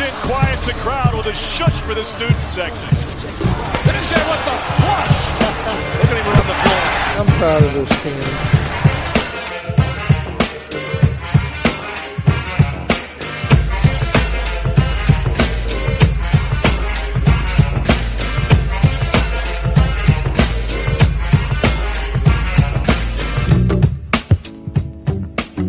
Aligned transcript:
Richardson 0.00 0.20
quiets 0.22 0.66
the 0.66 0.72
crowd 0.74 1.14
with 1.14 1.26
a 1.26 1.34
shush 1.34 1.78
for 1.82 1.94
the 1.94 2.02
student 2.04 2.38
section. 2.48 2.88
Finish 3.84 4.12
it 4.12 4.24
with 4.30 4.44
the 4.46 4.56
flush. 4.80 5.16
Look 5.98 6.10
at 6.10 6.16
him 6.16 6.26
around 6.26 6.48
the 6.48 6.54
floor. 6.62 6.82
I'm 7.18 7.26
proud 7.38 7.62
of 7.62 7.72
this 7.74 7.90
team. 8.02 8.20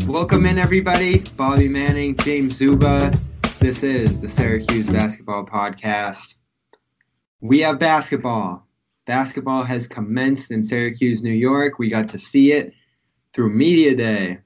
Welcome 0.08 0.46
in, 0.46 0.58
everybody. 0.58 1.24
Bobby 1.36 1.68
Manning, 1.68 2.16
James 2.18 2.56
Zuba. 2.56 3.12
This 3.62 3.84
is 3.84 4.22
the 4.22 4.28
Syracuse 4.28 4.88
Basketball 4.88 5.46
Podcast. 5.46 6.34
We 7.42 7.60
have 7.60 7.78
basketball. 7.78 8.68
Basketball 9.06 9.62
has 9.62 9.88
commenced 9.88 10.50
in 10.50 10.64
Syracuse, 10.64 11.22
New 11.22 11.30
York. 11.30 11.78
We 11.78 11.88
got 11.88 12.10
to 12.10 12.18
see 12.18 12.54
it 12.54 12.74
through 13.34 13.52
Media 13.52 13.94
Day, 13.94 14.40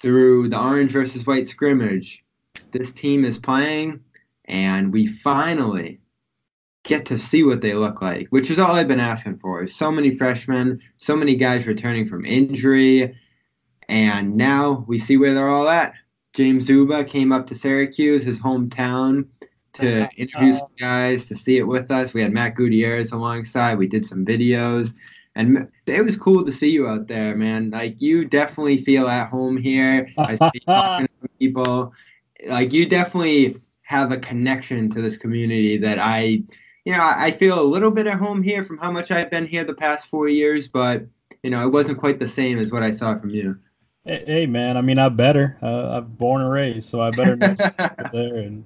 through 0.00 0.48
the 0.48 0.60
Orange 0.60 0.90
versus 0.90 1.28
White 1.28 1.46
scrimmage. 1.46 2.24
This 2.72 2.90
team 2.90 3.24
is 3.24 3.38
playing, 3.38 4.00
and 4.46 4.92
we 4.92 5.06
finally 5.06 6.00
get 6.82 7.06
to 7.06 7.18
see 7.18 7.44
what 7.44 7.60
they 7.60 7.74
look 7.74 8.02
like, 8.02 8.26
which 8.30 8.50
is 8.50 8.58
all 8.58 8.74
I've 8.74 8.88
been 8.88 8.98
asking 8.98 9.38
for. 9.38 9.64
So 9.68 9.92
many 9.92 10.10
freshmen, 10.10 10.80
so 10.96 11.16
many 11.16 11.36
guys 11.36 11.68
returning 11.68 12.08
from 12.08 12.26
injury 12.26 13.14
and 13.88 14.36
now 14.36 14.84
we 14.88 14.98
see 14.98 15.16
where 15.16 15.34
they're 15.34 15.48
all 15.48 15.68
at. 15.68 15.94
James 16.36 16.66
Zuba 16.66 17.02
came 17.02 17.32
up 17.32 17.46
to 17.46 17.54
Syracuse, 17.54 18.22
his 18.22 18.38
hometown, 18.38 19.26
to 19.72 20.06
interview 20.16 20.52
some 20.52 20.64
uh, 20.64 20.78
guys, 20.78 21.26
to 21.28 21.34
see 21.34 21.56
it 21.56 21.66
with 21.66 21.90
us. 21.90 22.12
We 22.12 22.20
had 22.20 22.30
Matt 22.30 22.56
Gutierrez 22.56 23.10
alongside. 23.10 23.78
We 23.78 23.86
did 23.86 24.04
some 24.04 24.22
videos. 24.22 24.92
And 25.34 25.70
it 25.86 26.04
was 26.04 26.16
cool 26.18 26.44
to 26.44 26.52
see 26.52 26.70
you 26.70 26.88
out 26.88 27.08
there, 27.08 27.34
man. 27.34 27.70
Like 27.70 28.02
you 28.02 28.26
definitely 28.26 28.76
feel 28.76 29.08
at 29.08 29.30
home 29.30 29.56
here. 29.56 30.06
I 30.18 30.34
see 30.34 30.60
talking 30.66 31.08
to 31.22 31.28
people. 31.38 31.94
Like 32.46 32.70
you 32.70 32.84
definitely 32.84 33.56
have 33.82 34.12
a 34.12 34.18
connection 34.18 34.90
to 34.90 35.00
this 35.00 35.16
community 35.16 35.78
that 35.78 35.98
I, 35.98 36.42
you 36.84 36.92
know, 36.92 37.00
I 37.00 37.30
feel 37.30 37.58
a 37.58 37.64
little 37.64 37.90
bit 37.90 38.06
at 38.06 38.18
home 38.18 38.42
here 38.42 38.62
from 38.62 38.76
how 38.76 38.90
much 38.90 39.10
I've 39.10 39.30
been 39.30 39.46
here 39.46 39.64
the 39.64 39.74
past 39.74 40.08
four 40.08 40.28
years, 40.28 40.68
but 40.68 41.06
you 41.42 41.48
know, 41.48 41.66
it 41.66 41.72
wasn't 41.72 41.98
quite 41.98 42.18
the 42.18 42.26
same 42.26 42.58
as 42.58 42.72
what 42.72 42.82
I 42.82 42.90
saw 42.90 43.14
from 43.14 43.30
you. 43.30 43.58
Hey, 44.06 44.46
man, 44.46 44.76
I 44.76 44.82
mean, 44.82 45.00
I 45.00 45.08
better. 45.08 45.58
Uh, 45.60 45.98
I'm 45.98 46.04
born 46.04 46.40
and 46.40 46.48
raised, 46.48 46.88
so 46.88 47.00
I 47.00 47.10
better 47.10 47.34
know 47.34 47.56
there, 48.12 48.36
and 48.36 48.64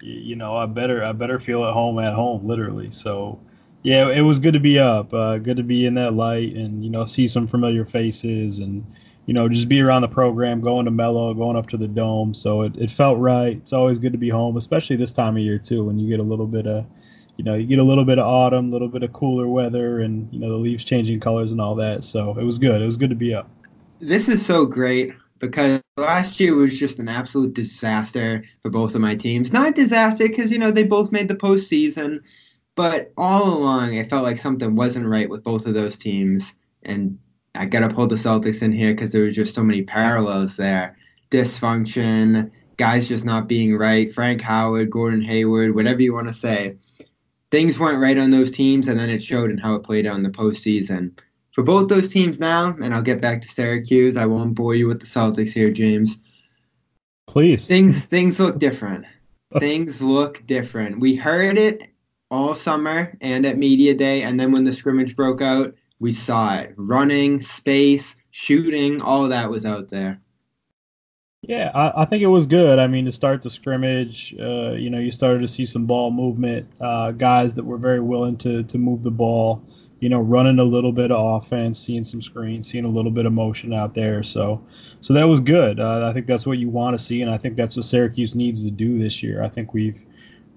you 0.00 0.36
know, 0.36 0.56
I 0.56 0.66
better, 0.66 1.04
I 1.04 1.10
better 1.10 1.40
feel 1.40 1.64
at 1.64 1.72
home 1.72 1.98
at 1.98 2.12
home, 2.12 2.46
literally. 2.46 2.92
So, 2.92 3.40
yeah, 3.82 4.08
it 4.08 4.20
was 4.20 4.38
good 4.38 4.54
to 4.54 4.60
be 4.60 4.78
up, 4.78 5.12
uh, 5.12 5.38
good 5.38 5.56
to 5.56 5.64
be 5.64 5.86
in 5.86 5.94
that 5.94 6.14
light, 6.14 6.54
and 6.54 6.84
you 6.84 6.90
know, 6.90 7.04
see 7.04 7.26
some 7.26 7.48
familiar 7.48 7.84
faces, 7.84 8.60
and 8.60 8.86
you 9.26 9.34
know, 9.34 9.48
just 9.48 9.68
be 9.68 9.80
around 9.80 10.02
the 10.02 10.08
program, 10.08 10.60
going 10.60 10.84
to 10.84 10.92
Melo, 10.92 11.34
going 11.34 11.56
up 11.56 11.68
to 11.70 11.76
the 11.76 11.88
dome. 11.88 12.32
So 12.32 12.62
it, 12.62 12.76
it 12.76 12.88
felt 12.92 13.18
right. 13.18 13.56
It's 13.56 13.72
always 13.72 13.98
good 13.98 14.12
to 14.12 14.18
be 14.18 14.28
home, 14.28 14.56
especially 14.56 14.94
this 14.94 15.12
time 15.12 15.36
of 15.36 15.42
year 15.42 15.58
too, 15.58 15.84
when 15.84 15.98
you 15.98 16.08
get 16.08 16.20
a 16.20 16.28
little 16.28 16.46
bit 16.46 16.68
of, 16.68 16.86
you 17.36 17.44
know, 17.44 17.54
you 17.54 17.66
get 17.66 17.80
a 17.80 17.82
little 17.82 18.04
bit 18.04 18.20
of 18.20 18.26
autumn, 18.26 18.68
a 18.68 18.70
little 18.70 18.86
bit 18.86 19.02
of 19.02 19.12
cooler 19.12 19.48
weather, 19.48 20.02
and 20.02 20.32
you 20.32 20.38
know, 20.38 20.48
the 20.48 20.56
leaves 20.56 20.84
changing 20.84 21.18
colors 21.18 21.50
and 21.50 21.60
all 21.60 21.74
that. 21.74 22.04
So 22.04 22.38
it 22.38 22.44
was 22.44 22.56
good. 22.56 22.80
It 22.80 22.84
was 22.84 22.96
good 22.96 23.10
to 23.10 23.16
be 23.16 23.34
up 23.34 23.50
this 24.00 24.28
is 24.28 24.44
so 24.44 24.66
great 24.66 25.12
because 25.38 25.80
last 25.96 26.40
year 26.40 26.54
was 26.54 26.78
just 26.78 26.98
an 26.98 27.08
absolute 27.08 27.54
disaster 27.54 28.44
for 28.62 28.70
both 28.70 28.94
of 28.94 29.00
my 29.00 29.14
teams. 29.14 29.52
Not 29.52 29.68
a 29.68 29.72
disaster 29.72 30.28
because 30.28 30.50
you 30.50 30.58
know 30.58 30.70
they 30.70 30.82
both 30.82 31.12
made 31.12 31.28
the 31.28 31.34
postseason, 31.34 32.20
but 32.74 33.12
all 33.16 33.56
along 33.56 33.98
I 33.98 34.04
felt 34.04 34.24
like 34.24 34.38
something 34.38 34.76
wasn't 34.76 35.06
right 35.06 35.28
with 35.28 35.44
both 35.44 35.66
of 35.66 35.74
those 35.74 35.96
teams, 35.96 36.54
and 36.82 37.18
I 37.54 37.66
gotta 37.66 37.92
pull 37.92 38.06
the 38.06 38.16
Celtics 38.16 38.62
in 38.62 38.72
here 38.72 38.92
because 38.94 39.12
there 39.12 39.24
was 39.24 39.34
just 39.34 39.54
so 39.54 39.62
many 39.62 39.82
parallels 39.82 40.56
there. 40.56 40.96
Dysfunction, 41.30 42.50
guys 42.76 43.08
just 43.08 43.24
not 43.24 43.48
being 43.48 43.76
right. 43.76 44.12
Frank 44.12 44.40
Howard, 44.40 44.90
Gordon 44.90 45.22
Hayward, 45.22 45.74
whatever 45.74 46.02
you 46.02 46.12
want 46.12 46.28
to 46.28 46.34
say. 46.34 46.76
Things 47.50 47.78
weren't 47.78 48.00
right 48.00 48.18
on 48.18 48.30
those 48.30 48.50
teams, 48.50 48.88
and 48.88 48.98
then 48.98 49.08
it 49.08 49.22
showed 49.22 49.50
in 49.50 49.58
how 49.58 49.74
it 49.76 49.84
played 49.84 50.06
out 50.06 50.16
in 50.16 50.22
the 50.22 50.30
postseason 50.30 51.16
for 51.56 51.62
both 51.62 51.88
those 51.88 52.10
teams 52.10 52.38
now, 52.38 52.76
and 52.82 52.92
I'll 52.92 53.00
get 53.00 53.22
back 53.22 53.40
to 53.40 53.48
Syracuse. 53.48 54.18
I 54.18 54.26
won't 54.26 54.54
bore 54.54 54.74
you 54.74 54.86
with 54.88 55.00
the 55.00 55.06
Celtics 55.06 55.54
here, 55.54 55.72
James. 55.72 56.18
Please. 57.26 57.66
Things 57.66 58.04
things 58.04 58.38
look 58.38 58.58
different. 58.58 59.06
things 59.58 60.02
look 60.02 60.46
different. 60.46 61.00
We 61.00 61.14
heard 61.14 61.56
it 61.56 61.88
all 62.30 62.54
summer 62.54 63.16
and 63.22 63.46
at 63.46 63.56
media 63.56 63.94
day, 63.94 64.22
and 64.22 64.38
then 64.38 64.52
when 64.52 64.64
the 64.64 64.72
scrimmage 64.72 65.16
broke 65.16 65.40
out, 65.40 65.74
we 65.98 66.12
saw 66.12 66.58
it. 66.58 66.74
Running, 66.76 67.40
space, 67.40 68.16
shooting, 68.32 69.00
all 69.00 69.24
of 69.24 69.30
that 69.30 69.50
was 69.50 69.64
out 69.64 69.88
there. 69.88 70.20
Yeah, 71.40 71.70
I, 71.74 72.02
I, 72.02 72.04
think 72.04 72.22
it 72.22 72.26
was 72.26 72.44
good. 72.44 72.78
I 72.78 72.86
mean, 72.86 73.06
to 73.06 73.12
start 73.12 73.42
the 73.42 73.50
scrimmage, 73.50 74.34
uh, 74.38 74.72
you 74.72 74.90
know, 74.90 74.98
you 74.98 75.12
started 75.12 75.40
to 75.40 75.48
see 75.48 75.64
some 75.64 75.86
ball 75.86 76.10
movement, 76.10 76.68
uh, 76.82 77.12
guys 77.12 77.54
that 77.54 77.64
were 77.64 77.78
very 77.78 78.00
willing 78.00 78.36
to 78.38 78.62
to 78.64 78.76
move 78.76 79.02
the 79.02 79.10
ball 79.10 79.64
you 80.00 80.08
know, 80.10 80.20
running 80.20 80.58
a 80.58 80.64
little 80.64 80.92
bit 80.92 81.10
of 81.10 81.42
offense, 81.42 81.78
seeing 81.78 82.04
some 82.04 82.20
screens, 82.20 82.70
seeing 82.70 82.84
a 82.84 82.90
little 82.90 83.10
bit 83.10 83.24
of 83.24 83.32
motion 83.32 83.72
out 83.72 83.94
there. 83.94 84.22
So, 84.22 84.62
so 85.00 85.14
that 85.14 85.26
was 85.26 85.40
good. 85.40 85.80
Uh, 85.80 86.06
I 86.08 86.12
think 86.12 86.26
that's 86.26 86.46
what 86.46 86.58
you 86.58 86.68
want 86.68 86.98
to 86.98 87.02
see, 87.02 87.22
and 87.22 87.30
I 87.30 87.38
think 87.38 87.56
that's 87.56 87.76
what 87.76 87.84
Syracuse 87.86 88.34
needs 88.34 88.62
to 88.64 88.70
do 88.70 88.98
this 88.98 89.22
year. 89.22 89.42
I 89.42 89.48
think 89.48 89.72
we've, 89.72 90.04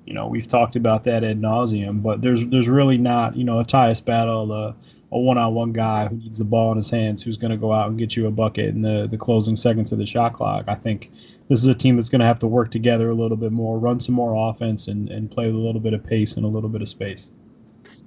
you 0.06 0.14
know, 0.14 0.28
we've 0.28 0.48
talked 0.48 0.76
about 0.76 1.04
that 1.06 1.24
ad 1.24 1.40
nauseum, 1.40 2.04
but 2.04 2.22
there's 2.22 2.46
there's 2.48 2.68
really 2.68 2.98
not, 2.98 3.38
you 3.38 3.46
know, 3.46 3.60
a 3.60 3.66
Tyus 3.66 4.04
battle, 4.04 4.52
a 4.52 4.76
one-on-one 5.18 5.72
guy 5.72 6.08
who 6.08 6.18
needs 6.18 6.38
the 6.38 6.46
ball 6.46 6.72
in 6.72 6.78
his 6.78 6.90
hands, 6.90 7.24
who's 7.24 7.38
going 7.38 7.52
to 7.52 7.58
go 7.58 7.72
out 7.74 7.90
and 7.90 7.98
get 7.98 8.16
you 8.16 8.28
a 8.28 8.32
bucket 8.32 8.70
in 8.70 8.82
the 8.82 9.08
the 9.10 9.18
closing 9.18 9.56
seconds 9.56 9.92
of 9.94 10.00
the 10.00 10.06
shot 10.06 10.34
clock. 10.34 10.66
I 10.68 10.76
think 10.76 11.12
this 11.48 11.62
is 11.62 11.68
a 11.68 11.74
team 11.74 11.96
that's 11.96 12.10
going 12.10 12.20
to 12.20 12.28
have 12.28 12.40
to 12.40 12.48
work 12.48 12.72
together 12.72 13.10
a 13.10 13.16
little 13.16 13.38
bit 13.38 13.52
more, 13.54 13.80
run 13.80 14.02
some 14.02 14.16
more 14.16 14.50
offense, 14.50 14.90
and 14.90 15.10
and 15.10 15.32
play 15.32 15.48
with 15.48 15.56
a 15.56 15.60
little 15.60 15.82
bit 15.82 15.94
of 15.94 16.04
pace 16.04 16.36
and 16.36 16.46
a 16.46 16.50
little 16.50 16.70
bit 16.70 16.82
of 16.82 16.90
space. 16.90 17.30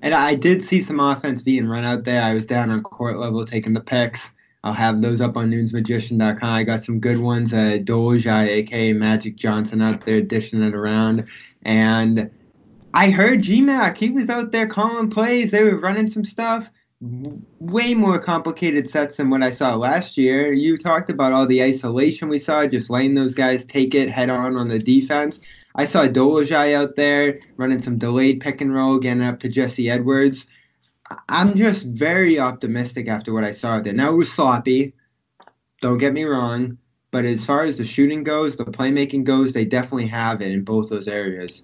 And 0.02 0.14
I 0.14 0.34
did 0.34 0.62
see 0.62 0.80
some 0.80 1.00
offense 1.00 1.42
being 1.42 1.66
run 1.66 1.84
out 1.84 2.04
there. 2.04 2.22
I 2.22 2.34
was 2.34 2.44
down 2.44 2.70
on 2.70 2.82
court 2.82 3.18
level 3.18 3.44
taking 3.44 3.72
the 3.72 3.80
picks. 3.80 4.30
I'll 4.64 4.72
have 4.72 5.00
those 5.00 5.20
up 5.20 5.36
on 5.36 5.50
nunesmagician.com. 5.50 6.48
I 6.48 6.62
got 6.64 6.80
some 6.80 7.00
good 7.00 7.18
ones. 7.18 7.52
Uh, 7.52 7.78
Dolezaj, 7.82 8.48
aka 8.48 8.92
Magic 8.92 9.36
Johnson, 9.36 9.80
out 9.80 10.02
there 10.02 10.20
dishing 10.20 10.62
it 10.62 10.74
around. 10.74 11.24
And 11.62 12.30
I 12.94 13.10
heard 13.10 13.42
GMAC. 13.42 13.96
He 13.96 14.10
was 14.10 14.28
out 14.28 14.52
there 14.52 14.66
calling 14.66 15.08
plays. 15.08 15.50
They 15.50 15.64
were 15.64 15.78
running 15.78 16.08
some 16.08 16.24
stuff. 16.24 16.70
Way 17.58 17.94
more 17.94 18.20
complicated 18.20 18.88
sets 18.88 19.16
than 19.16 19.30
what 19.30 19.42
I 19.42 19.50
saw 19.50 19.74
last 19.74 20.16
year. 20.16 20.52
You 20.52 20.76
talked 20.76 21.10
about 21.10 21.32
all 21.32 21.46
the 21.46 21.62
isolation 21.62 22.28
we 22.28 22.38
saw, 22.38 22.64
just 22.66 22.90
letting 22.90 23.14
those 23.14 23.34
guys 23.34 23.64
take 23.64 23.94
it 23.94 24.10
head 24.10 24.30
on 24.30 24.56
on 24.56 24.68
the 24.68 24.78
defense. 24.78 25.40
I 25.74 25.84
saw 25.84 26.06
Dolezaj 26.06 26.74
out 26.74 26.96
there 26.96 27.40
running 27.56 27.80
some 27.80 27.98
delayed 27.98 28.40
pick 28.40 28.60
and 28.60 28.74
roll, 28.74 28.98
getting 28.98 29.22
up 29.22 29.40
to 29.40 29.48
Jesse 29.48 29.90
Edwards. 29.90 30.46
I'm 31.28 31.54
just 31.54 31.86
very 31.86 32.38
optimistic 32.38 33.08
after 33.08 33.32
what 33.32 33.44
I 33.44 33.52
saw 33.52 33.74
out 33.74 33.84
there. 33.84 33.92
Now 33.92 34.10
it 34.10 34.16
was 34.16 34.32
sloppy. 34.32 34.94
Don't 35.80 35.98
get 35.98 36.12
me 36.12 36.24
wrong, 36.24 36.78
but 37.10 37.24
as 37.24 37.44
far 37.44 37.64
as 37.64 37.78
the 37.78 37.84
shooting 37.84 38.22
goes, 38.22 38.56
the 38.56 38.64
playmaking 38.64 39.24
goes, 39.24 39.52
they 39.52 39.64
definitely 39.64 40.06
have 40.06 40.40
it 40.40 40.50
in 40.50 40.62
both 40.64 40.88
those 40.88 41.08
areas. 41.08 41.62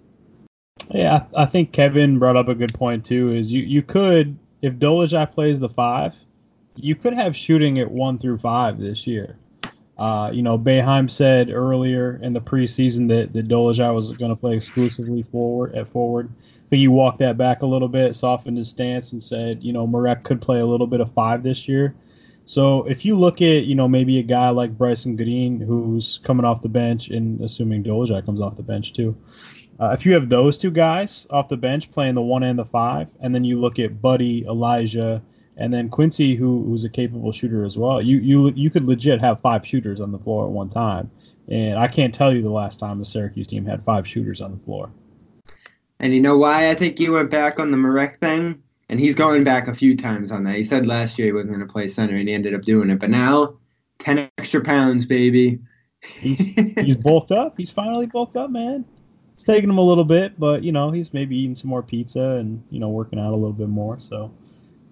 Yeah, 0.91 1.27
I 1.37 1.47
think 1.47 1.73
Kevin 1.73 2.19
brought 2.19 2.37
up 2.37 2.49
a 2.49 2.55
good 2.55 2.75
point 2.75 3.05
too. 3.05 3.35
Is 3.35 3.53
you 3.53 3.63
you 3.63 3.83
could 3.83 4.39
if 4.63 4.75
Dolezaj 4.75 5.33
plays 5.33 5.61
the 5.61 5.69
five, 5.69 6.15
you 6.77 6.95
could 6.95 7.13
have 7.13 7.37
shooting 7.37 7.79
at 7.79 7.91
one 7.91 8.19
through 8.19 8.39
five 8.39 8.79
this 8.79 9.07
year. 9.07 9.37
Uh, 9.99 10.31
you 10.33 10.43
know, 10.43 10.57
Boeheim 10.57 11.11
said 11.11 11.51
earlier 11.51 12.21
in 12.23 12.33
the 12.33 12.41
preseason 12.41 13.09
that, 13.09 13.33
that 13.33 13.49
Dolezaj 13.49 13.93
was 13.93 14.17
going 14.17 14.33
to 14.33 14.41
play 14.41 14.55
exclusively 14.55 15.25
forward 15.25 15.75
at 15.75 15.89
forward. 15.89 16.31
I 16.41 16.69
think 16.71 16.81
he 16.81 16.89
walked 16.89 17.19
that 17.19 17.37
back 17.37 17.63
a 17.63 17.67
little 17.67 17.89
bit, 17.89 18.15
softened 18.15 18.59
his 18.59 18.69
stance, 18.69 19.13
and 19.13 19.23
said, 19.23 19.63
you 19.63 19.73
know, 19.73 19.87
Marek 19.87 20.23
could 20.23 20.41
play 20.41 20.61
a 20.61 20.67
little 20.67 20.87
bit 20.87 21.01
of 21.01 21.13
five 21.13 21.43
this 21.43 21.67
year. 21.67 21.95
So 22.45 22.85
if 22.85 23.05
you 23.05 23.17
look 23.17 23.43
at, 23.43 23.65
you 23.65 23.75
know, 23.75 23.89
maybe 23.89 24.19
a 24.19 24.23
guy 24.23 24.51
like 24.51 24.79
Brycen 24.79 25.17
Goodine 25.17 25.61
who's 25.61 26.19
coming 26.25 26.47
off 26.47 26.63
the 26.63 26.69
bench, 26.69 27.09
and 27.09 27.41
assuming 27.41 27.83
Dolezaj 27.83 28.25
comes 28.25 28.41
off 28.41 28.57
the 28.57 28.63
bench 28.63 28.93
too, 28.93 29.17
uh, 29.81 29.91
if 29.91 30.07
you 30.07 30.13
have 30.13 30.29
those 30.29 30.59
two 30.59 30.71
guys 30.71 31.27
off 31.31 31.49
the 31.49 31.57
bench 31.57 31.91
playing 31.91 32.15
the 32.15 32.23
one 32.23 32.43
and 32.43 32.59
the 32.59 32.65
five, 32.65 33.09
and 33.21 33.35
then 33.35 33.45
you 33.45 33.61
look 33.61 33.79
at 33.79 34.01
Buddy, 34.01 34.45
Elijah, 34.47 35.23
and 35.59 35.73
then 35.73 35.89
Quincy, 35.91 36.37
who 36.37 36.65
who's 36.65 36.85
a 36.85 36.89
capable 36.89 37.33
shooter 37.33 37.65
as 37.65 37.77
well, 37.77 38.01
you 38.01 38.19
you 38.19 38.51
you 38.55 38.71
could 38.71 38.87
legit 38.87 39.21
have 39.21 39.41
five 39.41 39.67
shooters 39.67 40.01
on 40.01 40.13
the 40.13 40.19
floor 40.19 40.47
at 40.47 40.51
one 40.51 40.71
time. 40.71 41.11
And 41.49 41.79
I 41.79 41.89
can't 41.89 42.15
tell 42.15 42.33
you 42.33 42.43
the 42.43 42.51
last 42.51 42.79
time 42.79 42.99
the 42.99 43.05
Syracuse 43.05 43.47
team 43.47 43.65
had 43.65 43.85
five 43.85 44.07
shooters 44.07 44.41
on 44.41 44.53
the 44.53 44.59
floor. 44.65 44.91
And 45.99 46.15
you 46.15 46.21
know 46.21 46.37
why 46.37 46.71
I 46.71 46.75
think 46.75 47.01
you 47.01 47.13
went 47.13 47.31
back 47.31 47.59
on 47.59 47.71
the 47.71 47.77
Marek 47.77 48.21
thing? 48.21 48.63
And 48.91 49.01
he's 49.01 49.15
going 49.15 49.45
back 49.45 49.69
a 49.69 49.75
few 49.75 49.97
times 49.97 50.31
on 50.31 50.45
that. 50.45 50.57
He 50.57 50.65
said 50.65 50.87
last 50.87 51.19
year 51.19 51.27
he 51.27 51.33
wasn't 51.33 51.55
going 51.55 51.67
to 51.67 51.73
play 51.73 51.89
center, 51.89 52.17
and 52.17 52.29
he 52.29 52.35
ended 52.35 52.55
up 52.55 52.63
doing 52.63 52.89
it. 52.89 52.99
But 52.99 53.11
now, 53.11 53.59
10 53.99 54.31
extra 54.39 54.63
pounds, 54.63 55.05
baby. 55.05 55.59
He's, 56.03 56.39
he's 56.79 56.97
bulked 56.97 57.33
up. 57.33 57.55
He's 57.59 57.71
finally 57.71 58.07
bulked 58.07 58.37
up, 58.37 58.51
man. 58.51 58.85
It's 59.35 59.45
taking 59.45 59.69
him 59.69 59.79
a 59.79 59.85
little 59.85 60.05
bit, 60.05 60.39
but, 60.39 60.65
you 60.65 60.73
know, 60.73 60.91
he's 60.91 61.13
maybe 61.13 61.37
eating 61.37 61.55
some 61.55 61.69
more 61.69 61.83
pizza 61.83 62.21
and, 62.21 62.63
you 62.71 62.81
know, 62.81 62.89
working 62.89 63.19
out 63.19 63.33
a 63.33 63.37
little 63.37 63.53
bit 63.53 63.69
more. 63.69 64.01
So, 64.01 64.33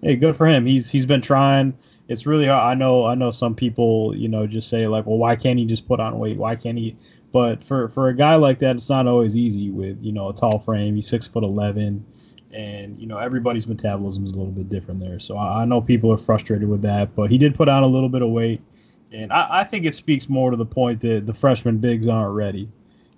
hey, 0.07 0.15
good 0.15 0.35
for 0.35 0.47
him. 0.47 0.65
He's 0.65 0.89
He's 0.89 1.05
been 1.05 1.21
trying. 1.21 1.77
It's 2.07 2.25
really 2.25 2.47
hard. 2.47 2.63
I 2.63 2.73
know 2.73 3.05
I 3.05 3.15
know 3.15 3.31
some 3.31 3.53
people, 3.53 4.15
you 4.15 4.29
know, 4.29 4.47
just 4.47 4.69
say, 4.69 4.87
like, 4.87 5.05
well, 5.05 5.17
why 5.17 5.35
can't 5.35 5.59
he 5.59 5.65
just 5.65 5.87
put 5.87 5.99
on 5.99 6.17
weight? 6.17 6.37
Why 6.37 6.55
can't 6.55 6.77
he? 6.77 6.95
But 7.33 7.61
for, 7.61 7.89
for 7.89 8.07
a 8.07 8.15
guy 8.15 8.35
like 8.35 8.59
that, 8.59 8.77
it's 8.77 8.89
not 8.89 9.05
always 9.05 9.35
easy 9.35 9.69
with, 9.69 9.97
you 10.01 10.13
know, 10.13 10.29
a 10.29 10.33
tall 10.33 10.59
frame. 10.59 10.95
He's 10.95 11.07
six 11.07 11.27
foot 11.27 11.43
11 11.43 12.05
and 12.53 12.97
you 12.97 13.07
know 13.07 13.17
everybody's 13.17 13.67
metabolism 13.67 14.23
is 14.23 14.31
a 14.31 14.35
little 14.35 14.53
bit 14.53 14.69
different 14.69 15.01
there. 15.01 15.19
So 15.19 15.37
I, 15.37 15.63
I, 15.63 15.65
know 15.65 15.81
people 15.81 16.11
are 16.13 16.17
frustrated 16.17 16.69
with 16.69 16.81
that, 16.83 17.13
but 17.13 17.29
he 17.29 17.37
did 17.37 17.55
put 17.55 17.67
on 17.67 17.83
a 17.83 17.87
little 17.87 18.07
bit 18.07 18.21
of 18.21 18.29
weight, 18.29 18.61
and 19.11 19.33
I, 19.33 19.59
I, 19.59 19.63
think 19.65 19.85
it 19.85 19.93
speaks 19.93 20.29
more 20.29 20.49
to 20.49 20.55
the 20.57 20.65
point 20.65 21.01
that 21.01 21.25
the 21.25 21.33
freshman 21.33 21.77
bigs 21.77 22.07
aren't 22.07 22.33
ready. 22.33 22.69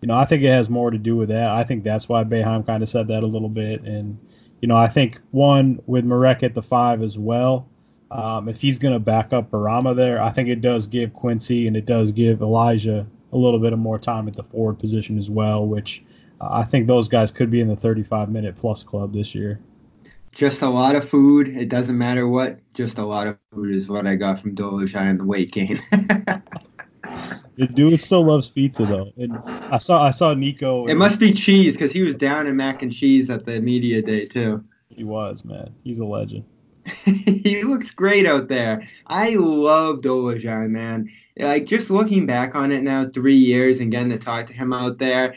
You 0.01 0.07
know, 0.07 0.17
I 0.17 0.25
think 0.25 0.41
it 0.41 0.49
has 0.49 0.69
more 0.69 0.89
to 0.89 0.97
do 0.97 1.15
with 1.15 1.29
that. 1.29 1.51
I 1.51 1.63
think 1.63 1.83
that's 1.83 2.09
why 2.09 2.23
Boeheim 2.23 2.65
kind 2.65 2.81
of 2.81 2.89
said 2.89 3.07
that 3.09 3.21
a 3.21 3.27
little 3.27 3.49
bit, 3.49 3.83
and 3.83 4.17
you 4.61 4.67
know, 4.67 4.77
I 4.77 4.87
think 4.87 5.21
one 5.31 5.81
with 5.85 6.05
Marek 6.05 6.43
at 6.43 6.53
the 6.53 6.61
five 6.61 7.01
as 7.01 7.17
well. 7.17 7.67
Um, 8.11 8.49
if 8.49 8.59
he's 8.59 8.79
going 8.79 8.93
to 8.93 8.99
back 8.99 9.33
up 9.33 9.51
Bourama 9.51 9.95
there, 9.95 10.21
I 10.21 10.31
think 10.31 10.49
it 10.49 10.61
does 10.61 10.87
give 10.87 11.13
Quincy 11.13 11.67
and 11.67 11.77
it 11.77 11.85
does 11.85 12.11
give 12.11 12.41
Elijah 12.41 13.05
a 13.31 13.37
little 13.37 13.59
bit 13.59 13.73
of 13.73 13.79
more 13.79 13.99
time 13.99 14.27
at 14.27 14.33
the 14.33 14.43
forward 14.43 14.79
position 14.79 15.17
as 15.17 15.29
well, 15.29 15.65
which 15.65 16.03
I 16.41 16.63
think 16.63 16.87
those 16.87 17.07
guys 17.07 17.31
could 17.31 17.51
be 17.51 17.61
in 17.61 17.67
the 17.67 17.75
35 17.75 18.29
minute 18.29 18.55
plus 18.55 18.81
club 18.83 19.13
this 19.13 19.35
year. 19.35 19.59
Just 20.31 20.61
a 20.61 20.69
lot 20.69 20.95
of 20.95 21.07
food. 21.07 21.49
It 21.49 21.69
doesn't 21.69 21.97
matter 21.97 22.27
what. 22.27 22.59
Just 22.73 22.97
a 22.97 23.05
lot 23.05 23.27
of 23.27 23.37
food 23.53 23.75
is 23.75 23.89
what 23.89 24.07
I 24.07 24.15
got 24.15 24.39
from 24.39 24.55
Dolezaj 24.55 25.09
in 25.09 25.17
the 25.17 25.25
weight 25.25 25.51
gain. 25.51 25.79
the 27.55 27.67
dude 27.73 27.99
still 27.99 28.25
loves 28.25 28.49
pizza 28.49 28.85
though, 28.85 29.11
and 29.17 29.37
I 29.71 29.77
saw 29.77 30.03
I 30.03 30.11
saw 30.11 30.33
Nico. 30.33 30.85
It 30.87 30.95
must 30.95 31.19
be 31.19 31.33
cheese 31.33 31.73
because 31.73 31.91
he 31.91 32.01
was 32.01 32.15
down 32.15 32.47
in 32.47 32.55
mac 32.55 32.81
and 32.81 32.91
cheese 32.91 33.29
at 33.29 33.45
the 33.45 33.59
media 33.61 34.01
day 34.01 34.25
too. 34.25 34.63
He 34.89 35.03
was 35.03 35.45
man. 35.45 35.73
He's 35.83 35.99
a 35.99 36.05
legend. 36.05 36.45
he 37.05 37.63
looks 37.63 37.91
great 37.91 38.25
out 38.25 38.47
there. 38.47 38.87
I 39.07 39.35
love 39.35 40.01
Dolezaj, 40.01 40.69
man. 40.69 41.09
Like 41.37 41.65
just 41.65 41.89
looking 41.89 42.25
back 42.25 42.55
on 42.55 42.71
it 42.71 42.83
now, 42.83 43.05
three 43.05 43.35
years 43.35 43.79
and 43.79 43.91
getting 43.91 44.09
to 44.09 44.17
talk 44.17 44.45
to 44.47 44.53
him 44.53 44.73
out 44.73 44.97
there, 44.97 45.35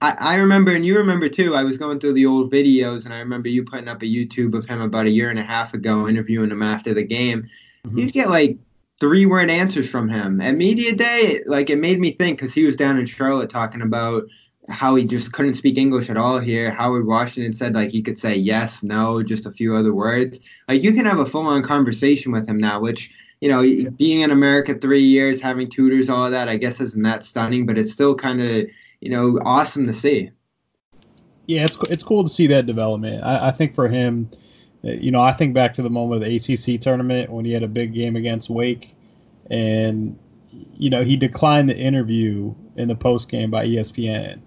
I, 0.00 0.16
I 0.18 0.34
remember, 0.36 0.72
and 0.74 0.86
you 0.86 0.96
remember 0.96 1.28
too. 1.28 1.54
I 1.56 1.64
was 1.64 1.78
going 1.78 1.98
through 1.98 2.12
the 2.14 2.26
old 2.26 2.52
videos, 2.52 3.04
and 3.04 3.12
I 3.12 3.18
remember 3.18 3.48
you 3.48 3.64
putting 3.64 3.88
up 3.88 4.02
a 4.02 4.06
YouTube 4.06 4.54
of 4.54 4.64
him 4.64 4.80
about 4.80 5.06
a 5.06 5.10
year 5.10 5.30
and 5.30 5.38
a 5.38 5.42
half 5.42 5.74
ago, 5.74 6.08
interviewing 6.08 6.50
him 6.50 6.62
after 6.62 6.94
the 6.94 7.02
game. 7.02 7.48
Mm-hmm. 7.84 7.98
You'd 7.98 8.12
get 8.12 8.30
like 8.30 8.58
three 9.00 9.26
word 9.26 9.50
answers 9.50 9.88
from 9.88 10.08
him 10.08 10.40
at 10.40 10.56
media 10.56 10.94
day. 10.94 11.40
Like 11.46 11.70
it 11.70 11.78
made 11.78 12.00
me 12.00 12.12
think 12.12 12.38
because 12.38 12.54
he 12.54 12.64
was 12.64 12.76
down 12.76 12.98
in 12.98 13.06
Charlotte 13.06 13.50
talking 13.50 13.82
about 13.82 14.24
how 14.68 14.94
he 14.94 15.04
just 15.04 15.32
couldn't 15.32 15.54
speak 15.54 15.78
English 15.78 16.10
at 16.10 16.16
all 16.16 16.38
here. 16.38 16.70
Howard 16.70 17.06
Washington 17.06 17.52
said 17.52 17.74
like 17.74 17.90
he 17.90 18.02
could 18.02 18.18
say 18.18 18.34
yes, 18.34 18.82
no, 18.82 19.22
just 19.22 19.46
a 19.46 19.52
few 19.52 19.74
other 19.74 19.94
words. 19.94 20.40
Like 20.68 20.82
you 20.82 20.92
can 20.92 21.06
have 21.06 21.18
a 21.18 21.26
full 21.26 21.46
on 21.46 21.62
conversation 21.62 22.32
with 22.32 22.46
him 22.48 22.58
now, 22.58 22.80
which 22.80 23.10
you 23.40 23.48
know, 23.48 23.62
being 23.92 24.22
in 24.22 24.32
America 24.32 24.74
three 24.74 25.02
years, 25.02 25.40
having 25.40 25.68
tutors, 25.68 26.10
all 26.10 26.24
of 26.24 26.32
that, 26.32 26.48
I 26.48 26.56
guess 26.56 26.80
isn't 26.80 27.02
that 27.02 27.22
stunning, 27.22 27.66
but 27.66 27.78
it's 27.78 27.92
still 27.92 28.16
kind 28.16 28.42
of 28.42 28.68
you 29.00 29.10
know, 29.10 29.38
awesome 29.44 29.86
to 29.86 29.92
see. 29.92 30.30
Yeah, 31.46 31.64
it's 31.64 31.78
it's 31.88 32.04
cool 32.04 32.24
to 32.24 32.30
see 32.30 32.46
that 32.48 32.66
development. 32.66 33.24
I, 33.24 33.48
I 33.48 33.50
think 33.52 33.74
for 33.74 33.88
him, 33.88 34.28
you 34.96 35.10
know, 35.10 35.20
I 35.20 35.32
think 35.32 35.54
back 35.54 35.74
to 35.74 35.82
the 35.82 35.90
moment 35.90 36.22
of 36.22 36.28
the 36.28 36.36
ACC 36.36 36.80
tournament 36.80 37.30
when 37.30 37.44
he 37.44 37.52
had 37.52 37.62
a 37.62 37.68
big 37.68 37.92
game 37.94 38.16
against 38.16 38.50
Wake, 38.50 38.94
and 39.50 40.18
you 40.50 40.90
know 40.90 41.02
he 41.02 41.16
declined 41.16 41.68
the 41.68 41.76
interview 41.76 42.54
in 42.76 42.88
the 42.88 42.94
post 42.94 43.28
game 43.28 43.50
by 43.50 43.66
ESPN, 43.66 44.40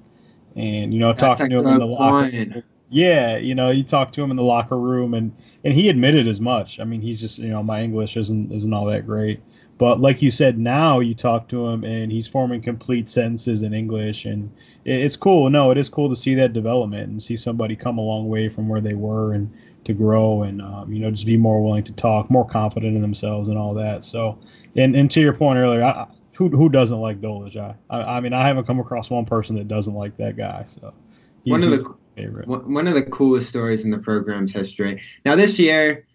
and 0.56 0.94
you 0.94 1.00
know 1.00 1.14
That's 1.14 1.22
talking 1.22 1.50
to 1.50 1.60
him 1.60 1.68
in 1.68 1.80
the 1.80 1.86
locker. 1.86 2.64
Yeah, 2.94 3.38
you 3.38 3.56
know, 3.56 3.72
he 3.72 3.86
talked 3.86 4.14
to 4.16 4.22
him 4.22 4.32
in 4.32 4.38
the 4.38 4.44
locker 4.44 4.78
room, 4.78 5.14
and 5.14 5.34
and 5.64 5.74
he 5.74 5.88
admitted 5.88 6.28
as 6.28 6.42
much. 6.42 6.78
I 6.80 6.84
mean, 6.84 7.02
he's 7.02 7.22
just 7.22 7.40
you 7.40 7.48
know 7.48 7.64
my 7.64 7.82
English 7.82 8.18
isn't 8.18 8.52
isn't 8.52 8.74
all 8.74 8.86
that 8.88 9.06
great, 9.06 9.42
but 9.78 10.02
like 10.02 10.22
you 10.22 10.30
said, 10.30 10.60
now 10.60 11.00
you 11.00 11.16
talk 11.16 11.48
to 11.48 11.68
him 11.68 11.84
and 11.86 12.12
he's 12.12 12.28
forming 12.28 12.62
complete 12.62 13.10
sentences 13.10 13.62
in 13.62 13.74
English, 13.74 14.26
and 14.26 14.52
it's 14.84 15.16
cool. 15.16 15.50
No, 15.50 15.72
it 15.72 15.78
is 15.78 15.88
cool 15.88 16.10
to 16.10 16.16
see 16.18 16.36
that 16.36 16.52
development 16.52 17.10
and 17.10 17.24
see 17.24 17.38
somebody 17.38 17.78
come 17.78 17.98
a 17.98 18.04
long 18.04 18.28
way 18.28 18.50
from 18.50 18.68
where 18.68 18.82
they 18.82 18.94
were 18.94 19.34
and 19.34 19.52
to 19.84 19.94
grow 19.94 20.44
and 20.44 20.62
um, 20.62 20.92
you 20.92 21.00
know 21.00 21.12
just 21.12 21.26
be 21.26 21.38
more 21.38 21.64
willing 21.64 21.84
to 21.84 21.94
talk, 21.94 22.30
more 22.30 22.48
confident 22.48 22.96
in 22.96 23.02
themselves, 23.02 23.50
and 23.50 23.58
all 23.58 23.74
that. 23.74 24.04
So, 24.04 24.40
and 24.76 24.96
and 24.96 25.10
to 25.12 25.22
your 25.22 25.34
point 25.34 25.58
earlier, 25.58 25.84
I, 25.84 26.08
who 26.34 26.50
who 26.50 26.70
doesn't 26.70 27.00
like 27.00 27.22
Dolezaj? 27.22 27.76
I, 27.90 28.02
I 28.02 28.20
mean, 28.20 28.34
I 28.34 28.46
haven't 28.46 28.66
come 28.66 28.80
across 28.80 29.10
one 29.10 29.26
person 29.26 29.56
that 29.58 29.68
doesn't 29.68 29.94
like 29.94 30.18
that 30.18 30.38
guy. 30.38 30.64
So, 30.66 30.94
one 31.46 31.64
of 31.64 31.70
the 31.70 31.96
favorite. 32.16 32.48
One 32.48 32.88
of 32.88 32.94
the 32.94 33.04
coolest 33.04 33.50
stories 33.50 33.86
in 33.86 33.92
the 33.92 33.98
program's 33.98 34.54
history. 34.54 35.02
Now 35.26 35.36
this 35.36 35.58
year 35.60 36.06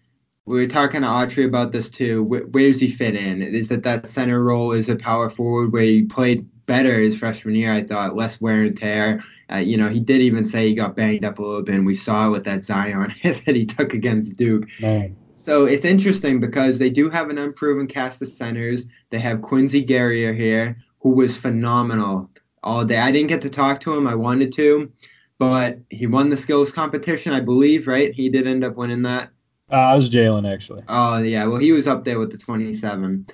we 0.44 0.58
were 0.58 0.66
talking 0.66 1.02
to 1.02 1.06
Autry 1.06 1.44
about 1.44 1.72
this 1.72 1.88
too. 1.90 2.22
Where, 2.22 2.42
where, 2.46 2.68
does 2.68 2.80
he 2.80 2.88
fit 2.88 3.14
in? 3.14 3.42
Is 3.42 3.70
it 3.70 3.82
that 3.82 4.08
center 4.08 4.42
role? 4.42 4.72
Is 4.72 4.88
it 4.88 5.00
power 5.00 5.28
forward 5.28 5.72
where 5.72 5.82
he 5.82 6.04
played 6.04 6.46
better 6.66 7.00
his 7.00 7.18
freshman 7.18 7.54
year? 7.54 7.72
I 7.72 7.82
thought 7.82 8.16
less 8.16 8.40
wear 8.40 8.62
and 8.62 8.76
tear. 8.76 9.22
Uh, 9.50 9.56
you 9.56 9.76
know, 9.76 9.88
he 9.88 10.00
did 10.00 10.20
even 10.20 10.44
say 10.44 10.68
he 10.68 10.74
got 10.74 10.96
banged 10.96 11.24
up 11.24 11.38
a 11.38 11.42
little 11.42 11.62
bit, 11.62 11.76
and 11.76 11.86
we 11.86 11.94
saw 11.94 12.28
it 12.28 12.30
with 12.30 12.44
that 12.44 12.64
Zion 12.64 13.10
hit 13.22 13.44
that 13.46 13.56
he 13.56 13.64
took 13.64 13.94
against 13.94 14.36
Duke. 14.36 14.68
Man. 14.80 15.16
So 15.36 15.64
it's 15.66 15.84
interesting 15.84 16.40
because 16.40 16.78
they 16.78 16.90
do 16.90 17.08
have 17.08 17.30
an 17.30 17.38
unproven 17.38 17.86
cast 17.86 18.20
of 18.22 18.28
centers. 18.28 18.86
They 19.10 19.20
have 19.20 19.42
Quincy 19.42 19.82
Guerrier 19.82 20.32
here, 20.32 20.76
who 21.00 21.10
was 21.10 21.36
phenomenal 21.36 22.30
all 22.62 22.84
day. 22.84 22.98
I 22.98 23.12
didn't 23.12 23.28
get 23.28 23.42
to 23.42 23.50
talk 23.50 23.78
to 23.80 23.94
him. 23.94 24.06
I 24.06 24.14
wanted 24.14 24.52
to, 24.54 24.90
but 25.38 25.78
he 25.90 26.06
won 26.06 26.30
the 26.30 26.37
skills 26.37 26.73
competition, 26.73 27.32
I 27.32 27.40
believe, 27.40 27.87
right? 27.87 28.12
He 28.12 28.28
did 28.28 28.46
end 28.46 28.64
up 28.64 28.76
winning 28.76 29.02
that. 29.02 29.30
Uh, 29.70 29.92
it 29.94 29.99
was 29.99 30.11
Jalen 30.11 30.52
actually. 30.52 30.82
Oh 30.88 31.18
yeah, 31.18 31.46
well 31.46 31.58
he 31.58 31.73
was 31.73 31.87
up 31.87 32.04
there 32.04 32.18
with 32.18 32.30
the 32.30 32.38
27, 32.38 33.26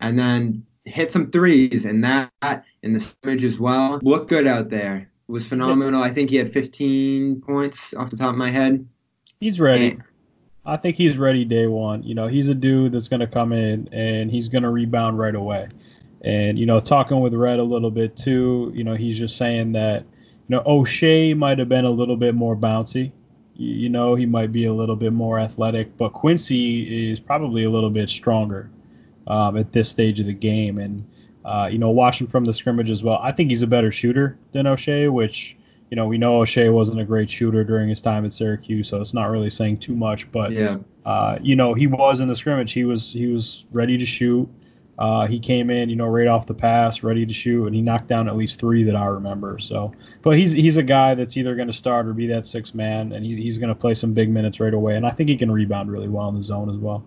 and 0.00 0.18
then 0.18 0.66
hit 0.84 1.10
some 1.10 1.30
threes 1.30 1.84
and 1.84 2.02
that 2.04 2.64
in 2.82 2.92
the 2.92 3.00
scrimmage 3.00 3.44
as 3.44 3.58
well. 3.58 4.00
Looked 4.02 4.28
good 4.28 4.46
out 4.46 4.70
there. 4.70 5.10
It 5.28 5.32
was 5.32 5.46
phenomenal. 5.46 6.02
I 6.02 6.10
think 6.10 6.30
he 6.30 6.36
had 6.36 6.52
15 6.52 7.40
points 7.42 7.94
off 7.94 8.10
the 8.10 8.16
top 8.16 8.30
of 8.30 8.36
my 8.36 8.50
head. 8.50 8.86
He's 9.38 9.60
ready. 9.60 9.92
And, 9.92 10.02
I 10.66 10.76
think 10.76 10.96
he's 10.96 11.16
ready 11.16 11.44
day 11.44 11.66
one. 11.66 12.02
You 12.02 12.14
know, 12.14 12.26
he's 12.26 12.48
a 12.48 12.54
dude 12.54 12.92
that's 12.92 13.08
going 13.08 13.20
to 13.20 13.26
come 13.26 13.52
in 13.52 13.88
and 13.92 14.30
he's 14.30 14.48
going 14.48 14.62
to 14.62 14.70
rebound 14.70 15.18
right 15.18 15.34
away. 15.34 15.68
And 16.22 16.58
you 16.58 16.66
know, 16.66 16.80
talking 16.80 17.20
with 17.20 17.32
Red 17.32 17.60
a 17.60 17.64
little 17.64 17.90
bit 17.90 18.16
too. 18.16 18.70
You 18.74 18.84
know, 18.84 18.94
he's 18.94 19.18
just 19.18 19.38
saying 19.38 19.72
that 19.72 20.02
you 20.02 20.56
know 20.56 20.60
Oshae 20.64 21.34
might 21.34 21.58
have 21.58 21.70
been 21.70 21.86
a 21.86 21.90
little 21.90 22.16
bit 22.16 22.34
more 22.34 22.54
bouncy 22.54 23.12
you 23.60 23.90
know 23.90 24.14
he 24.14 24.24
might 24.24 24.52
be 24.52 24.64
a 24.64 24.72
little 24.72 24.96
bit 24.96 25.12
more 25.12 25.38
athletic, 25.38 25.94
but 25.98 26.14
Quincy 26.14 27.10
is 27.10 27.20
probably 27.20 27.64
a 27.64 27.70
little 27.70 27.90
bit 27.90 28.08
stronger 28.08 28.70
um, 29.26 29.56
at 29.56 29.72
this 29.72 29.88
stage 29.88 30.20
of 30.20 30.26
the 30.26 30.32
game. 30.32 30.78
And 30.78 31.04
uh, 31.44 31.68
you 31.70 31.78
know, 31.78 31.90
watching 31.90 32.26
from 32.26 32.44
the 32.44 32.52
scrimmage 32.52 32.90
as 32.90 33.02
well, 33.02 33.18
I 33.22 33.32
think 33.32 33.50
he's 33.50 33.62
a 33.62 33.66
better 33.66 33.90
shooter 33.90 34.38
than 34.52 34.66
Oshae, 34.66 35.10
which 35.10 35.56
you 35.90 35.96
know 35.96 36.06
we 36.06 36.18
know 36.18 36.40
Oshae 36.40 36.72
wasn't 36.72 37.00
a 37.00 37.04
great 37.04 37.30
shooter 37.30 37.64
during 37.64 37.88
his 37.88 38.00
time 38.00 38.24
at 38.24 38.32
Syracuse, 38.32 38.88
so 38.88 39.00
it's 39.00 39.14
not 39.14 39.30
really 39.30 39.50
saying 39.50 39.78
too 39.78 39.96
much. 39.96 40.30
But 40.32 40.52
yeah. 40.52 40.78
uh, 41.04 41.38
you 41.40 41.56
know, 41.56 41.74
he 41.74 41.86
was 41.86 42.20
in 42.20 42.28
the 42.28 42.36
scrimmage. 42.36 42.72
He 42.72 42.84
was 42.84 43.12
he 43.12 43.28
was 43.28 43.66
ready 43.72 43.96
to 43.98 44.06
shoot. 44.06 44.48
Uh, 45.00 45.26
he 45.26 45.40
came 45.40 45.70
in, 45.70 45.88
you 45.88 45.96
know, 45.96 46.06
right 46.06 46.26
off 46.26 46.46
the 46.46 46.52
pass, 46.52 47.02
ready 47.02 47.24
to 47.24 47.32
shoot, 47.32 47.64
and 47.64 47.74
he 47.74 47.80
knocked 47.80 48.06
down 48.06 48.28
at 48.28 48.36
least 48.36 48.60
three 48.60 48.82
that 48.82 48.94
I 48.94 49.06
remember. 49.06 49.58
So, 49.58 49.92
but 50.20 50.36
he's 50.36 50.52
he's 50.52 50.76
a 50.76 50.82
guy 50.82 51.14
that's 51.14 51.38
either 51.38 51.56
going 51.56 51.68
to 51.68 51.72
start 51.72 52.06
or 52.06 52.12
be 52.12 52.26
that 52.26 52.44
six 52.44 52.74
man, 52.74 53.12
and 53.12 53.24
he, 53.24 53.34
he's 53.34 53.56
going 53.56 53.70
to 53.70 53.74
play 53.74 53.94
some 53.94 54.12
big 54.12 54.28
minutes 54.28 54.60
right 54.60 54.74
away. 54.74 54.96
And 54.96 55.06
I 55.06 55.10
think 55.10 55.30
he 55.30 55.36
can 55.36 55.50
rebound 55.50 55.90
really 55.90 56.08
well 56.08 56.28
in 56.28 56.34
the 56.34 56.42
zone 56.42 56.68
as 56.68 56.76
well. 56.76 57.02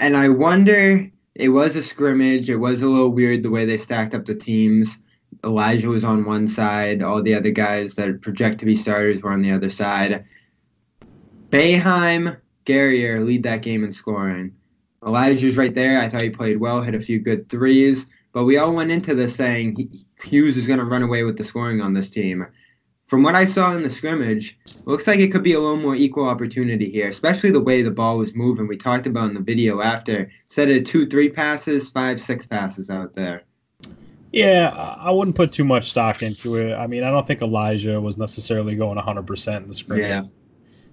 And 0.00 0.16
I 0.16 0.30
wonder, 0.30 1.08
it 1.34 1.50
was 1.50 1.76
a 1.76 1.82
scrimmage. 1.82 2.48
It 2.48 2.56
was 2.56 2.80
a 2.80 2.88
little 2.88 3.10
weird 3.10 3.42
the 3.42 3.50
way 3.50 3.66
they 3.66 3.76
stacked 3.76 4.14
up 4.14 4.24
the 4.24 4.34
teams. 4.34 4.96
Elijah 5.44 5.90
was 5.90 6.04
on 6.04 6.24
one 6.24 6.48
side, 6.48 7.02
all 7.02 7.22
the 7.22 7.34
other 7.34 7.50
guys 7.50 7.94
that 7.94 8.22
project 8.22 8.58
to 8.58 8.66
be 8.66 8.74
starters 8.74 9.22
were 9.22 9.30
on 9.30 9.42
the 9.42 9.52
other 9.52 9.68
side. 9.68 10.24
Boeheim, 11.50 12.38
Guerrier 12.64 13.20
lead 13.22 13.42
that 13.42 13.62
game 13.62 13.84
in 13.84 13.92
scoring. 13.92 14.54
Elijah's 15.06 15.58
right 15.58 15.74
there. 15.74 16.00
I 16.00 16.08
thought 16.08 16.22
he 16.22 16.30
played 16.30 16.60
well, 16.60 16.80
hit 16.80 16.94
a 16.94 17.00
few 17.00 17.18
good 17.18 17.48
threes. 17.50 18.06
But 18.32 18.44
we 18.44 18.56
all 18.56 18.72
went 18.72 18.90
into 18.90 19.14
this 19.14 19.36
saying 19.36 19.92
Hughes 20.22 20.56
is 20.56 20.66
going 20.66 20.78
to 20.78 20.84
run 20.84 21.02
away 21.02 21.24
with 21.24 21.36
the 21.36 21.44
scoring 21.44 21.82
on 21.82 21.94
this 21.94 22.10
team. 22.10 22.46
From 23.10 23.24
what 23.24 23.34
I 23.34 23.44
saw 23.44 23.74
in 23.74 23.82
the 23.82 23.90
scrimmage, 23.90 24.56
looks 24.84 25.08
like 25.08 25.18
it 25.18 25.32
could 25.32 25.42
be 25.42 25.54
a 25.54 25.58
little 25.58 25.76
more 25.76 25.96
equal 25.96 26.28
opportunity 26.28 26.88
here, 26.88 27.08
especially 27.08 27.50
the 27.50 27.60
way 27.60 27.82
the 27.82 27.90
ball 27.90 28.16
was 28.18 28.36
moving. 28.36 28.68
We 28.68 28.76
talked 28.76 29.04
about 29.04 29.28
in 29.30 29.34
the 29.34 29.42
video 29.42 29.82
after. 29.82 30.30
Set 30.46 30.70
of 30.70 30.84
two, 30.84 31.08
three 31.08 31.28
passes, 31.28 31.90
five, 31.90 32.20
six 32.20 32.46
passes 32.46 32.88
out 32.88 33.12
there. 33.14 33.42
Yeah, 34.32 34.68
I 34.68 35.10
wouldn't 35.10 35.34
put 35.34 35.52
too 35.52 35.64
much 35.64 35.90
stock 35.90 36.22
into 36.22 36.54
it. 36.54 36.72
I 36.72 36.86
mean, 36.86 37.02
I 37.02 37.10
don't 37.10 37.26
think 37.26 37.42
Elijah 37.42 38.00
was 38.00 38.16
necessarily 38.16 38.76
going 38.76 38.96
100% 38.96 39.56
in 39.56 39.66
the 39.66 39.74
scrimmage. 39.74 40.06
Yeah. 40.06 40.22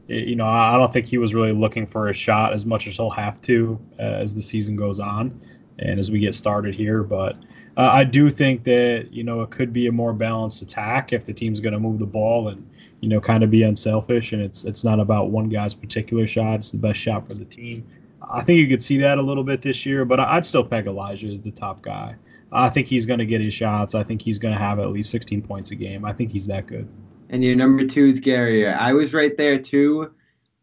You 0.07 0.37
know, 0.37 0.47
I 0.47 0.75
don't 0.75 0.91
think 0.91 1.05
he 1.05 1.19
was 1.19 1.35
really 1.35 1.51
looking 1.51 1.85
for 1.85 2.09
a 2.09 2.15
shot 2.15 2.51
as 2.51 2.65
much 2.65 2.87
as 2.87 2.95
he'll 2.95 3.11
have 3.11 3.43
to 3.43 3.79
uh, 3.99 4.01
as 4.01 4.33
the 4.33 4.41
season 4.41 4.75
goes 4.75 4.99
on 4.99 5.39
and 5.77 5.99
as 5.99 6.09
we 6.09 6.17
get 6.17 6.33
started 6.33 6.73
here. 6.73 7.03
But 7.03 7.37
uh, 7.77 7.91
I 7.93 8.03
do 8.03 8.29
think 8.29 8.63
that 8.63 9.09
you 9.11 9.23
know 9.23 9.41
it 9.41 9.51
could 9.51 9.71
be 9.71 9.87
a 9.87 9.91
more 9.91 10.11
balanced 10.11 10.61
attack 10.63 11.13
if 11.13 11.25
the 11.25 11.33
team's 11.33 11.59
going 11.59 11.73
to 11.73 11.79
move 11.79 11.99
the 11.99 12.07
ball 12.07 12.49
and 12.49 12.67
you 13.01 13.07
know 13.07 13.21
kind 13.21 13.43
of 13.43 13.51
be 13.51 13.63
unselfish 13.63 14.33
and 14.33 14.41
it's 14.41 14.63
it's 14.63 14.83
not 14.83 14.99
about 14.99 15.29
one 15.29 15.47
guy's 15.47 15.75
particular 15.75 16.27
shot. 16.27 16.55
It's 16.55 16.71
the 16.71 16.79
best 16.79 16.99
shot 16.99 17.27
for 17.27 17.35
the 17.35 17.45
team. 17.45 17.85
I 18.29 18.41
think 18.41 18.57
you 18.57 18.67
could 18.67 18.83
see 18.83 18.97
that 18.97 19.19
a 19.19 19.21
little 19.21 19.43
bit 19.43 19.61
this 19.61 19.85
year, 19.85 20.03
but 20.03 20.19
I'd 20.19 20.45
still 20.45 20.63
peg 20.63 20.87
Elijah 20.87 21.27
as 21.27 21.39
the 21.39 21.51
top 21.51 21.81
guy. 21.83 22.15
I 22.51 22.69
think 22.69 22.87
he's 22.87 23.05
going 23.05 23.19
to 23.19 23.25
get 23.25 23.41
his 23.41 23.53
shots. 23.53 23.93
I 23.93 24.03
think 24.03 24.21
he's 24.21 24.39
going 24.39 24.53
to 24.53 24.59
have 24.59 24.79
at 24.79 24.89
least 24.89 25.11
16 25.11 25.41
points 25.43 25.71
a 25.71 25.75
game. 25.75 26.03
I 26.03 26.13
think 26.13 26.31
he's 26.31 26.47
that 26.47 26.65
good. 26.65 26.87
And 27.29 27.43
your 27.43 27.55
number 27.55 27.85
two 27.85 28.05
is 28.05 28.19
Gary. 28.19 28.67
I 28.67 28.93
was 28.93 29.13
right 29.13 29.35
there 29.37 29.59
too. 29.59 30.13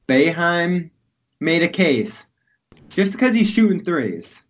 Boeheim 0.08 0.90
made 1.40 1.62
a 1.62 1.68
case 1.68 2.24
just 2.88 3.12
because 3.12 3.34
he's 3.34 3.48
shooting 3.48 3.84
threes. 3.84 4.42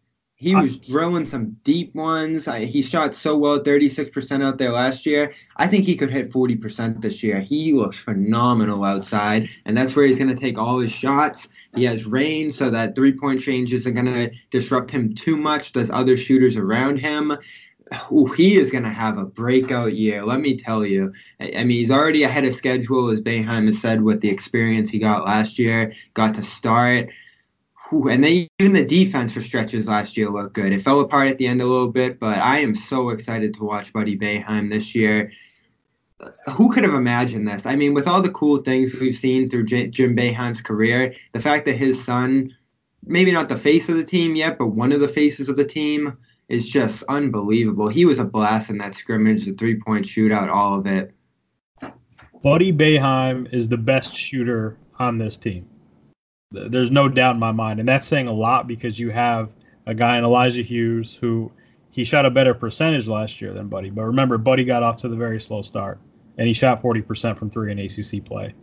He 0.44 0.54
was 0.54 0.76
drilling 0.76 1.24
some 1.24 1.56
deep 1.64 1.94
ones. 1.94 2.44
He 2.44 2.82
shot 2.82 3.14
so 3.14 3.34
well, 3.34 3.60
36% 3.60 4.44
out 4.44 4.58
there 4.58 4.72
last 4.72 5.06
year. 5.06 5.32
I 5.56 5.66
think 5.66 5.86
he 5.86 5.96
could 5.96 6.10
hit 6.10 6.30
40% 6.30 7.00
this 7.00 7.22
year. 7.22 7.40
He 7.40 7.72
looks 7.72 7.98
phenomenal 7.98 8.84
outside, 8.84 9.48
and 9.64 9.74
that's 9.74 9.96
where 9.96 10.04
he's 10.04 10.18
going 10.18 10.28
to 10.28 10.34
take 10.34 10.58
all 10.58 10.80
his 10.80 10.92
shots. 10.92 11.48
He 11.74 11.84
has 11.84 12.04
range, 12.04 12.52
so 12.52 12.68
that 12.68 12.94
three 12.94 13.12
point 13.12 13.40
change 13.40 13.72
isn't 13.72 13.94
going 13.94 14.04
to 14.04 14.30
disrupt 14.50 14.90
him 14.90 15.14
too 15.14 15.38
much. 15.38 15.72
There's 15.72 15.90
other 15.90 16.14
shooters 16.14 16.58
around 16.58 16.98
him. 16.98 17.38
Ooh, 18.12 18.26
he 18.26 18.56
is 18.58 18.70
going 18.70 18.84
to 18.84 18.90
have 18.90 19.16
a 19.16 19.24
breakout 19.24 19.94
year. 19.94 20.26
Let 20.26 20.40
me 20.40 20.56
tell 20.58 20.84
you. 20.84 21.10
I, 21.40 21.64
mean, 21.64 21.78
he's 21.78 21.90
already 21.90 22.22
ahead 22.22 22.44
of 22.44 22.52
schedule, 22.52 23.08
as 23.08 23.20
Boeheim 23.22 23.66
has 23.66 23.80
said, 23.80 24.02
with 24.02 24.20
the 24.20 24.28
experience 24.28 24.90
he 24.90 24.98
got 24.98 25.24
last 25.24 25.58
year. 25.58 25.94
Got 26.12 26.34
to 26.34 26.42
start 26.42 27.10
and 28.02 28.22
then 28.22 28.48
even 28.58 28.72
the 28.72 28.84
defense 28.84 29.32
for 29.32 29.40
stretches 29.40 29.88
last 29.88 30.16
year 30.16 30.30
looked 30.30 30.54
good. 30.54 30.72
It 30.72 30.82
fell 30.82 31.00
apart 31.00 31.28
at 31.28 31.38
the 31.38 31.46
end 31.46 31.60
a 31.60 31.66
little 31.66 31.90
bit, 31.90 32.18
but 32.18 32.38
I 32.38 32.58
am 32.58 32.74
so 32.74 33.10
excited 33.10 33.54
to 33.54 33.64
watch 33.64 33.92
Buddy 33.92 34.16
Boeheim 34.16 34.70
this 34.70 34.94
year. 34.94 35.30
Who 36.52 36.72
could 36.72 36.84
have 36.84 36.94
imagined 36.94 37.46
this? 37.48 37.66
I 37.66 37.76
mean, 37.76 37.94
with 37.94 38.08
all 38.08 38.22
the 38.22 38.30
cool 38.30 38.58
things 38.58 38.94
we've 38.94 39.14
seen 39.14 39.48
through 39.48 39.66
J- 39.66 39.88
Jim 39.88 40.16
Boeheim's 40.16 40.60
career, 40.60 41.14
the 41.32 41.40
fact 41.40 41.64
that 41.66 41.76
his 41.76 42.02
son, 42.02 42.54
maybe 43.04 43.32
not 43.32 43.48
the 43.48 43.56
face 43.56 43.88
of 43.88 43.96
the 43.96 44.04
team 44.04 44.34
yet, 44.36 44.58
but 44.58 44.68
one 44.68 44.92
of 44.92 45.00
the 45.00 45.08
faces 45.08 45.48
of 45.48 45.56
the 45.56 45.64
team, 45.64 46.16
is 46.48 46.68
just 46.68 47.02
unbelievable. 47.08 47.88
He 47.88 48.04
was 48.04 48.18
a 48.18 48.24
blast 48.24 48.70
in 48.70 48.78
that 48.78 48.94
scrimmage, 48.94 49.44
the 49.44 49.52
three 49.52 49.78
point 49.78 50.04
shootout, 50.04 50.50
all 50.50 50.78
of 50.78 50.86
it. 50.86 51.12
Buddy 52.42 52.72
Boeheim 52.72 53.52
is 53.52 53.68
the 53.68 53.78
best 53.78 54.14
shooter 54.14 54.76
on 54.98 55.18
this 55.18 55.36
team. 55.36 55.66
There's 56.54 56.90
no 56.90 57.08
doubt 57.08 57.34
in 57.34 57.40
my 57.40 57.52
mind, 57.52 57.80
and 57.80 57.88
that's 57.88 58.06
saying 58.06 58.28
a 58.28 58.32
lot 58.32 58.66
because 58.66 58.98
you 58.98 59.10
have 59.10 59.50
a 59.86 59.94
guy 59.94 60.16
in 60.16 60.24
Elijah 60.24 60.62
Hughes 60.62 61.14
who 61.14 61.50
he 61.90 62.04
shot 62.04 62.26
a 62.26 62.30
better 62.30 62.54
percentage 62.54 63.08
last 63.08 63.40
year 63.40 63.52
than 63.52 63.68
Buddy. 63.68 63.90
But 63.90 64.04
remember, 64.04 64.38
Buddy 64.38 64.64
got 64.64 64.82
off 64.82 64.96
to 64.98 65.08
the 65.08 65.16
very 65.16 65.40
slow 65.40 65.62
start, 65.62 65.98
and 66.38 66.46
he 66.48 66.52
shot 66.52 66.82
40% 66.82 67.38
from 67.38 67.50
three 67.50 67.70
in 67.70 67.78
ACC 67.78 68.24
play. 68.24 68.54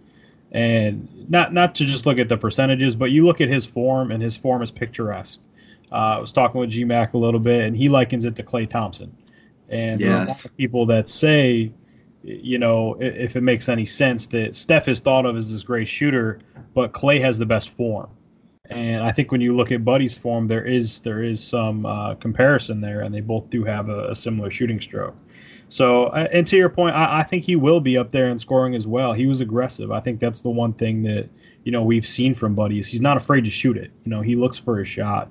And 0.51 1.07
not 1.29 1.53
not 1.53 1.75
to 1.75 1.85
just 1.85 2.05
look 2.05 2.19
at 2.19 2.27
the 2.27 2.37
percentages, 2.37 2.95
but 2.95 3.11
you 3.11 3.25
look 3.25 3.39
at 3.39 3.47
his 3.47 3.65
form, 3.65 4.11
and 4.11 4.21
his 4.21 4.35
form 4.35 4.61
is 4.61 4.71
picturesque. 4.71 5.39
Uh, 5.91 5.95
I 5.95 6.19
was 6.19 6.33
talking 6.33 6.59
with 6.59 6.71
GMAC 6.71 7.13
a 7.13 7.17
little 7.17 7.39
bit, 7.39 7.61
and 7.61 7.75
he 7.75 7.89
likens 7.89 8.25
it 8.25 8.35
to 8.37 8.43
Klay 8.43 8.69
Thompson. 8.69 9.15
And 9.69 9.99
yes. 9.99 10.07
there 10.07 10.17
are 10.17 10.23
a 10.23 10.27
lot 10.27 10.45
of 10.45 10.57
people 10.57 10.85
that 10.87 11.07
say 11.07 11.71
you 12.23 12.57
know, 12.57 12.95
if 12.99 13.35
it 13.35 13.41
makes 13.41 13.69
any 13.69 13.85
sense 13.85 14.27
that 14.27 14.55
Steph 14.55 14.87
is 14.87 14.99
thought 14.99 15.25
of 15.25 15.35
as 15.35 15.51
this 15.51 15.63
great 15.63 15.87
shooter, 15.87 16.39
but 16.73 16.91
Klay 16.91 17.19
has 17.21 17.37
the 17.37 17.45
best 17.45 17.69
form. 17.69 18.09
And 18.69 19.03
I 19.03 19.11
think 19.11 19.31
when 19.31 19.41
you 19.41 19.55
look 19.55 19.71
at 19.71 19.83
Buddy's 19.83 20.13
form, 20.13 20.47
there 20.47 20.63
is 20.63 21.01
there 21.01 21.21
is 21.23 21.43
some 21.43 21.85
uh, 21.85 22.15
comparison 22.15 22.79
there, 22.79 23.01
and 23.01 23.13
they 23.13 23.19
both 23.19 23.49
do 23.49 23.65
have 23.65 23.89
a, 23.89 24.11
a 24.11 24.15
similar 24.15 24.49
shooting 24.49 24.79
stroke. 24.79 25.15
So, 25.67 26.05
uh, 26.07 26.27
and 26.31 26.45
to 26.47 26.57
your 26.57 26.69
point, 26.69 26.95
I, 26.95 27.19
I, 27.19 27.23
think 27.23 27.45
he 27.45 27.55
will 27.55 27.79
be 27.79 27.97
up 27.97 28.11
there 28.11 28.29
in 28.29 28.37
scoring 28.37 28.75
as 28.75 28.87
well. 28.87 29.13
He 29.13 29.25
was 29.25 29.39
aggressive. 29.39 29.89
I 29.91 30.01
think 30.01 30.19
that's 30.19 30.41
the 30.41 30.49
one 30.49 30.73
thing 30.73 31.03
that 31.03 31.29
you 31.63 31.71
know 31.71 31.83
we've 31.83 32.07
seen 32.07 32.33
from 32.33 32.55
Buddy 32.55 32.79
is 32.79 32.87
he's 32.87 33.01
not 33.01 33.17
afraid 33.17 33.43
to 33.45 33.49
shoot 33.49 33.77
it. 33.77 33.91
You 34.05 34.11
know, 34.11 34.21
he 34.21 34.35
looks 34.35 34.57
for 34.57 34.79
a 34.79 34.85
shot. 34.85 35.29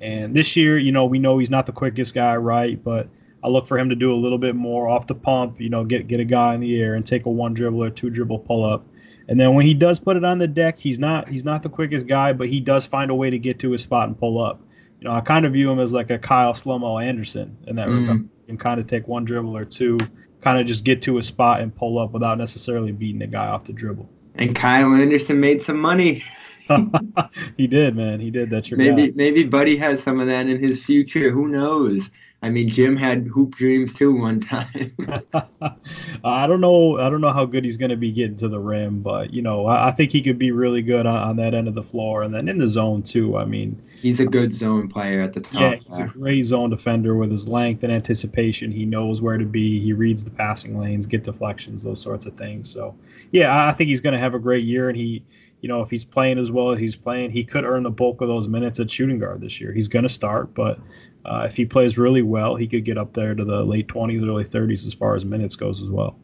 And 0.00 0.34
this 0.34 0.56
year, 0.56 0.78
you 0.78 0.92
know, 0.92 1.04
we 1.04 1.18
know 1.18 1.38
he's 1.38 1.50
not 1.50 1.64
the 1.64 1.72
quickest 1.72 2.14
guy, 2.14 2.36
right? 2.36 2.82
But 2.82 3.08
I 3.44 3.48
look 3.48 3.66
for 3.66 3.78
him 3.78 3.88
to 3.88 3.96
do 3.96 4.12
a 4.12 4.16
little 4.16 4.38
bit 4.38 4.54
more 4.54 4.88
off 4.88 5.06
the 5.06 5.14
pump, 5.14 5.60
you 5.60 5.68
know, 5.68 5.84
get 5.84 6.06
get 6.06 6.20
a 6.20 6.24
guy 6.24 6.54
in 6.54 6.60
the 6.60 6.80
air 6.80 6.94
and 6.94 7.06
take 7.06 7.26
a 7.26 7.30
one 7.30 7.54
dribble 7.54 7.82
or 7.82 7.90
two 7.90 8.10
dribble 8.10 8.40
pull 8.40 8.64
up. 8.64 8.86
And 9.28 9.40
then 9.40 9.54
when 9.54 9.66
he 9.66 9.74
does 9.74 9.98
put 9.98 10.16
it 10.16 10.24
on 10.24 10.38
the 10.38 10.46
deck, 10.46 10.78
he's 10.78 10.98
not 10.98 11.28
he's 11.28 11.44
not 11.44 11.62
the 11.62 11.68
quickest 11.68 12.06
guy, 12.06 12.32
but 12.32 12.48
he 12.48 12.60
does 12.60 12.86
find 12.86 13.10
a 13.10 13.14
way 13.14 13.30
to 13.30 13.38
get 13.38 13.58
to 13.60 13.70
his 13.70 13.82
spot 13.82 14.08
and 14.08 14.18
pull 14.18 14.42
up. 14.42 14.60
You 15.00 15.08
know, 15.08 15.14
I 15.14 15.20
kind 15.20 15.44
of 15.44 15.52
view 15.52 15.70
him 15.70 15.80
as 15.80 15.92
like 15.92 16.10
a 16.10 16.18
Kyle 16.18 16.52
Slomo 16.52 17.04
Anderson 17.04 17.56
in 17.66 17.76
that 17.76 17.88
mm. 17.88 18.00
regard. 18.00 18.28
And 18.48 18.60
kind 18.60 18.78
of 18.78 18.86
take 18.86 19.08
one 19.08 19.24
dribble 19.24 19.56
or 19.56 19.64
two, 19.64 19.96
kind 20.42 20.58
of 20.58 20.66
just 20.66 20.84
get 20.84 21.00
to 21.02 21.18
a 21.18 21.22
spot 21.22 21.60
and 21.60 21.74
pull 21.74 21.98
up 21.98 22.12
without 22.12 22.36
necessarily 22.36 22.92
beating 22.92 23.20
the 23.20 23.26
guy 23.26 23.46
off 23.46 23.64
the 23.64 23.72
dribble. 23.72 24.08
And 24.34 24.54
Kyle 24.54 24.92
Anderson 24.92 25.40
made 25.40 25.62
some 25.62 25.78
money. 25.78 26.22
he 27.56 27.66
did, 27.66 27.96
man. 27.96 28.20
He 28.20 28.30
did. 28.30 28.50
That's 28.50 28.70
your 28.70 28.78
maybe 28.78 29.08
guy. 29.08 29.12
maybe 29.16 29.44
Buddy 29.44 29.76
has 29.76 30.02
some 30.02 30.20
of 30.20 30.26
that 30.26 30.48
in 30.48 30.60
his 30.60 30.82
future. 30.84 31.30
Who 31.30 31.48
knows? 31.48 32.10
I 32.44 32.50
mean, 32.50 32.68
Jim 32.68 32.96
had 32.96 33.28
hoop 33.28 33.54
dreams 33.54 33.94
too 33.94 34.12
one 34.12 34.40
time. 34.40 34.92
I 36.24 36.46
don't 36.48 36.60
know. 36.60 36.98
I 36.98 37.08
don't 37.08 37.20
know 37.20 37.32
how 37.32 37.44
good 37.44 37.64
he's 37.64 37.76
going 37.76 37.90
to 37.90 37.96
be 37.96 38.10
getting 38.10 38.36
to 38.38 38.48
the 38.48 38.58
rim, 38.58 39.00
but 39.00 39.32
you 39.32 39.42
know, 39.42 39.66
I, 39.66 39.88
I 39.88 39.90
think 39.92 40.10
he 40.10 40.20
could 40.20 40.40
be 40.40 40.50
really 40.50 40.82
good 40.82 41.06
on, 41.06 41.16
on, 41.16 41.36
that 41.36 41.54
end 41.54 41.68
of 41.68 41.74
the 41.74 41.84
floor 41.84 42.22
and 42.22 42.34
then 42.34 42.48
in 42.48 42.58
the 42.58 42.66
zone 42.66 43.02
too. 43.04 43.38
I 43.38 43.44
mean, 43.44 43.80
he's 43.96 44.18
a 44.18 44.26
good 44.26 44.52
zone 44.52 44.88
player 44.88 45.22
at 45.22 45.34
the 45.34 45.40
top. 45.40 45.60
Yeah, 45.60 45.74
he's 45.76 45.98
there. 45.98 46.06
a 46.06 46.10
great 46.10 46.42
zone 46.42 46.70
defender 46.70 47.14
with 47.14 47.30
his 47.30 47.46
length 47.46 47.84
and 47.84 47.92
anticipation. 47.92 48.72
He 48.72 48.84
knows 48.84 49.22
where 49.22 49.38
to 49.38 49.46
be. 49.46 49.80
He 49.80 49.92
reads 49.92 50.24
the 50.24 50.30
passing 50.32 50.76
lanes, 50.76 51.06
get 51.06 51.22
deflections, 51.22 51.84
those 51.84 52.02
sorts 52.02 52.26
of 52.26 52.34
things. 52.34 52.68
So, 52.68 52.92
yeah, 53.30 53.68
I 53.68 53.72
think 53.72 53.88
he's 53.88 54.00
going 54.00 54.14
to 54.14 54.20
have 54.20 54.34
a 54.34 54.40
great 54.40 54.64
year, 54.64 54.88
and 54.88 54.98
he 54.98 55.24
you 55.62 55.68
know, 55.68 55.80
if 55.80 55.90
he's 55.90 56.04
playing 56.04 56.38
as 56.38 56.50
well 56.50 56.72
as 56.72 56.80
he's 56.80 56.96
playing, 56.96 57.30
he 57.30 57.44
could 57.44 57.64
earn 57.64 57.84
the 57.84 57.90
bulk 57.90 58.20
of 58.20 58.26
those 58.26 58.48
minutes 58.48 58.80
at 58.80 58.90
shooting 58.90 59.20
guard 59.20 59.40
this 59.40 59.60
year. 59.60 59.72
He's 59.72 59.86
going 59.86 60.02
to 60.02 60.08
start, 60.08 60.52
but 60.54 60.80
uh, 61.24 61.46
if 61.48 61.56
he 61.56 61.64
plays 61.64 61.98
really 61.98 62.22
well, 62.22 62.56
he 62.56 62.66
could 62.66 62.84
get 62.84 62.98
up 62.98 63.14
there 63.14 63.34
to 63.34 63.44
the 63.44 63.62
late 63.62 63.88
20s, 63.88 64.26
early 64.26 64.44
30s 64.44 64.86
as 64.86 64.94
far 64.94 65.14
as 65.14 65.24
minutes 65.24 65.56
goes 65.56 65.82
as 65.82 65.88
well. 65.88 66.18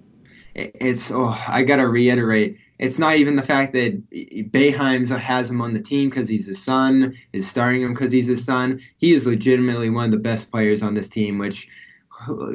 It's, 0.55 1.11
oh, 1.11 1.39
I 1.47 1.63
got 1.63 1.77
to 1.77 1.87
reiterate, 1.87 2.59
it's 2.79 2.99
not 2.99 3.17
even 3.17 3.37
the 3.37 3.43
fact 3.43 3.73
that 3.75 4.11
Boeheim 4.11 5.09
has 5.17 5.51
him 5.51 5.61
on 5.61 5.73
the 5.73 5.81
team 5.81 6.09
because 6.09 6.29
he's 6.29 6.47
his 6.47 6.63
son, 6.63 7.15
is 7.33 7.49
starting 7.49 7.83
him 7.83 7.93
because 7.93 8.11
he's 8.11 8.27
his 8.27 8.45
son. 8.45 8.81
He 8.97 9.13
is 9.13 9.27
legitimately 9.27 9.91
one 9.91 10.07
of 10.07 10.11
the 10.11 10.19
best 10.19 10.51
players 10.51 10.83
on 10.83 10.95
this 10.95 11.09
team, 11.09 11.39
which 11.39 11.69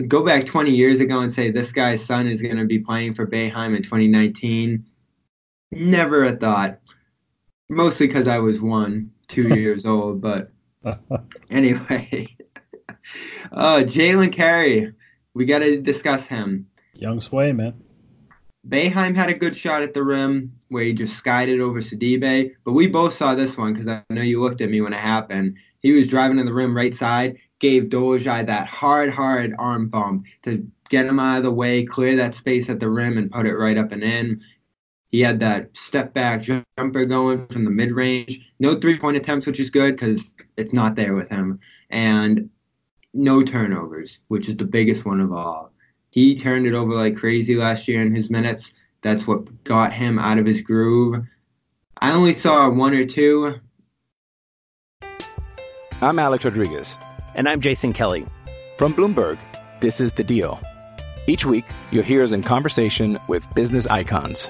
go 0.07 0.25
back 0.25 0.45
20 0.45 0.71
years 0.71 0.99
ago 0.99 1.19
and 1.19 1.31
say 1.31 1.49
this 1.49 1.71
guy's 1.71 2.03
son 2.03 2.27
is 2.27 2.41
going 2.41 2.57
to 2.57 2.65
be 2.65 2.79
playing 2.79 3.13
for 3.13 3.25
Boeheim 3.25 3.75
in 3.75 3.83
2019 3.83 4.83
Never 5.75 6.23
a 6.23 6.35
thought. 6.35 6.79
Mostly 7.69 8.07
because 8.07 8.27
I 8.27 8.37
was 8.37 8.61
one, 8.61 9.11
two 9.27 9.47
years 9.55 9.85
old. 9.85 10.21
But 10.21 10.51
anyway, 11.49 12.27
uh, 13.51 13.77
Jalen 13.85 14.31
Carey, 14.31 14.93
we 15.33 15.45
got 15.45 15.59
to 15.59 15.81
discuss 15.81 16.25
him. 16.25 16.67
Young 16.93 17.21
Sway, 17.21 17.51
man. 17.51 17.73
Boeheim 18.67 19.13
had 19.13 19.29
a 19.29 19.33
good 19.33 19.55
shot 19.55 19.83
at 19.83 19.93
the 19.93 20.03
rim 20.03 20.53
where 20.69 20.83
he 20.83 20.93
just 20.93 21.17
skied 21.17 21.49
it 21.49 21.59
over 21.59 21.79
Sidibe, 21.79 22.53
but 22.63 22.71
we 22.71 22.87
both 22.87 23.11
saw 23.11 23.35
this 23.35 23.57
one 23.57 23.73
because 23.73 23.89
I 23.89 24.01
know 24.09 24.21
you 24.21 24.41
looked 24.41 24.61
at 24.61 24.69
me 24.69 24.79
when 24.79 24.93
it 24.93 24.99
happened. 24.99 25.57
He 25.81 25.91
was 25.91 26.07
driving 26.07 26.37
to 26.37 26.45
the 26.45 26.53
rim 26.53 26.75
right 26.75 26.95
side, 26.95 27.37
gave 27.59 27.89
Dolezaj 27.89 28.45
that 28.45 28.67
hard, 28.67 29.09
hard 29.09 29.53
arm 29.59 29.89
bump 29.89 30.27
to 30.43 30.65
get 30.89 31.05
him 31.05 31.19
out 31.19 31.37
of 31.37 31.43
the 31.43 31.51
way, 31.51 31.83
clear 31.83 32.15
that 32.15 32.35
space 32.35 32.69
at 32.69 32.79
the 32.79 32.89
rim, 32.89 33.17
and 33.17 33.31
put 33.31 33.47
it 33.47 33.57
right 33.57 33.77
up 33.77 33.91
and 33.91 34.03
in. 34.03 34.41
He 35.13 35.21
had 35.21 35.39
that 35.41 35.77
step 35.77 36.15
back 36.15 36.41
jumper 36.41 37.05
going 37.05 37.45
from 37.45 37.65
the 37.65 37.69
mid 37.69 37.91
range. 37.91 38.51
No 38.59 38.79
three 38.79 38.97
point 38.97 39.15
attempts, 39.15 39.45
which 39.45 39.59
is 39.59 39.69
good 39.69 39.95
because 39.95 40.33
it's 40.57 40.73
not 40.73 40.95
there 40.95 41.13
with 41.13 41.29
him. 41.29 41.59
And 41.91 42.49
no 43.13 43.43
turnovers, 43.43 44.17
which 44.29 44.49
is 44.49 44.57
the 44.57 44.65
biggest 44.65 45.05
one 45.05 45.19
of 45.19 45.31
all. 45.31 45.71
He 46.09 46.33
turned 46.33 46.65
it 46.65 46.73
over 46.73 46.95
like 46.95 47.15
crazy 47.15 47.55
last 47.55 47.87
year 47.87 48.01
in 48.01 48.15
his 48.15 48.31
minutes. 48.31 48.73
That's 49.01 49.27
what 49.27 49.63
got 49.63 49.93
him 49.93 50.17
out 50.17 50.39
of 50.39 50.47
his 50.47 50.63
groove. 50.63 51.23
I 52.01 52.11
only 52.11 52.33
saw 52.33 52.67
one 52.71 52.95
or 52.95 53.05
two. 53.05 53.61
I'm 56.01 56.17
Alex 56.17 56.43
Rodriguez. 56.43 56.97
And 57.35 57.47
I'm 57.47 57.61
Jason 57.61 57.93
Kelly. 57.93 58.25
From 58.79 58.95
Bloomberg, 58.95 59.37
this 59.79 60.01
is 60.01 60.13
The 60.13 60.23
Deal. 60.23 60.59
Each 61.27 61.45
week, 61.45 61.65
you'll 61.91 62.01
hear 62.01 62.23
us 62.23 62.31
in 62.31 62.41
conversation 62.41 63.19
with 63.27 63.47
business 63.53 63.85
icons. 63.85 64.49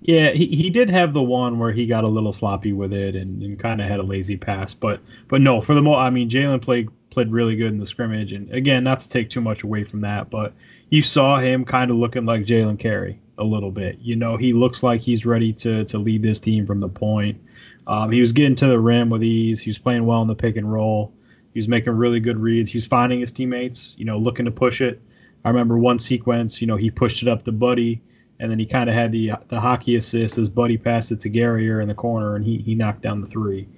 Yeah, 0.00 0.30
he, 0.30 0.46
he 0.46 0.70
did 0.70 0.90
have 0.90 1.12
the 1.12 1.22
one 1.22 1.58
where 1.58 1.72
he 1.72 1.86
got 1.86 2.04
a 2.04 2.08
little 2.08 2.32
sloppy 2.32 2.72
with 2.72 2.92
it 2.92 3.16
and, 3.16 3.42
and 3.42 3.58
kind 3.58 3.80
of 3.80 3.88
had 3.88 3.98
a 3.98 4.04
lazy 4.04 4.36
pass, 4.36 4.72
but 4.72 5.00
but 5.26 5.40
no, 5.40 5.60
for 5.60 5.74
the 5.74 5.82
most, 5.82 5.98
I 5.98 6.10
mean, 6.10 6.30
Jalen 6.30 6.62
played 6.62 6.88
played 7.10 7.32
really 7.32 7.56
good 7.56 7.72
in 7.72 7.78
the 7.78 7.86
scrimmage, 7.86 8.32
and 8.32 8.48
again, 8.52 8.84
not 8.84 9.00
to 9.00 9.08
take 9.08 9.28
too 9.28 9.40
much 9.40 9.64
away 9.64 9.82
from 9.82 10.00
that, 10.02 10.30
but 10.30 10.54
you 10.90 11.02
saw 11.02 11.38
him 11.38 11.64
kind 11.64 11.90
of 11.90 11.96
looking 11.96 12.26
like 12.26 12.42
Jalen 12.42 12.78
Carey 12.78 13.18
a 13.38 13.44
little 13.44 13.72
bit. 13.72 13.98
You 14.00 14.14
know, 14.14 14.36
he 14.36 14.52
looks 14.52 14.82
like 14.84 15.00
he's 15.00 15.26
ready 15.26 15.52
to 15.54 15.84
to 15.86 15.98
lead 15.98 16.22
this 16.22 16.38
team 16.40 16.64
from 16.64 16.78
the 16.78 16.88
point. 16.88 17.40
Um, 17.88 18.12
he 18.12 18.20
was 18.20 18.32
getting 18.32 18.54
to 18.56 18.66
the 18.68 18.78
rim 18.78 19.10
with 19.10 19.24
ease. 19.24 19.60
He 19.60 19.70
was 19.70 19.78
playing 19.78 20.06
well 20.06 20.22
in 20.22 20.28
the 20.28 20.34
pick 20.34 20.56
and 20.56 20.70
roll. 20.72 21.12
He 21.54 21.58
was 21.58 21.68
making 21.68 21.94
really 21.94 22.20
good 22.20 22.38
reads. 22.38 22.70
He 22.70 22.76
was 22.76 22.86
finding 22.86 23.20
his 23.20 23.32
teammates, 23.32 23.94
you 23.96 24.04
know, 24.04 24.18
looking 24.18 24.44
to 24.44 24.50
push 24.52 24.80
it. 24.80 25.00
I 25.44 25.48
remember 25.48 25.78
one 25.78 25.98
sequence, 25.98 26.60
you 26.60 26.66
know, 26.66 26.76
he 26.76 26.90
pushed 26.90 27.22
it 27.22 27.28
up 27.28 27.44
to 27.44 27.52
Buddy, 27.52 28.00
and 28.40 28.50
then 28.50 28.58
he 28.58 28.66
kind 28.66 28.88
of 28.88 28.94
had 28.94 29.12
the 29.12 29.32
the 29.48 29.60
hockey 29.60 29.96
assist 29.96 30.38
as 30.38 30.48
Buddy 30.48 30.78
passed 30.78 31.12
it 31.12 31.20
to 31.20 31.28
Guerrier 31.28 31.80
in 31.80 31.88
the 31.88 31.94
corner, 31.94 32.36
and 32.36 32.44
he 32.44 32.58
he 32.58 32.74
knocked 32.74 33.02
down 33.02 33.20
the 33.20 33.26
three. 33.26 33.68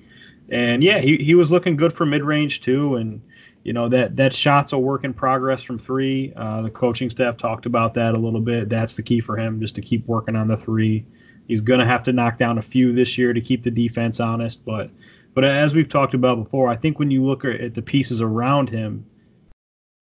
And 0.49 0.83
yeah, 0.83 0.99
he, 0.99 1.17
he 1.19 1.35
was 1.35 1.53
looking 1.53 1.77
good 1.77 1.93
for 1.93 2.05
mid 2.05 2.23
range 2.23 2.61
too, 2.61 2.97
and 2.97 3.23
you 3.63 3.73
know 3.73 3.89
that 3.89 4.17
that 4.17 4.35
shot's 4.35 4.73
a 4.73 4.79
work 4.79 5.05
in 5.05 5.15
progress 5.15 5.63
from 5.63 5.79
three. 5.79 6.33
Uh, 6.37 6.63
the 6.63 6.71
coaching 6.71 7.11
staff 7.11 7.37
talked 7.37 7.67
about 7.67 7.95
that 7.95 8.15
a 8.15 8.19
little 8.19 8.41
bit. 8.41 8.69
That's 8.69 8.97
the 8.97 9.03
key 9.03 9.21
for 9.21 9.37
him, 9.37 9.61
just 9.61 9.75
to 9.77 9.83
keep 9.83 10.07
working 10.07 10.37
on 10.37 10.49
the 10.49 10.57
three. 10.57 11.05
He's 11.49 11.63
to 11.63 11.85
have 11.85 12.05
to 12.05 12.13
knock 12.13 12.39
down 12.39 12.59
a 12.59 12.63
few 12.63 12.93
this 12.93 13.19
year 13.19 13.33
to 13.33 13.41
keep 13.41 13.65
the 13.65 13.71
defense 13.71 14.21
honest, 14.21 14.65
but 14.65 14.91
but 15.35 15.45
as 15.45 15.75
we've 15.75 15.89
talked 15.89 16.15
about 16.15 16.43
before, 16.43 16.69
I 16.69 16.77
think 16.77 16.99
when 16.99 17.11
you 17.11 17.25
look 17.25 17.45
at 17.45 17.75
the 17.75 17.83
pieces 17.83 18.21
around 18.21 18.69
him, 18.69 19.07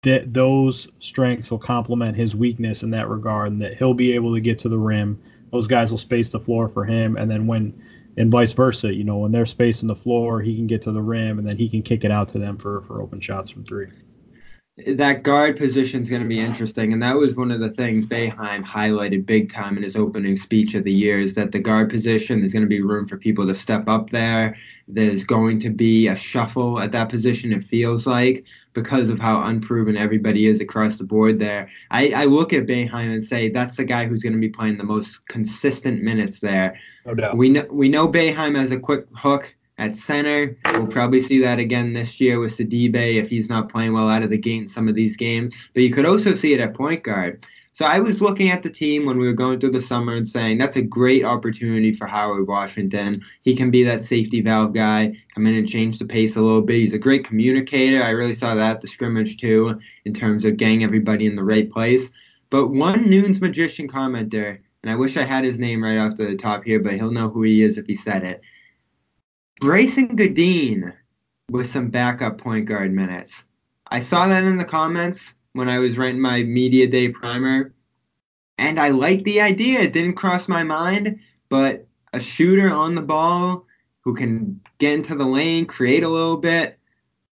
that 0.07 0.33
those 0.33 0.89
strengths 1.01 1.51
will 1.51 1.59
complement 1.59 2.17
his 2.17 2.37
weakness 2.37 2.85
in 2.85 2.91
that 2.91 3.09
regard, 3.09 3.51
and 3.53 3.61
that 3.61 3.77
he'll 3.77 3.93
be 3.95 4.13
able 4.13 4.33
to 4.35 4.41
get 4.41 4.57
to 4.61 4.69
the 4.69 4.79
rim. 4.79 5.19
Those 5.51 5.67
guys 5.67 5.91
will 5.91 5.99
space 5.99 6.31
the 6.31 6.39
floor 6.41 6.69
for 6.69 6.85
him, 6.85 7.17
and 7.17 7.29
then 7.31 7.47
when 7.49 7.75
and 8.17 8.31
vice 8.31 8.53
versa, 8.53 8.95
you 8.95 9.05
know, 9.05 9.19
when 9.19 9.33
they're 9.33 9.45
spacing 9.47 9.89
the 9.89 9.97
floor, 9.97 10.41
he 10.41 10.55
can 10.55 10.69
get 10.69 10.81
to 10.83 10.93
the 10.93 11.03
rim, 11.03 11.39
and 11.39 11.47
then 11.47 11.57
he 11.57 11.69
can 11.69 11.83
kick 11.83 12.05
it 12.05 12.13
out 12.13 12.29
to 12.29 12.39
them 12.39 12.57
for 12.57 12.83
for 12.83 13.03
open 13.03 13.21
shots 13.21 13.51
from 13.51 13.65
three. 13.65 13.89
That 14.85 15.23
guard 15.23 15.57
position 15.57 16.03
is 16.03 16.11
going 16.11 16.21
to 16.21 16.29
be 16.29 16.39
interesting, 16.39 16.93
and 16.93 17.03
that 17.03 17.17
was 17.17 17.35
one 17.35 17.51
of 17.51 17.61
the 17.61 17.71
things 17.71 18.05
Boeheim 18.05 18.63
highlighted 18.63 19.25
big 19.25 19.51
time 19.51 19.79
in 19.79 19.83
his 19.83 19.97
opening 19.97 20.37
speech 20.37 20.75
of 20.75 20.85
the 20.85 20.93
year. 20.93 21.19
Is 21.19 21.35
that 21.37 21.53
the 21.53 21.59
guard 21.59 21.89
position? 21.89 22.41
There's 22.41 22.53
going 22.53 22.65
to 22.65 22.69
be 22.69 22.83
room 22.83 23.07
for 23.07 23.17
people 23.17 23.47
to 23.47 23.55
step 23.55 23.89
up 23.89 24.11
there. 24.11 24.55
There's 24.87 25.25
going 25.25 25.61
to 25.61 25.71
be 25.71 26.09
a 26.09 26.15
shuffle 26.15 26.79
at 26.79 26.93
that 26.93 27.09
position. 27.09 27.55
It 27.55 27.65
feels 27.65 28.07
like 28.07 28.45
because 28.75 29.09
of 29.09 29.19
how 29.19 29.41
unproven 29.45 29.97
everybody 29.97 30.47
is 30.47 30.61
across 30.61 30.99
the 30.99 31.05
board 31.05 31.39
there. 31.39 31.71
I, 31.91 32.11
I 32.11 32.25
look 32.27 32.53
at 32.53 32.67
Boeheim 32.67 33.15
and 33.15 33.25
say 33.25 33.49
that's 33.49 33.79
the 33.79 33.85
guy 33.85 34.05
who's 34.05 34.23
going 34.23 34.35
to 34.35 34.39
be 34.39 34.51
playing 34.51 34.77
the 34.77 34.85
most 34.85 35.27
consistent 35.29 36.03
minutes 36.03 36.41
there. 36.41 36.79
No 37.07 37.15
doubt. 37.15 37.39
We 37.39 37.49
know 37.49 37.65
we 37.71 37.89
know 37.89 38.07
Boeheim 38.07 38.55
has 38.57 38.73
a 38.73 38.79
quick 38.79 39.07
hook 39.15 39.56
at 39.79 39.97
center. 39.97 40.57
We'll 40.73 40.87
probably 40.87 41.21
see 41.21 41.39
that 41.41 41.59
again 41.59 41.93
this 41.93 42.21
year 42.21 42.41
with 42.41 42.57
Sidibe 42.57 43.17
if 43.17 43.29
he's 43.29 43.49
not 43.49 43.69
playing 43.69 43.93
well 43.93 44.09
out 44.09 44.23
of 44.23 44.31
the 44.31 44.39
gate 44.39 44.63
in 44.63 44.69
some 44.69 44.89
of 44.89 44.95
these 44.95 45.17
games. 45.17 45.55
But 45.75 45.83
you 45.83 45.93
could 45.93 46.07
also 46.07 46.33
see 46.33 46.55
it 46.55 46.61
at 46.61 46.75
point 46.75 47.03
guard. 47.03 47.47
So 47.73 47.85
I 47.85 47.99
was 47.99 48.23
looking 48.23 48.49
at 48.49 48.63
the 48.63 48.71
team 48.71 49.05
when 49.05 49.19
we 49.19 49.27
were 49.27 49.35
going 49.35 49.61
through 49.61 49.73
the 49.73 49.83
summer 49.83 50.15
and 50.15 50.27
saying 50.27 50.57
that's 50.57 50.77
a 50.77 50.83
great 50.83 51.25
opportunity 51.25 51.93
for 51.93 52.07
Howard 52.07 52.49
Washington. 52.49 53.23
He 53.43 53.55
can 53.55 53.71
be 53.71 53.85
that 53.85 54.03
safety 54.03 54.41
valve 54.41 54.73
guy, 54.73 55.15
come 55.35 55.47
in 55.47 55.55
and 55.55 55.69
change 55.69 55.99
the 55.99 56.07
pace 56.07 56.37
a 56.37 56.41
little 56.41 56.63
bit. 56.63 56.77
He's 56.77 56.95
a 56.95 56.99
great 56.99 57.27
communicator. 57.27 58.03
I 58.03 58.11
really 58.11 58.33
saw 58.33 58.55
that 58.55 58.77
at 58.77 58.81
the 58.81 58.87
scrimmage 58.87 59.37
too, 59.37 59.79
in 60.07 60.15
terms 60.15 60.47
of 60.47 60.57
getting 60.57 60.85
everybody 60.85 61.27
in 61.27 61.37
the 61.37 61.45
right 61.45 61.71
place. 61.71 62.09
But 62.49 62.69
one 62.69 63.11
Nunes 63.11 63.43
Magician 63.43 63.89
commenter, 63.89 64.59
and 64.83 64.91
I 64.91 64.95
wish 64.95 65.19
I 65.19 65.25
had 65.25 65.45
his 65.45 65.59
name 65.59 65.85
right 65.85 65.99
off 65.99 66.17
the 66.17 66.35
top 66.35 66.65
here, 66.65 66.81
but 66.81 66.95
he'll 66.95 67.13
know 67.13 67.29
who 67.29 67.43
he 67.43 67.63
is 67.63 67.77
if 67.77 67.87
he 67.87 67.95
said 67.95 68.25
it. 68.25 68.43
Brycen 69.61 70.15
Goodine 70.17 70.93
with 71.51 71.67
some 71.67 71.89
backup 71.89 72.37
point 72.39 72.67
guard 72.67 72.93
minutes. 72.93 73.45
I 73.91 74.01
saw 74.01 74.29
that 74.29 74.45
in 74.45 74.59
the 74.59 74.65
comments 74.65 75.35
when 75.55 75.69
I 75.69 75.79
was 75.79 75.97
writing 75.97 76.21
my 76.21 76.43
media 76.43 76.87
day 76.87 77.09
primer, 77.09 77.73
and 78.59 78.79
I 78.79 78.91
liked 78.91 79.25
the 79.25 79.41
idea. 79.41 79.81
It 79.81 79.95
didn't 79.95 80.17
cross 80.17 80.47
my 80.47 80.63
mind, 80.63 81.21
but 81.49 81.87
a 82.13 82.21
shooter 82.21 82.71
on 82.71 82.95
the 82.95 83.03
ball 83.03 83.67
who 84.03 84.15
can 84.15 84.61
get 84.79 84.93
into 84.93 85.15
the 85.15 85.25
lane, 85.25 85.65
create 85.65 86.05
a 86.05 86.09
little 86.09 86.37
bit, 86.37 86.79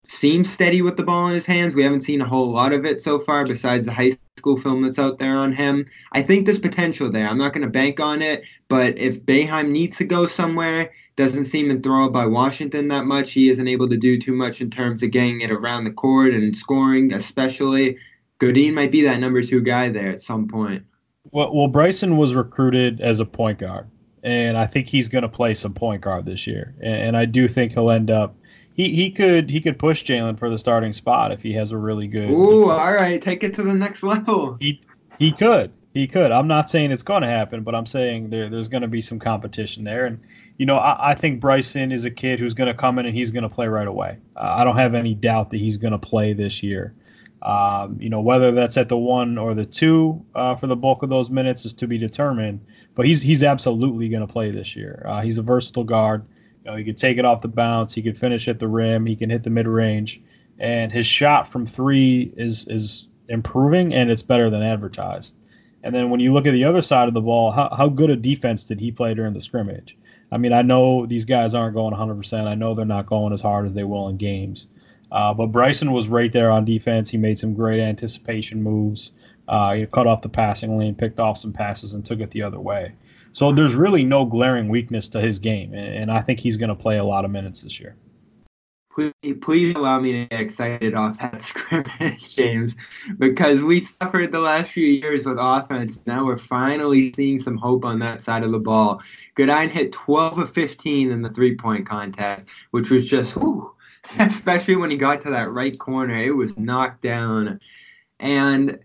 seems 0.04 0.50
steady 0.50 0.82
with 0.82 0.98
the 0.98 1.02
ball 1.02 1.28
in 1.28 1.34
his 1.34 1.46
hands. 1.46 1.74
We 1.74 1.84
haven't 1.84 2.02
seen 2.02 2.20
a 2.20 2.28
whole 2.28 2.50
lot 2.50 2.72
of 2.72 2.84
it 2.84 3.00
so 3.00 3.18
far, 3.18 3.44
besides 3.44 3.86
the 3.86 3.92
high 3.92 4.12
school 4.40 4.56
film 4.56 4.82
that's 4.82 4.98
out 4.98 5.18
there 5.18 5.36
on 5.36 5.52
him. 5.52 5.84
I 6.12 6.22
think 6.22 6.46
there's 6.46 6.58
potential 6.58 7.10
there. 7.10 7.28
I'm 7.28 7.36
not 7.36 7.52
going 7.52 7.62
to 7.62 7.70
bank 7.70 8.00
on 8.00 8.22
it, 8.22 8.46
but 8.68 8.98
if 8.98 9.22
Boeheim 9.26 9.70
needs 9.70 9.98
to 9.98 10.04
go 10.04 10.24
somewhere, 10.24 10.90
doesn't 11.16 11.44
seem 11.44 11.70
enthralled 11.70 12.14
by 12.14 12.24
Washington 12.24 12.88
that 12.88 13.04
much. 13.04 13.32
He 13.32 13.50
isn't 13.50 13.68
able 13.68 13.88
to 13.90 13.98
do 13.98 14.18
too 14.18 14.32
much 14.32 14.62
in 14.62 14.70
terms 14.70 15.02
of 15.02 15.10
getting 15.10 15.42
it 15.42 15.50
around 15.50 15.84
the 15.84 15.92
court 15.92 16.32
and 16.32 16.56
scoring, 16.56 17.12
especially. 17.12 17.98
Goodine 18.38 18.74
might 18.74 18.90
be 18.90 19.02
that 19.02 19.20
number 19.20 19.42
two 19.42 19.60
guy 19.60 19.90
there 19.90 20.10
at 20.10 20.22
some 20.22 20.48
point. 20.48 20.82
Well, 21.30 21.54
well, 21.54 21.68
Brycen 21.68 22.16
was 22.16 22.34
recruited 22.34 23.02
as 23.02 23.20
a 23.20 23.26
point 23.26 23.58
guard, 23.58 23.90
and 24.22 24.56
I 24.56 24.66
think 24.66 24.86
he's 24.86 25.10
going 25.10 25.22
to 25.22 25.28
play 25.28 25.54
some 25.54 25.74
point 25.74 26.00
guard 26.00 26.24
this 26.24 26.46
year. 26.46 26.74
And, 26.80 26.96
and 26.96 27.16
I 27.18 27.26
do 27.26 27.46
think 27.46 27.74
he'll 27.74 27.90
end 27.90 28.10
up. 28.10 28.34
He, 28.74 28.94
he 28.94 29.10
could 29.10 29.50
he 29.50 29.60
could 29.60 29.78
push 29.78 30.04
Jalen 30.04 30.38
for 30.38 30.48
the 30.48 30.58
starting 30.58 30.94
spot 30.94 31.32
if 31.32 31.42
he 31.42 31.52
has 31.54 31.72
a 31.72 31.76
really 31.76 32.06
good. 32.06 32.30
Ooh, 32.30 32.70
all 32.70 32.92
right, 32.92 33.20
take 33.20 33.44
it 33.44 33.52
to 33.54 33.62
the 33.62 33.74
next 33.74 34.02
level. 34.02 34.56
He 34.60 34.80
he 35.18 35.32
could 35.32 35.72
he 35.92 36.06
could. 36.06 36.30
I'm 36.30 36.46
not 36.46 36.70
saying 36.70 36.92
it's 36.92 37.02
going 37.02 37.22
to 37.22 37.28
happen, 37.28 37.62
but 37.62 37.74
I'm 37.74 37.86
saying 37.86 38.30
there 38.30 38.48
there's 38.48 38.68
going 38.68 38.82
to 38.82 38.88
be 38.88 39.02
some 39.02 39.18
competition 39.18 39.84
there. 39.84 40.06
And 40.06 40.20
you 40.56 40.66
know, 40.66 40.76
I, 40.76 41.10
I 41.10 41.14
think 41.14 41.42
Brycen 41.42 41.92
is 41.92 42.04
a 42.04 42.10
kid 42.10 42.38
who's 42.38 42.54
going 42.54 42.68
to 42.68 42.74
come 42.74 42.98
in 42.98 43.06
and 43.06 43.14
he's 43.14 43.30
going 43.30 43.42
to 43.42 43.48
play 43.48 43.66
right 43.66 43.88
away. 43.88 44.18
Uh, 44.36 44.54
I 44.58 44.64
don't 44.64 44.76
have 44.76 44.94
any 44.94 45.14
doubt 45.14 45.50
that 45.50 45.58
he's 45.58 45.78
going 45.78 45.92
to 45.92 45.98
play 45.98 46.32
this 46.32 46.62
year. 46.62 46.94
Um, 47.42 47.96
you 47.98 48.10
know, 48.10 48.20
whether 48.20 48.52
that's 48.52 48.76
at 48.76 48.88
the 48.88 48.98
one 48.98 49.38
or 49.38 49.54
the 49.54 49.64
two 49.64 50.22
uh, 50.34 50.54
for 50.54 50.66
the 50.66 50.76
bulk 50.76 51.02
of 51.02 51.08
those 51.08 51.30
minutes 51.30 51.64
is 51.64 51.74
to 51.74 51.86
be 51.86 51.98
determined. 51.98 52.60
But 52.94 53.06
he's 53.06 53.22
he's 53.22 53.42
absolutely 53.42 54.08
going 54.08 54.26
to 54.26 54.32
play 54.32 54.50
this 54.50 54.76
year. 54.76 55.02
Uh, 55.06 55.22
he's 55.22 55.38
a 55.38 55.42
versatile 55.42 55.84
guard. 55.84 56.24
Know, 56.70 56.76
he 56.76 56.84
can 56.84 56.94
take 56.94 57.18
it 57.18 57.24
off 57.24 57.42
the 57.42 57.48
bounce. 57.48 57.94
He 57.94 58.02
can 58.02 58.14
finish 58.14 58.48
at 58.48 58.58
the 58.58 58.68
rim. 58.68 59.06
He 59.06 59.16
can 59.16 59.30
hit 59.30 59.42
the 59.42 59.50
mid 59.50 59.66
range, 59.66 60.22
and 60.58 60.92
his 60.92 61.06
shot 61.06 61.48
from 61.48 61.66
three 61.66 62.32
is 62.36 62.66
is 62.68 63.08
improving, 63.28 63.94
and 63.94 64.10
it's 64.10 64.22
better 64.22 64.50
than 64.50 64.62
advertised. 64.62 65.34
And 65.82 65.94
then 65.94 66.10
when 66.10 66.20
you 66.20 66.32
look 66.32 66.46
at 66.46 66.52
the 66.52 66.64
other 66.64 66.82
side 66.82 67.08
of 67.08 67.14
the 67.14 67.20
ball, 67.20 67.50
how, 67.52 67.72
how 67.74 67.88
good 67.88 68.10
a 68.10 68.16
defense 68.16 68.64
did 68.64 68.80
he 68.80 68.92
play 68.92 69.14
during 69.14 69.32
the 69.32 69.40
scrimmage? 69.40 69.96
I 70.30 70.36
mean, 70.36 70.52
I 70.52 70.62
know 70.62 71.06
these 71.06 71.24
guys 71.24 71.54
aren't 71.54 71.74
going 71.74 71.94
100%. 71.94 72.46
I 72.46 72.54
know 72.54 72.74
they're 72.74 72.84
not 72.84 73.06
going 73.06 73.32
as 73.32 73.40
hard 73.40 73.66
as 73.66 73.74
they 73.74 73.84
will 73.84 74.08
in 74.08 74.16
games. 74.16 74.68
Uh, 75.10 75.34
but 75.34 75.50
Brycen 75.50 75.90
was 75.90 76.08
right 76.08 76.30
there 76.30 76.50
on 76.50 76.64
defense. 76.64 77.10
He 77.10 77.16
made 77.16 77.38
some 77.38 77.54
great 77.54 77.80
anticipation 77.80 78.62
moves. 78.62 79.12
Uh, 79.48 79.72
he 79.72 79.86
cut 79.86 80.06
off 80.06 80.22
the 80.22 80.28
passing 80.28 80.78
lane, 80.78 80.94
picked 80.94 81.18
off 81.18 81.38
some 81.38 81.52
passes, 81.52 81.94
and 81.94 82.04
took 82.04 82.20
it 82.20 82.30
the 82.30 82.42
other 82.42 82.60
way. 82.60 82.92
So 83.32 83.52
there's 83.52 83.74
really 83.74 84.04
no 84.04 84.24
glaring 84.24 84.68
weakness 84.68 85.08
to 85.10 85.20
his 85.20 85.38
game, 85.38 85.72
and, 85.74 86.10
I 86.10 86.20
think 86.20 86.40
he's 86.40 86.56
going 86.56 86.68
to 86.68 86.74
play 86.74 86.98
a 86.98 87.04
lot 87.04 87.24
of 87.24 87.30
minutes 87.30 87.62
this 87.62 87.78
year. 87.78 87.96
Please, 88.92 89.36
please 89.40 89.76
allow 89.76 90.00
me 90.00 90.12
to 90.12 90.26
get 90.26 90.40
excited 90.40 90.94
off 90.94 91.20
that 91.20 91.40
scrimmage, 91.42 92.34
James, 92.34 92.74
because 93.18 93.62
we 93.62 93.80
suffered 93.80 94.32
the 94.32 94.40
last 94.40 94.72
few 94.72 94.86
years 94.86 95.26
with 95.26 95.36
offense. 95.38 96.00
Now 96.06 96.24
we're 96.24 96.36
finally 96.36 97.12
seeing 97.12 97.38
some 97.38 97.56
hope 97.56 97.84
on 97.84 98.00
that 98.00 98.20
side 98.20 98.42
of 98.42 98.50
the 98.50 98.58
ball. 98.58 99.00
Goodine 99.36 99.70
hit 99.70 99.92
12 99.92 100.38
of 100.38 100.52
15 100.52 101.12
in 101.12 101.22
the 101.22 101.30
three 101.30 101.56
point 101.56 101.86
contest, 101.86 102.48
which 102.72 102.90
was 102.90 103.08
just, 103.08 103.36
whew, 103.36 103.72
especially 104.18 104.74
when 104.74 104.90
he 104.90 104.96
got 104.96 105.20
to 105.20 105.30
that 105.30 105.52
right 105.52 105.78
corner. 105.78 106.18
It 106.18 106.34
was 106.34 106.58
knocked 106.58 107.02
down. 107.02 107.60
And 108.18 108.80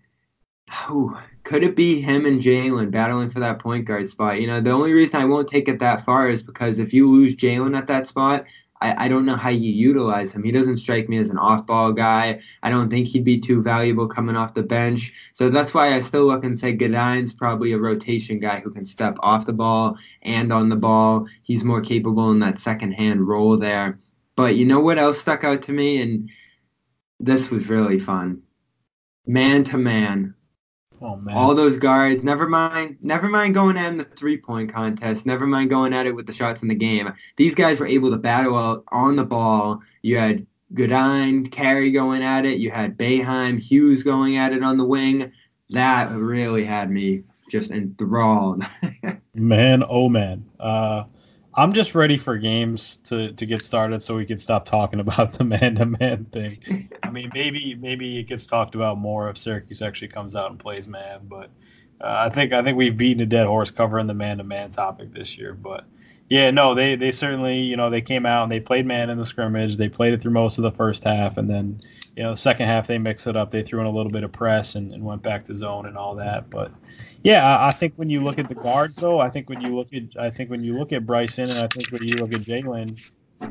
whew, 0.87 1.17
could 1.45 1.63
it 1.63 1.75
be 1.75 2.01
him 2.01 2.25
and 2.25 2.41
Jalen 2.41 2.91
battling 2.91 3.29
for 3.29 3.39
that 3.39 3.59
point 3.59 3.85
guard 3.85 4.09
spot? 4.09 4.41
You 4.41 4.47
know, 4.47 4.59
the 4.59 4.71
only 4.71 4.93
reason 4.93 5.21
I 5.21 5.25
won't 5.25 5.47
take 5.47 5.69
it 5.69 5.79
that 5.79 6.03
far 6.03 6.29
is 6.29 6.41
because 6.41 6.79
if 6.79 6.91
you 6.91 7.09
lose 7.09 7.35
Jalen 7.35 7.77
at 7.77 7.87
that 7.87 8.07
spot, 8.07 8.45
I, 8.81 9.05
I 9.05 9.07
don't 9.07 9.25
know 9.25 9.35
how 9.35 9.49
you 9.49 9.71
utilize 9.71 10.33
him. 10.33 10.43
He 10.43 10.51
doesn't 10.51 10.77
strike 10.77 11.07
me 11.07 11.17
as 11.17 11.29
an 11.29 11.37
off 11.37 11.65
ball 11.65 11.93
guy. 11.93 12.41
I 12.63 12.69
don't 12.69 12.89
think 12.89 13.07
he'd 13.07 13.23
be 13.23 13.39
too 13.39 13.61
valuable 13.61 14.07
coming 14.07 14.35
off 14.35 14.53
the 14.55 14.63
bench. 14.63 15.13
So 15.33 15.49
that's 15.49 15.73
why 15.73 15.95
I 15.95 15.99
still 15.99 16.25
look 16.25 16.43
and 16.43 16.57
say 16.57 16.73
Goodine's 16.73 17.31
probably 17.31 17.71
a 17.71 17.77
rotation 17.77 18.39
guy 18.39 18.59
who 18.59 18.71
can 18.71 18.83
step 18.83 19.15
off 19.21 19.45
the 19.45 19.53
ball 19.53 19.97
and 20.23 20.51
on 20.51 20.69
the 20.69 20.75
ball. 20.75 21.27
He's 21.43 21.63
more 21.63 21.79
capable 21.79 22.31
in 22.31 22.39
that 22.39 22.59
second 22.59 22.93
hand 22.93 23.27
role 23.27 23.57
there. 23.57 23.99
But 24.35 24.55
you 24.55 24.65
know 24.65 24.81
what 24.81 24.99
else 24.99 25.19
stuck 25.19 25.43
out 25.43 25.61
to 25.63 25.73
me? 25.73 26.01
And 26.01 26.29
this 27.19 27.49
was 27.49 27.69
really 27.69 27.99
fun. 27.99 28.41
Man 29.25 29.63
to 29.65 29.77
man. 29.77 30.34
Oh 31.05 31.17
man. 31.17 31.37
All 31.37 31.53
those 31.53 31.77
guards, 31.77 32.23
never 32.23 32.49
mind, 32.49 32.97
never 32.99 33.27
mind 33.27 33.53
going 33.53 33.77
at 33.77 33.91
in 33.91 33.97
the 33.97 34.05
three 34.05 34.37
point 34.37 34.73
contest, 34.73 35.23
never 35.23 35.45
mind 35.45 35.69
going 35.69 35.93
at 35.93 36.07
it 36.07 36.15
with 36.15 36.25
the 36.25 36.33
shots 36.33 36.63
in 36.63 36.67
the 36.67 36.73
game. 36.73 37.13
These 37.37 37.53
guys 37.53 37.79
were 37.79 37.85
able 37.85 38.09
to 38.09 38.17
battle 38.17 38.57
out 38.57 38.83
on 38.87 39.15
the 39.15 39.23
ball. 39.23 39.81
You 40.01 40.17
had 40.17 40.47
Goodine, 40.73 41.45
Carey 41.45 41.91
going 41.91 42.23
at 42.23 42.47
it, 42.47 42.57
you 42.57 42.71
had 42.71 42.97
Boeheim, 42.97 43.59
Hughes 43.59 44.01
going 44.01 44.37
at 44.37 44.51
it 44.51 44.63
on 44.63 44.77
the 44.77 44.83
wing. 44.83 45.31
That 45.69 46.11
really 46.11 46.65
had 46.65 46.89
me 46.89 47.21
just 47.51 47.69
enthralled. 47.69 48.65
man, 49.35 49.83
oh 49.87 50.09
man. 50.09 50.43
Uh 50.59 51.03
I'm 51.57 51.71
just 51.71 51.95
ready 51.95 52.17
for 52.17 52.37
games 52.37 52.97
to, 53.05 53.31
to 53.31 53.45
get 53.45 53.61
started 53.63 54.03
so 54.03 54.15
we 54.15 54.25
can 54.25 54.37
stop 54.37 54.65
talking 54.65 54.99
about 55.01 55.33
the 55.33 55.43
man 55.43 55.75
to 55.75 55.85
man 55.85 56.25
thing. 56.25 56.89
I 57.03 57.09
mean, 57.09 57.31
maybe 57.33 57.75
maybe 57.75 58.19
it 58.19 58.23
gets 58.23 58.45
talked 58.45 58.75
about 58.75 58.97
more 58.97 59.29
if 59.29 59.37
Syracuse 59.37 59.81
actually 59.81 60.09
comes 60.09 60.35
out 60.35 60.51
and 60.51 60.59
plays 60.59 60.87
man, 60.87 61.21
but 61.23 61.49
uh, 62.01 62.27
I 62.27 62.29
think 62.29 62.51
I 62.53 62.61
think 62.61 62.77
we've 62.77 62.97
beaten 62.97 63.21
a 63.21 63.25
dead 63.25 63.47
horse 63.47 63.71
covering 63.71 64.07
the 64.07 64.13
man 64.13 64.37
to 64.39 64.43
man 64.43 64.71
topic 64.71 65.13
this 65.13 65.37
year. 65.37 65.53
But 65.53 65.85
yeah, 66.29 66.51
no, 66.51 66.73
they 66.73 66.95
they 66.95 67.11
certainly 67.11 67.59
you 67.59 67.77
know 67.77 67.89
they 67.89 68.01
came 68.01 68.25
out 68.25 68.43
and 68.43 68.51
they 68.51 68.59
played 68.59 68.85
man 68.85 69.09
in 69.09 69.17
the 69.17 69.25
scrimmage. 69.25 69.77
They 69.77 69.89
played 69.89 70.13
it 70.13 70.21
through 70.21 70.31
most 70.31 70.57
of 70.57 70.63
the 70.63 70.71
first 70.71 71.03
half, 71.03 71.37
and 71.37 71.49
then 71.49 71.81
you 72.15 72.23
know 72.23 72.31
the 72.31 72.37
second 72.37 72.67
half 72.67 72.87
they 72.87 72.97
mixed 72.97 73.27
it 73.27 73.35
up. 73.35 73.51
They 73.51 73.61
threw 73.61 73.81
in 73.81 73.85
a 73.85 73.91
little 73.91 74.11
bit 74.11 74.23
of 74.23 74.31
press 74.31 74.75
and, 74.75 74.93
and 74.93 75.03
went 75.03 75.21
back 75.21 75.45
to 75.45 75.57
zone 75.57 75.85
and 75.85 75.97
all 75.97 76.15
that. 76.15 76.49
But 76.49 76.71
yeah, 77.23 77.57
I, 77.57 77.67
I 77.67 77.71
think 77.71 77.93
when 77.95 78.09
you 78.09 78.23
look 78.23 78.39
at 78.39 78.47
the 78.47 78.55
guards, 78.55 78.97
though, 78.97 79.19
I 79.19 79.29
think 79.29 79.49
when 79.49 79.61
you 79.61 79.75
look 79.75 79.93
at 79.93 80.03
I 80.19 80.29
think 80.29 80.49
when 80.49 80.63
you 80.63 80.77
look 80.77 80.93
at 80.93 81.05
Brycen 81.05 81.49
and 81.49 81.59
I 81.59 81.67
think 81.67 81.91
when 81.91 82.03
you 82.03 82.15
look 82.15 82.33
at 82.33 82.41
Jalen, 82.41 83.01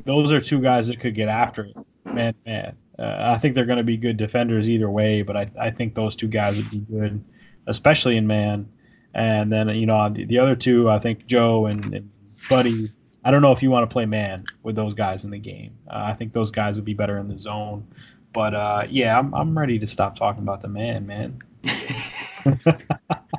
those 0.05 0.33
are 0.33 0.40
two 0.40 0.61
guys 0.61 0.88
that 0.88 0.98
could 0.98 1.14
get 1.14 1.29
after 1.29 1.64
it, 1.64 1.77
man, 2.07 2.35
man. 2.46 2.77
Uh, 2.98 3.35
I 3.35 3.38
think 3.38 3.55
they're 3.55 3.64
going 3.64 3.79
to 3.79 3.85
be 3.85 3.96
good 3.96 4.16
defenders 4.16 4.68
either 4.68 4.88
way, 4.88 5.22
but 5.22 5.37
I, 5.37 5.50
I 5.61 5.70
think 5.70 5.94
those 5.94 6.14
two 6.14 6.29
guys 6.29 6.57
would 6.57 6.70
be 6.70 6.79
good, 6.79 7.22
especially 7.66 8.16
in 8.16 8.27
man. 8.27 8.68
And 9.14 9.53
then 9.53 9.68
you 9.70 9.87
know 9.87 10.09
the, 10.09 10.24
the 10.24 10.38
other 10.38 10.57
two, 10.57 10.88
I 10.88 10.98
think 10.98 11.27
Joe 11.27 11.66
and, 11.66 11.94
and 11.94 12.11
Buddy. 12.48 12.90
I 13.27 13.31
don't 13.31 13.40
know 13.40 13.53
if 13.53 13.62
you 13.62 13.70
want 13.70 13.88
to 13.88 13.92
play 13.92 14.05
man 14.05 14.44
with 14.62 14.77
those 14.77 14.92
guys 14.92 15.24
in 15.24 15.31
the 15.31 15.38
game. 15.38 15.72
Uh, 15.88 16.03
I 16.05 16.12
think 16.12 16.35
those 16.35 16.50
guys 16.50 16.77
would 16.77 16.85
be 16.85 16.92
better 16.92 17.16
in 17.16 17.27
the 17.27 17.38
zone. 17.38 17.87
But 18.35 18.53
uh, 18.55 18.87
yeah, 18.90 19.18
I'm 19.18 19.33
I'm 19.33 19.57
ready 19.57 19.79
to 19.79 19.87
stop 19.87 20.16
talking 20.16 20.42
about 20.42 20.61
the 20.61 20.68
man, 20.68 21.07
man. 21.07 21.38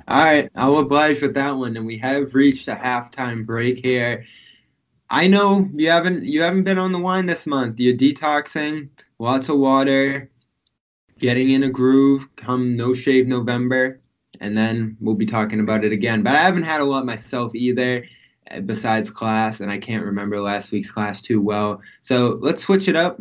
All 0.08 0.24
right, 0.24 0.50
I'll 0.56 0.78
oblige 0.78 1.22
with 1.22 1.34
that 1.36 1.52
one, 1.52 1.76
and 1.76 1.86
we 1.86 1.98
have 1.98 2.34
reached 2.34 2.70
a 2.70 2.76
halftime 2.76 3.46
break 3.46 3.84
here. 3.86 4.24
I 5.10 5.28
know 5.28 5.70
you 5.76 5.90
haven't 5.90 6.24
you 6.24 6.42
haven't 6.42 6.64
been 6.64 6.80
on 6.80 6.94
the 6.94 7.00
wine 7.00 7.26
this 7.26 7.46
month. 7.46 7.80
You're 7.80 7.94
detoxing, 7.94 8.90
lots 9.20 9.50
of 9.50 9.58
water, 9.58 10.32
getting 11.20 11.52
in 11.52 11.64
a 11.64 11.70
groove. 11.70 12.34
Come 12.38 12.78
No 12.78 12.94
Shave 12.94 13.28
November, 13.28 14.00
and 14.40 14.58
then 14.58 14.96
we'll 15.02 15.16
be 15.16 15.26
talking 15.26 15.60
about 15.60 15.84
it 15.84 15.92
again. 15.92 16.24
But 16.24 16.36
I 16.36 16.42
haven't 16.42 16.64
had 16.64 16.80
a 16.80 16.86
lot 16.86 17.06
myself 17.06 17.54
either, 17.54 18.06
eh, 18.48 18.62
besides 18.62 19.10
class, 19.10 19.60
and 19.60 19.70
I 19.70 19.78
can't 19.78 20.06
remember 20.06 20.40
last 20.42 20.72
week's 20.72 20.90
class 20.90 21.22
too 21.22 21.42
well. 21.42 21.82
So 22.02 22.38
let's 22.40 22.64
switch 22.64 22.88
it 22.88 22.96
up. 22.96 23.20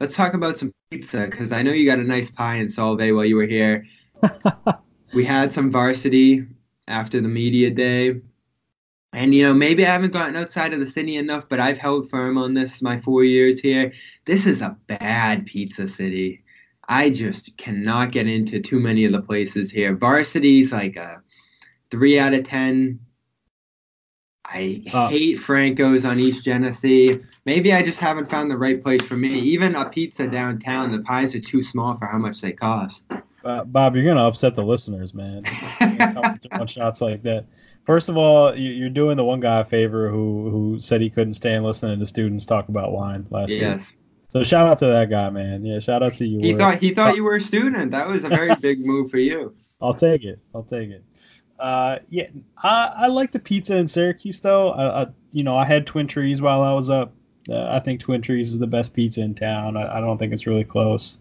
Let's 0.00 0.14
talk 0.14 0.34
about 0.34 0.56
some 0.56 0.72
pizza 0.90 1.26
because 1.30 1.52
I 1.52 1.62
know 1.62 1.72
you 1.72 1.86
got 1.86 1.98
a 1.98 2.04
nice 2.04 2.30
pie 2.30 2.56
in 2.56 2.66
Solvay 2.66 3.14
while 3.14 3.24
you 3.24 3.36
were 3.36 3.46
here. 3.46 3.84
we 5.14 5.24
had 5.24 5.52
some 5.52 5.70
varsity 5.70 6.46
after 6.88 7.20
the 7.20 7.28
media 7.28 7.70
day. 7.70 8.20
And, 9.12 9.32
you 9.32 9.44
know, 9.44 9.54
maybe 9.54 9.86
I 9.86 9.92
haven't 9.92 10.12
gotten 10.12 10.34
outside 10.34 10.72
of 10.72 10.80
the 10.80 10.86
city 10.86 11.16
enough, 11.16 11.48
but 11.48 11.60
I've 11.60 11.78
held 11.78 12.10
firm 12.10 12.36
on 12.36 12.54
this 12.54 12.82
my 12.82 12.98
four 12.98 13.22
years 13.22 13.60
here. 13.60 13.92
This 14.24 14.44
is 14.44 14.60
a 14.60 14.76
bad 14.88 15.46
pizza 15.46 15.86
city. 15.86 16.42
I 16.88 17.10
just 17.10 17.56
cannot 17.56 18.10
get 18.10 18.26
into 18.26 18.60
too 18.60 18.80
many 18.80 19.04
of 19.04 19.12
the 19.12 19.22
places 19.22 19.70
here. 19.70 19.94
Varsity's 19.94 20.72
like 20.72 20.96
a 20.96 21.22
three 21.90 22.18
out 22.18 22.34
of 22.34 22.44
10. 22.44 22.98
I 24.46 24.82
uh, 24.92 25.08
hate 25.08 25.38
Franco's 25.38 26.04
on 26.04 26.18
East 26.18 26.44
Genesee. 26.44 27.20
Maybe 27.46 27.72
I 27.72 27.82
just 27.82 27.98
haven't 27.98 28.30
found 28.30 28.50
the 28.50 28.56
right 28.56 28.82
place 28.82 29.02
for 29.02 29.16
me. 29.16 29.38
Even 29.38 29.74
a 29.74 29.88
pizza 29.88 30.26
downtown, 30.26 30.90
the 30.90 31.00
pies 31.00 31.34
are 31.34 31.40
too 31.40 31.60
small 31.60 31.94
for 31.94 32.06
how 32.06 32.18
much 32.18 32.40
they 32.40 32.52
cost. 32.52 33.04
Uh, 33.44 33.64
Bob, 33.64 33.94
you're 33.94 34.04
gonna 34.04 34.26
upset 34.26 34.54
the 34.54 34.64
listeners, 34.64 35.12
man. 35.12 35.44
Throwing 36.52 36.66
shots 36.66 37.02
like 37.02 37.22
that. 37.24 37.44
First 37.84 38.08
of 38.08 38.16
all, 38.16 38.56
you're 38.56 38.88
doing 38.88 39.18
the 39.18 39.24
one 39.24 39.40
guy 39.40 39.60
a 39.60 39.64
favor 39.64 40.08
who 40.08 40.48
who 40.48 40.80
said 40.80 41.02
he 41.02 41.10
couldn't 41.10 41.34
stand 41.34 41.64
listening 41.64 41.98
to 41.98 42.06
students 42.06 42.46
talk 42.46 42.68
about 42.68 42.92
wine 42.92 43.26
last 43.30 43.50
year. 43.50 43.60
yes. 43.60 43.90
week. 43.90 43.98
So 44.34 44.42
shout 44.42 44.66
out 44.66 44.78
to 44.80 44.86
that 44.86 45.10
guy, 45.10 45.30
man. 45.30 45.64
Yeah, 45.64 45.78
shout 45.78 46.02
out 46.02 46.14
to 46.14 46.26
you. 46.26 46.40
He 46.40 46.54
thought 46.54 46.78
he 46.78 46.92
thought 46.92 47.14
you 47.14 47.22
were 47.24 47.36
a 47.36 47.40
student. 47.40 47.90
That 47.90 48.08
was 48.08 48.24
a 48.24 48.28
very 48.28 48.54
big 48.60 48.84
move 48.84 49.10
for 49.10 49.18
you. 49.18 49.54
I'll 49.82 49.94
take 49.94 50.24
it. 50.24 50.40
I'll 50.54 50.64
take 50.64 50.88
it. 50.88 51.04
Uh, 51.58 51.98
yeah, 52.08 52.26
I, 52.56 52.92
I 52.96 53.06
like 53.08 53.30
the 53.30 53.38
pizza 53.38 53.76
in 53.76 53.86
Syracuse 53.86 54.40
though. 54.40 54.70
I, 54.70 55.02
I, 55.02 55.06
you 55.30 55.44
know 55.44 55.56
I 55.56 55.64
had 55.64 55.86
Twin 55.86 56.08
Trees 56.08 56.40
while 56.40 56.62
I 56.62 56.72
was 56.72 56.90
up. 56.90 57.14
Uh, 57.48 57.68
I 57.70 57.80
think 57.80 58.00
Twin 58.00 58.22
Trees 58.22 58.52
is 58.52 58.58
the 58.58 58.66
best 58.66 58.92
pizza 58.94 59.20
in 59.20 59.34
town. 59.34 59.76
I, 59.76 59.98
I 59.98 60.00
don't 60.00 60.18
think 60.18 60.32
it's 60.32 60.46
really 60.46 60.64
close. 60.64 61.18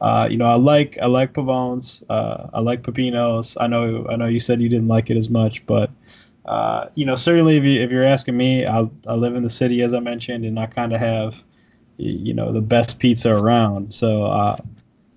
Uh, 0.00 0.26
you 0.30 0.36
know, 0.36 0.46
I 0.46 0.54
like 0.54 0.98
I 1.00 1.06
like 1.06 1.32
Pavone's. 1.32 2.02
Uh, 2.08 2.48
I 2.52 2.60
like 2.60 2.82
Peppino's. 2.82 3.56
I 3.60 3.66
know 3.66 4.06
I 4.10 4.16
know 4.16 4.26
you 4.26 4.40
said 4.40 4.60
you 4.60 4.68
didn't 4.68 4.88
like 4.88 5.10
it 5.10 5.16
as 5.16 5.30
much, 5.30 5.64
but 5.66 5.90
uh, 6.44 6.88
you 6.94 7.06
know, 7.06 7.16
certainly 7.16 7.56
if 7.56 7.64
you 7.64 7.80
if 7.80 7.90
you're 7.90 8.04
asking 8.04 8.36
me, 8.36 8.66
I 8.66 8.88
I 9.06 9.14
live 9.14 9.36
in 9.36 9.42
the 9.42 9.50
city 9.50 9.82
as 9.82 9.94
I 9.94 10.00
mentioned, 10.00 10.44
and 10.44 10.58
I 10.58 10.66
kind 10.66 10.92
of 10.92 11.00
have 11.00 11.36
you 11.98 12.34
know 12.34 12.52
the 12.52 12.60
best 12.60 12.98
pizza 12.98 13.30
around. 13.30 13.94
So 13.94 14.24
uh, 14.24 14.56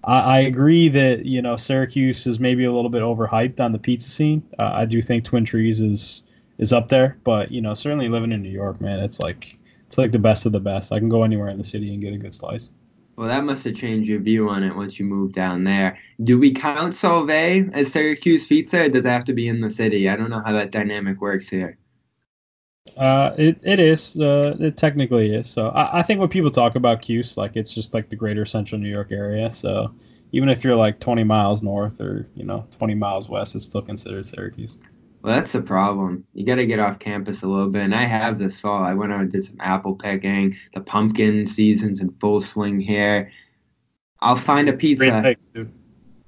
I, 0.03 0.19
I 0.19 0.39
agree 0.41 0.87
that 0.89 1.25
you 1.25 1.41
know 1.41 1.57
Syracuse 1.57 2.27
is 2.27 2.39
maybe 2.39 2.65
a 2.65 2.71
little 2.71 2.91
bit 2.91 3.01
overhyped 3.01 3.59
on 3.59 3.71
the 3.71 3.79
pizza 3.79 4.09
scene. 4.09 4.43
Uh, 4.59 4.71
I 4.73 4.85
do 4.85 5.01
think 5.01 5.25
Twin 5.25 5.45
Trees 5.45 5.81
is 5.81 6.23
is 6.57 6.71
up 6.71 6.89
there, 6.89 7.17
but 7.23 7.51
you 7.51 7.61
know, 7.61 7.73
certainly 7.73 8.07
living 8.07 8.31
in 8.31 8.41
New 8.41 8.49
York, 8.49 8.79
man, 8.79 8.99
it's 8.99 9.19
like 9.19 9.57
it's 9.95 9.97
like 9.97 10.11
the 10.11 10.19
best 10.19 10.45
of 10.45 10.51
the 10.51 10.59
best. 10.59 10.91
I 10.91 10.99
can 10.99 11.07
go 11.07 11.23
anywhere 11.23 11.47
in 11.47 11.57
the 11.57 11.63
city 11.63 11.93
and 11.93 12.01
get 12.01 12.13
a 12.13 12.17
good 12.17 12.33
slice. 12.33 12.69
Well, 13.15 13.29
that 13.29 13.45
must 13.45 13.63
have 13.63 13.75
changed 13.75 14.09
your 14.09 14.19
view 14.19 14.49
on 14.49 14.61
it 14.61 14.75
once 14.75 14.99
you 14.99 15.05
moved 15.05 15.33
down 15.33 15.63
there. 15.63 15.97
Do 16.21 16.37
we 16.37 16.51
count 16.51 16.93
Solvay 16.93 17.73
as 17.73 17.93
Syracuse 17.93 18.45
pizza, 18.45 18.83
or 18.83 18.89
does 18.89 19.05
it 19.05 19.09
have 19.09 19.23
to 19.23 19.33
be 19.33 19.47
in 19.47 19.61
the 19.61 19.69
city? 19.69 20.09
I 20.09 20.17
don't 20.17 20.29
know 20.29 20.41
how 20.45 20.51
that 20.51 20.71
dynamic 20.71 21.21
works 21.21 21.47
here. 21.47 21.77
Uh, 22.97 23.33
it 23.37 23.57
it 23.63 23.79
is. 23.79 24.17
Uh, 24.17 24.57
it 24.59 24.75
technically 24.75 25.33
is. 25.33 25.49
So 25.49 25.69
I, 25.69 25.99
I 25.99 26.01
think 26.01 26.19
when 26.19 26.27
people 26.27 26.51
talk 26.51 26.75
about 26.75 27.01
Cuse, 27.01 27.37
like 27.37 27.55
it's 27.55 27.73
just 27.73 27.93
like 27.93 28.09
the 28.09 28.17
greater 28.17 28.45
central 28.45 28.81
New 28.81 28.91
York 28.91 29.13
area. 29.13 29.53
So 29.53 29.93
even 30.33 30.49
if 30.49 30.61
you're 30.61 30.75
like 30.75 30.99
20 30.99 31.23
miles 31.23 31.63
north 31.63 32.01
or 32.01 32.27
you 32.35 32.43
know 32.43 32.67
20 32.77 32.95
miles 32.95 33.29
west, 33.29 33.55
it's 33.55 33.63
still 33.63 33.81
considered 33.81 34.25
Syracuse. 34.25 34.77
Well, 35.25 35.35
that's 35.35 35.53
the 35.53 35.61
problem. 35.61 36.23
You 36.35 36.45
got 36.45 36.57
to 36.57 36.67
get 36.67 36.77
off 36.77 36.99
campus 36.99 37.41
a 37.41 37.47
little 37.47 37.69
bit. 37.69 37.81
And 37.81 37.95
I 37.95 38.03
have 38.03 38.37
this 38.37 38.59
fall. 38.59 38.83
I 38.83 38.93
went 38.93 39.11
out 39.11 39.21
and 39.21 39.31
did 39.31 39.43
some 39.43 39.57
apple 39.59 39.95
picking. 39.95 40.55
The 40.75 40.81
pumpkin 40.81 41.47
season's 41.47 41.99
in 41.99 42.11
full 42.19 42.39
swing 42.39 42.79
here. 42.79 43.31
I'll 44.19 44.35
find 44.35 44.69
a 44.69 44.73
pizza. 44.73 45.35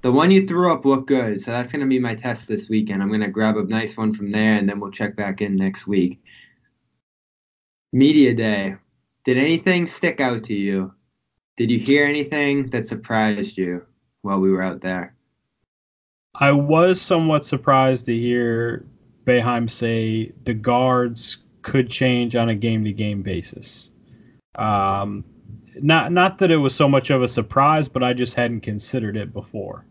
The 0.00 0.10
one 0.10 0.32
you 0.32 0.48
threw 0.48 0.72
up 0.72 0.84
looked 0.84 1.06
good, 1.06 1.40
so 1.40 1.52
that's 1.52 1.70
going 1.70 1.82
to 1.82 1.86
be 1.86 2.00
my 2.00 2.16
test 2.16 2.48
this 2.48 2.68
weekend. 2.68 3.00
I'm 3.00 3.06
going 3.06 3.20
to 3.20 3.28
grab 3.28 3.56
a 3.56 3.62
nice 3.62 3.96
one 3.96 4.12
from 4.12 4.32
there, 4.32 4.54
and 4.54 4.68
then 4.68 4.80
we'll 4.80 4.90
check 4.90 5.14
back 5.14 5.42
in 5.42 5.54
next 5.54 5.86
week. 5.86 6.20
Media 7.92 8.34
day. 8.34 8.74
Did 9.22 9.36
anything 9.36 9.86
stick 9.86 10.20
out 10.20 10.42
to 10.44 10.54
you? 10.54 10.92
Did 11.56 11.70
you 11.70 11.78
hear 11.78 12.04
anything 12.04 12.66
that 12.70 12.88
surprised 12.88 13.58
you 13.58 13.86
while 14.22 14.40
we 14.40 14.50
were 14.50 14.62
out 14.62 14.80
there? 14.80 15.14
I 16.40 16.52
was 16.52 17.00
somewhat 17.00 17.44
surprised 17.44 18.06
to 18.06 18.16
hear 18.16 18.86
Boeheim 19.24 19.68
say 19.68 20.32
the 20.44 20.54
guards 20.54 21.38
could 21.62 21.90
change 21.90 22.36
on 22.36 22.48
a 22.48 22.54
game 22.54 22.84
to 22.84 22.92
game 22.92 23.22
basis. 23.22 23.90
Um, 24.54 25.24
not 25.80 26.12
not 26.12 26.38
that 26.38 26.50
it 26.50 26.56
was 26.56 26.74
so 26.74 26.88
much 26.88 27.10
of 27.10 27.22
a 27.22 27.28
surprise, 27.28 27.88
but 27.88 28.02
I 28.02 28.12
just 28.12 28.34
hadn't 28.34 28.60
considered 28.60 29.16
it 29.16 29.32
before. 29.32 29.84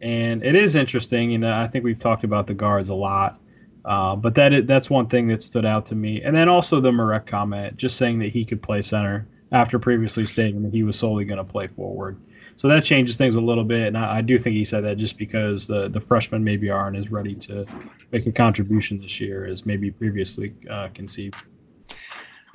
And 0.00 0.42
it 0.44 0.54
is 0.54 0.76
interesting, 0.76 1.34
and 1.34 1.46
I 1.46 1.66
think 1.66 1.84
we've 1.84 1.98
talked 1.98 2.24
about 2.24 2.46
the 2.46 2.54
guards 2.54 2.88
a 2.88 2.94
lot. 2.94 3.40
Uh, 3.84 4.14
but 4.16 4.34
that 4.34 4.52
is, 4.52 4.66
that's 4.66 4.90
one 4.90 5.08
thing 5.08 5.28
that 5.28 5.42
stood 5.42 5.64
out 5.64 5.86
to 5.86 5.94
me. 5.94 6.22
And 6.22 6.36
then 6.36 6.48
also 6.48 6.80
the 6.80 6.92
Marek 6.92 7.26
comment, 7.26 7.76
just 7.76 7.96
saying 7.96 8.18
that 8.20 8.30
he 8.30 8.44
could 8.44 8.62
play 8.62 8.82
center 8.82 9.26
after 9.52 9.78
previously 9.78 10.26
stating 10.26 10.62
that 10.62 10.72
he 10.72 10.82
was 10.82 10.98
solely 10.98 11.24
going 11.24 11.38
to 11.38 11.44
play 11.44 11.66
forward. 11.66 12.20
So 12.60 12.68
that 12.68 12.84
changes 12.84 13.16
things 13.16 13.36
a 13.36 13.40
little 13.40 13.64
bit, 13.64 13.86
and 13.86 13.96
I, 13.96 14.18
I, 14.18 14.20
do 14.20 14.38
think 14.38 14.54
he 14.54 14.66
said 14.66 14.84
that 14.84 14.98
just 14.98 15.16
because 15.16 15.66
the 15.66 15.88
the 15.88 15.98
freshmen 15.98 16.44
maybe 16.44 16.68
aren't 16.68 16.94
as 16.94 17.10
ready 17.10 17.34
to 17.36 17.64
make 18.12 18.26
a 18.26 18.32
contribution 18.32 19.00
this 19.00 19.18
year 19.18 19.46
as 19.46 19.64
maybe 19.64 19.90
previously 19.90 20.52
uh, 20.68 20.88
conceived. 20.92 21.36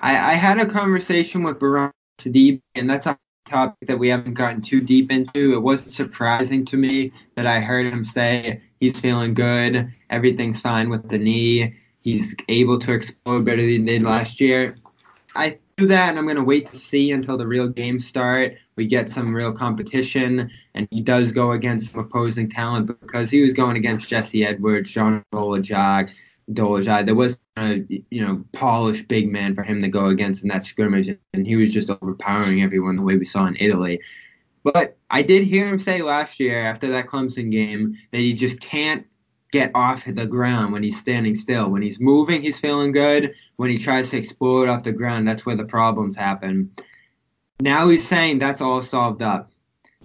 I, 0.02 0.12
I 0.12 0.34
had 0.36 0.60
a 0.60 0.66
conversation 0.68 1.42
with 1.42 1.58
Bourama 1.58 1.92
Sidibe, 2.20 2.62
and 2.76 2.88
that's 2.88 3.08
a 3.08 3.18
topic 3.48 3.88
that 3.88 3.98
we 3.98 4.08
haven't 4.08 4.36
gotten 4.36 4.62
too 4.62 4.80
deep 4.80 5.12
into. 5.12 5.54
It 5.54 5.64
wasn't 5.64 5.90
surprising 5.90 6.66
to 6.66 6.78
me 6.78 7.12
that 7.34 7.48
I 7.48 7.60
heard 7.60 7.92
him 7.92 8.04
say 8.04 8.62
he's 8.80 9.00
feeling 9.00 9.34
good, 9.34 9.92
everything's 10.12 10.62
fine 10.62 10.88
with 10.88 11.10
the 11.10 11.18
knee, 11.18 11.74
he's 12.02 12.36
able 12.48 12.78
to 12.78 12.94
explode 12.94 13.44
better 13.44 13.64
than 13.64 13.72
he 13.72 13.86
did 13.86 14.04
last 14.04 14.40
year. 14.40 14.78
I 15.36 15.58
do 15.78 15.88
that, 15.88 16.10
and 16.10 16.18
I'm 16.18 16.26
going 16.26 16.38
to 16.38 16.44
wait 16.44 16.68
to 16.68 16.78
see 16.78 17.12
until 17.12 17.38
the 17.38 17.48
real 17.48 17.68
games 17.68 18.08
start. 18.08 18.56
We 18.78 18.88
get 18.88 19.10
some 19.10 19.36
real 19.36 19.52
competition, 19.52 20.50
and 20.74 20.88
he 20.90 21.02
does 21.02 21.34
go 21.34 21.52
against 21.52 21.92
some 21.92 22.02
opposing 22.02 22.50
talent 22.50 22.88
because 22.88 23.30
he 23.30 23.42
was 23.42 23.54
going 23.54 23.76
against 23.76 24.08
Jesse 24.08 24.46
Edwards, 24.46 24.90
John 24.90 25.24
Dolajak, 25.34 26.16
Dolezaj. 26.52 27.06
There 27.06 27.16
was 27.16 27.38
a 27.58 27.84
you 28.10 28.26
know 28.26 28.46
polished 28.54 29.10
big 29.10 29.30
man 29.30 29.54
for 29.54 29.64
him 29.64 29.82
to 29.82 29.90
go 29.90 30.06
against 30.08 30.44
in 30.44 30.50
that 30.50 30.64
scrimmage, 30.64 31.10
and 31.34 31.46
he 31.46 31.58
was 31.58 31.74
just 31.74 31.90
overpowering 31.90 32.64
everyone 32.64 32.96
the 32.96 33.02
way 33.02 33.18
we 33.18 33.26
saw 33.26 33.46
in 33.46 33.58
Italy. 33.60 34.00
But 34.64 34.98
I 35.10 35.24
did 35.24 35.44
hear 35.44 35.68
him 35.68 35.78
say 35.78 36.02
last 36.02 36.40
year 36.40 36.66
after 36.66 36.88
that 36.90 37.08
Clemson 37.08 37.52
game 37.52 37.98
that 38.12 38.20
he 38.20 38.34
just 38.34 38.62
can't 38.62 39.06
get 39.56 39.72
off 39.74 40.04
the 40.04 40.26
ground 40.26 40.74
when 40.74 40.84
he's 40.84 41.00
standing 41.00 41.34
still. 41.34 41.70
When 41.70 41.82
he's 41.82 42.02
moving, 42.02 42.42
he's 42.42 42.60
feeling 42.60 42.92
good. 42.92 43.34
When 43.56 43.70
he 43.70 43.78
tries 43.78 44.10
to 44.10 44.18
explode 44.18 44.68
off 44.68 44.84
the 44.84 44.92
ground, 44.92 45.26
that's 45.26 45.46
where 45.46 45.56
the 45.56 45.64
problems 45.64 46.18
happen. 46.18 46.72
Now 47.62 47.88
he's 47.88 48.06
saying 48.06 48.40
that's 48.40 48.60
all 48.60 48.82
solved 48.82 49.22
up. 49.22 49.54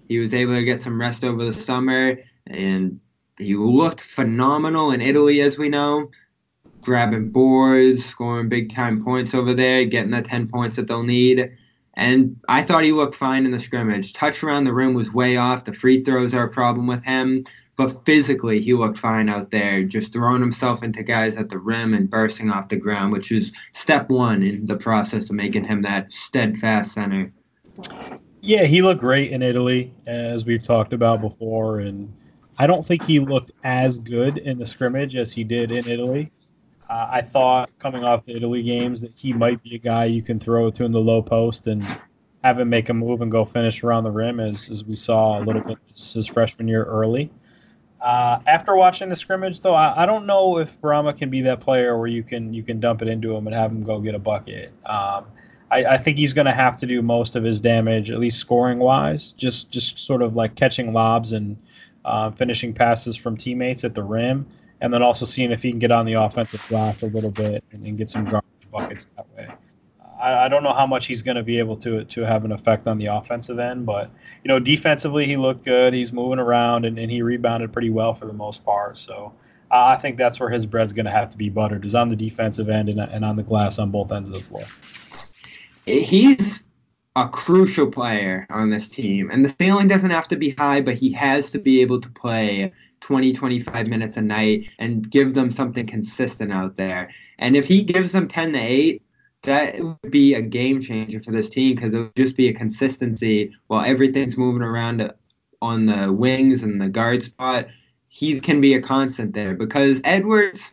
He 0.09 0.21
was 0.21 0.35
able 0.35 0.55
to 0.55 0.63
get 0.63 0.81
some 0.81 1.01
rest 1.01 1.25
over 1.25 1.45
the 1.45 1.53
summer, 1.53 2.17
and 2.47 3.01
he 3.39 3.57
looked 3.57 4.03
phenomenal 4.03 4.93
in 4.93 5.01
Italy, 5.01 5.41
as 5.41 5.59
we 5.59 5.69
know, 5.69 6.11
grabbing 6.83 7.31
boards, 7.31 8.05
scoring 8.05 8.49
big 8.49 8.73
time 8.73 9.03
points 9.03 9.35
over 9.35 9.53
there, 9.53 9.85
getting 9.85 10.13
the 10.13 10.23
10 10.23 10.49
points 10.49 10.77
that 10.77 10.87
they'll 10.87 11.03
need. 11.03 11.51
And 11.95 12.37
I 12.49 12.63
thought 12.63 12.85
he 12.85 12.93
looked 12.93 13.17
fine 13.17 13.45
in 13.45 13.51
the 13.51 13.59
scrimmage. 13.59 14.13
Touch 14.13 14.45
around 14.45 14.63
the 14.63 14.73
rim 14.73 14.95
was 14.95 15.13
way 15.13 15.37
off. 15.37 15.65
The 15.65 15.73
free 15.73 16.05
throws 16.05 16.35
are 16.35 16.45
a 16.45 16.53
problem 16.53 16.87
with 16.87 17.03
him 17.03 17.45
but 17.81 18.05
physically 18.05 18.61
he 18.61 18.75
looked 18.75 18.99
fine 18.99 19.31
out 19.31 19.51
there, 19.51 19.83
just 19.83 20.13
throwing 20.13 20.43
himself 20.43 20.83
into 20.83 21.03
guys 21.03 21.39
at 21.39 21.49
the 21.49 21.57
rim 21.57 21.95
and 21.95 22.11
bursting 22.11 22.51
off 22.51 22.69
the 22.69 22.77
ground, 22.77 23.11
which 23.11 23.33
is 23.33 23.53
step 23.73 24.11
one 24.11 24.43
in 24.43 24.67
the 24.67 24.77
process 24.77 25.31
of 25.31 25.37
making 25.37 25.65
him 25.65 25.81
that 25.81 26.13
steadfast 26.13 26.93
center. 26.93 27.33
Yeah, 28.43 28.65
he 28.65 28.83
looked 28.83 29.01
great 29.01 29.33
in 29.33 29.41
Italy, 29.41 29.95
as 30.07 30.45
we've 30.45 30.63
talked 30.63 30.93
about 30.93 31.23
before, 31.23 31.81
and 31.81 32.13
I 32.59 32.67
don't 32.67 32.85
think 32.85 33.03
he 33.03 33.19
looked 33.19 33.53
as 33.65 33.97
good 33.97 34.37
in 34.37 34.59
the 34.59 34.67
scrimmage 34.67 35.17
as 35.17 35.33
he 35.33 35.43
did 35.43 35.71
in 35.71 35.89
Italy. 35.89 36.31
Uh, 36.91 37.09
I 37.11 37.23
thought 37.23 37.71
coming 37.79 38.05
off 38.05 38.27
the 38.27 38.37
Italy 38.37 38.63
games 38.63 39.01
that 39.01 39.13
he 39.17 39.33
might 39.33 39.63
be 39.63 39.77
a 39.77 39.79
guy 39.79 40.05
you 40.05 40.21
can 40.21 40.39
throw 40.39 40.71
to 40.71 40.85
in 40.85 40.93
the 40.93 41.01
low 41.01 41.23
post 41.23 41.67
and 41.67 41.83
have 42.45 42.59
him 42.59 42.69
make 42.69 42.91
a 42.91 42.95
move 42.95 43.23
and 43.23 43.33
go 43.33 43.47
finish 43.47 43.83
around 43.83 44.05
the 44.05 44.11
rim, 44.11 44.39
as, 44.39 44.69
as 44.69 44.85
we 44.85 44.97
saw 44.97 45.39
a 45.39 45.43
little 45.43 45.63
bit 45.63 45.79
his 45.89 46.27
freshman 46.27 46.69
year 46.69 46.85
early. 46.85 47.33
Uh, 48.01 48.41
after 48.47 48.75
watching 48.75 49.09
the 49.09 49.17
scrimmage, 49.17 49.61
though, 49.61 49.75
I, 49.75 50.05
I, 50.05 50.07
don't 50.07 50.25
know 50.25 50.59
if 50.59 50.81
Bourama 50.81 51.17
can 51.17 51.29
be 51.29 51.43
that 51.43 51.61
player 51.61 51.99
where 51.99 52.07
you 52.07 52.23
can 52.23 52.55
you 52.55 52.63
can 52.63 52.81
dump 52.81 53.03
it 53.03 53.09
into 53.09 53.37
him 53.37 53.47
and 53.47 53.55
have 53.55 53.71
him 53.71 53.83
go 53.83 54.01
get 54.01 54.15
a 54.15 54.19
bucket. 54.19 54.73
Um, 54.87 55.27
I, 55.71 55.85
I, 55.85 55.99
think 55.99 56.17
he's 56.17 56.33
going 56.33 56.47
to 56.47 56.53
have 56.53 56.79
to 56.79 56.87
do 56.87 57.03
most 57.03 57.37
of 57.37 57.45
his 57.45 57.61
damage, 57.61 58.11
at 58.11 58.19
least 58.19 58.39
scoring 58.39 58.79
wise, 58.79 59.35
just 59.35 59.71
just 59.71 59.99
sort 59.99 60.23
of 60.23 60.35
like 60.35 60.55
catching 60.55 60.95
lobs 60.95 61.33
and 61.33 61.59
uh, 62.07 62.31
finishing 62.31 62.73
passes 62.73 63.17
from 63.17 63.37
teammates 63.37 63.85
at 63.85 63.95
the 63.95 64.03
rim, 64.03 64.47
and 64.81 64.95
then 64.95 65.03
also 65.03 65.27
seeing 65.27 65.53
if 65.53 65.63
he 65.63 65.71
can 65.71 65.79
get 65.79 65.93
on 65.93 66.07
the 66.07 66.15
offensive 66.15 66.65
glass 66.69 67.03
a 67.03 67.07
little 67.07 67.31
bit 67.31 67.63
and, 67.73 67.87
and 67.87 67.99
get 67.99 68.09
some 68.09 68.25
garbage 68.25 68.71
buckets 68.73 69.09
that 69.17 69.27
way. 69.37 69.49
I, 70.21 70.45
I 70.45 70.49
don't 70.49 70.63
know 70.63 70.73
how 70.73 70.87
much 70.87 71.07
he's 71.07 71.23
going 71.23 71.37
to 71.37 71.43
be 71.43 71.59
able 71.59 71.77
to 71.79 72.05
to 72.05 72.21
have 72.23 72.45
an 72.45 72.53
effect 72.53 72.87
on 72.87 72.99
the 72.99 73.07
offensive 73.07 73.59
end, 73.59 73.87
but 73.87 74.11
you 74.45 74.49
know, 74.49 74.59
defensively 74.59 75.27
he 75.27 75.37
looked 75.37 75.65
good. 75.65 75.95
He's 75.95 76.13
moving 76.13 76.39
around 76.39 76.85
and, 76.85 76.99
and 76.99 77.11
he 77.11 77.23
rebounded 77.23 77.73
pretty 77.73 77.91
well 77.91 78.15
for 78.15 78.27
the 78.27 78.33
most 78.33 78.65
part. 78.65 78.99
So 78.99 79.33
uh, 79.71 79.85
I 79.87 79.97
think 79.97 80.17
that's 80.17 80.41
where 80.41 80.51
his 80.51 80.67
bread's 80.67 80.93
going 80.93 81.07
to 81.07 81.13
have 81.13 81.31
to 81.31 81.37
be 81.37 81.49
buttered 81.49 81.85
is 81.85 81.95
on 81.95 82.09
the 82.09 82.17
defensive 82.17 82.69
end 82.69 82.89
and, 82.89 83.01
and 83.01 83.25
on 83.25 83.37
the 83.37 83.43
glass 83.43 83.79
on 83.79 83.91
both 83.91 84.13
ends 84.13 84.29
of 84.29 84.35
the 84.35 84.41
floor. 84.41 84.65
He's 85.87 86.65
a 87.17 87.29
crucial 87.29 87.87
player 87.87 88.47
on 88.51 88.71
this 88.71 88.89
team, 88.89 89.31
and 89.31 89.45
the 89.45 89.55
ceiling 89.61 89.89
doesn't 89.89 90.11
have 90.11 90.29
to 90.29 90.37
be 90.37 90.51
high, 90.51 90.81
but 90.81 90.95
he 90.95 91.13
has 91.13 91.51
to 91.51 91.59
be 91.59 91.81
able 91.81 92.01
to 92.01 92.09
play 92.11 92.73
20, 93.01 93.33
25 93.33 93.89
minutes 93.89 94.17
a 94.17 94.23
night 94.23 94.69
and 94.79 95.11
give 95.11 95.35
them 95.35 95.51
something 95.51 95.87
consistent 95.87 96.53
out 96.53 96.77
there. 96.77 97.11
And 97.39 97.57
if 97.57 97.67
he 97.67 97.83
gives 97.83 98.13
them 98.13 98.29
10 98.29 98.53
to 98.53 98.59
8, 98.59 99.03
that 99.43 99.81
would 99.81 100.11
be 100.11 100.35
a 100.35 100.43
game 100.43 100.81
changer 100.81 101.21
for 101.23 101.31
this 101.31 101.49
team 101.49 101.75
because 101.75 101.95
it 101.95 101.99
would 101.99 102.17
just 102.17 102.37
be 102.37 102.49
a 102.49 102.53
consistency 102.53 103.53
while 103.69 103.85
everything's 103.85 104.37
moving 104.37 104.63
around 104.63 105.13
on 105.63 105.87
the 105.87 106.13
wings 106.13 106.63
and 106.63 106.81
the 106.81 106.89
guard 106.89 107.23
spot. 107.23 107.67
He 108.09 108.41
can 108.41 108.61
be 108.61 108.75
a 108.75 108.83
constant 108.83 109.35
there 109.35 109.55
because 109.55 110.01
Edwards 110.05 110.73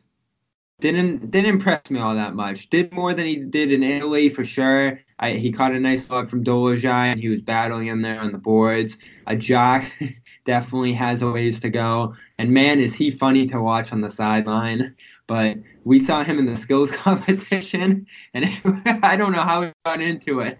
didn't 0.80 1.32
didn't 1.32 1.50
impress 1.50 1.90
me 1.90 2.00
all 2.00 2.16
that 2.16 2.36
much. 2.36 2.70
Did 2.70 2.94
more 2.94 3.14
than 3.14 3.26
he 3.26 3.38
did 3.38 3.72
in 3.72 3.84
Italy 3.84 4.30
for 4.30 4.44
sure. 4.44 5.00
I, 5.20 5.32
he 5.32 5.52
caught 5.52 5.72
a 5.72 5.80
nice 5.80 6.10
lob 6.10 6.30
from 6.30 6.44
Dolezaj 6.44 6.86
and 6.86 7.20
he 7.20 7.30
was 7.30 7.42
battling 7.42 7.88
in 7.88 8.02
there 8.02 8.20
on 8.20 8.32
the 8.32 8.38
boards. 8.38 8.98
Ajak 9.28 9.90
definitely 10.46 10.94
has 10.94 11.22
a 11.24 11.32
ways 11.32 11.60
to 11.62 11.70
go. 11.70 12.14
And 12.38 12.52
man, 12.52 12.80
is 12.80 12.94
he 12.94 13.10
funny 13.10 13.48
to 13.48 13.62
watch 13.62 13.92
on 13.92 14.02
the 14.02 14.10
sideline. 14.10 14.96
But 15.26 15.58
we 15.88 16.00
saw 16.00 16.21
him 16.21 16.38
in 16.38 16.45
the 16.45 16.58
skills 16.58 16.91
competition, 17.06 18.06
and 18.34 18.45
I 19.04 19.15
don't 19.15 19.32
know 19.32 19.41
how 19.41 19.62
he 19.62 19.71
got 19.86 20.02
into 20.02 20.41
it. 20.41 20.60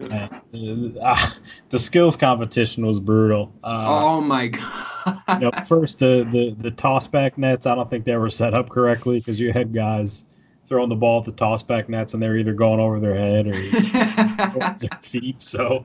uh, 0.00 1.30
the 1.70 1.78
skills 1.78 2.16
competition 2.16 2.86
was 2.86 3.00
brutal. 3.00 3.52
Uh, 3.64 3.84
oh 3.86 4.20
my 4.20 4.46
god! 4.46 5.22
you 5.30 5.38
know, 5.40 5.50
first 5.66 5.98
the, 5.98 6.28
the 6.30 6.54
the 6.58 6.70
toss 6.70 7.08
back 7.08 7.36
nets. 7.36 7.66
I 7.66 7.74
don't 7.74 7.90
think 7.90 8.04
they 8.04 8.16
were 8.16 8.30
set 8.30 8.54
up 8.54 8.68
correctly 8.68 9.18
because 9.18 9.40
you 9.40 9.52
had 9.52 9.74
guys 9.74 10.24
throwing 10.68 10.88
the 10.88 10.96
ball 10.96 11.18
at 11.18 11.24
the 11.24 11.32
toss 11.32 11.62
back 11.62 11.88
nets, 11.88 12.14
and 12.14 12.22
they're 12.22 12.36
either 12.36 12.54
going 12.54 12.78
over 12.78 13.00
their 13.00 13.16
head 13.16 13.48
or 13.48 13.52
their 14.78 15.00
feet. 15.02 15.42
So, 15.42 15.84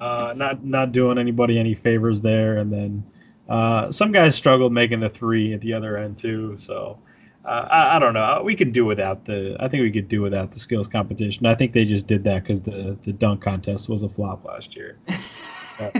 uh, 0.00 0.32
not 0.34 0.64
not 0.64 0.92
doing 0.92 1.18
anybody 1.18 1.58
any 1.58 1.74
favors 1.74 2.22
there. 2.22 2.56
And 2.56 2.72
then 2.72 3.04
uh, 3.50 3.90
some 3.90 4.12
guys 4.12 4.36
struggled 4.36 4.72
making 4.72 5.00
the 5.00 5.08
three 5.08 5.52
at 5.52 5.60
the 5.60 5.72
other 5.72 5.98
end 5.98 6.16
too. 6.16 6.56
So 6.56 6.98
uh, 7.44 7.66
I, 7.70 7.96
I, 7.96 7.98
don't 7.98 8.14
know. 8.14 8.42
We 8.44 8.54
could 8.54 8.72
do 8.72 8.84
without 8.84 9.24
the. 9.24 9.56
I 9.58 9.66
think 9.66 9.82
we 9.82 9.90
could 9.90 10.08
do 10.08 10.22
without 10.22 10.52
the 10.52 10.60
skills 10.60 10.86
competition. 10.86 11.46
I 11.46 11.56
think 11.56 11.72
they 11.72 11.84
just 11.84 12.06
did 12.06 12.22
that 12.24 12.44
because 12.44 12.60
the 12.60 12.96
the 13.02 13.12
dunk 13.12 13.42
contest 13.42 13.88
was 13.88 14.04
a 14.04 14.08
flop 14.08 14.44
last 14.44 14.76
year. 14.76 14.98
but, 15.78 15.94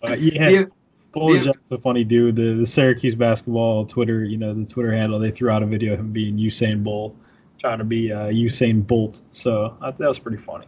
but 0.00 0.20
yeah. 0.20 0.48
yeah. 0.48 0.64
Jack's 1.42 1.72
a 1.72 1.78
funny 1.78 2.04
dude. 2.04 2.36
The, 2.36 2.54
the 2.54 2.66
Syracuse 2.66 3.16
basketball 3.16 3.84
Twitter, 3.86 4.22
you 4.22 4.36
know, 4.36 4.54
the 4.54 4.64
Twitter 4.64 4.92
handle, 4.92 5.18
they 5.18 5.32
threw 5.32 5.50
out 5.50 5.64
a 5.64 5.66
video 5.66 5.94
of 5.94 5.98
him 5.98 6.12
being 6.12 6.36
Usain 6.36 6.84
Bolt, 6.84 7.16
trying 7.58 7.78
to 7.78 7.84
be 7.84 8.12
uh, 8.12 8.26
Usain 8.26 8.86
Bolt. 8.86 9.22
So 9.32 9.76
that 9.80 9.98
was 9.98 10.20
pretty 10.20 10.36
funny. 10.36 10.66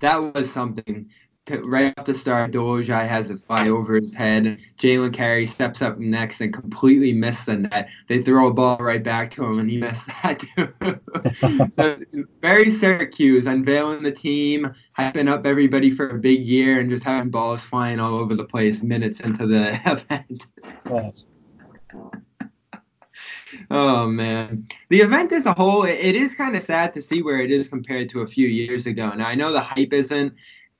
That 0.00 0.34
was 0.34 0.50
something 0.50 1.10
right 1.50 1.92
off 1.98 2.04
the 2.04 2.14
start, 2.14 2.52
Dolezaj 2.52 3.06
has 3.06 3.30
a 3.30 3.36
fly 3.36 3.68
over 3.68 4.00
his 4.00 4.14
head. 4.14 4.60
Jalen 4.78 5.12
Carey 5.12 5.46
steps 5.46 5.82
up 5.82 5.98
next 5.98 6.40
and 6.40 6.52
completely 6.52 7.12
missed 7.12 7.46
the 7.46 7.58
net. 7.58 7.88
They 8.08 8.22
throw 8.22 8.48
a 8.48 8.52
ball 8.52 8.78
right 8.78 9.02
back 9.02 9.30
to 9.32 9.44
him, 9.44 9.58
and 9.58 9.70
he 9.70 9.78
missed 9.78 10.06
that 10.22 10.40
too. 10.40 11.70
so 11.72 11.98
very 12.40 12.70
Syracuse, 12.70 13.46
unveiling 13.46 14.02
the 14.02 14.12
team, 14.12 14.74
hyping 14.98 15.28
up 15.28 15.44
everybody 15.44 15.90
for 15.90 16.08
a 16.08 16.18
big 16.18 16.44
year, 16.44 16.80
and 16.80 16.88
just 16.90 17.04
having 17.04 17.30
balls 17.30 17.62
flying 17.62 18.00
all 18.00 18.14
over 18.14 18.34
the 18.34 18.44
place 18.44 18.82
minutes 18.82 19.20
into 19.20 19.46
the 19.46 19.68
event. 19.86 20.46
Oh 23.70 24.08
man, 24.08 24.66
the 24.88 25.00
event 25.00 25.30
as 25.32 25.46
a 25.46 25.52
whole, 25.52 25.84
it 25.84 26.16
is 26.16 26.34
kind 26.34 26.56
of 26.56 26.62
sad 26.62 26.92
to 26.94 27.02
see 27.02 27.22
where 27.22 27.40
it 27.40 27.50
is 27.52 27.68
compared 27.68 28.08
to 28.08 28.22
a 28.22 28.26
few 28.26 28.48
years 28.48 28.86
ago. 28.86 29.12
Now 29.12 29.26
I 29.26 29.34
know 29.34 29.52
the 29.52 29.60
hype 29.60 29.92
isn't 29.92 30.34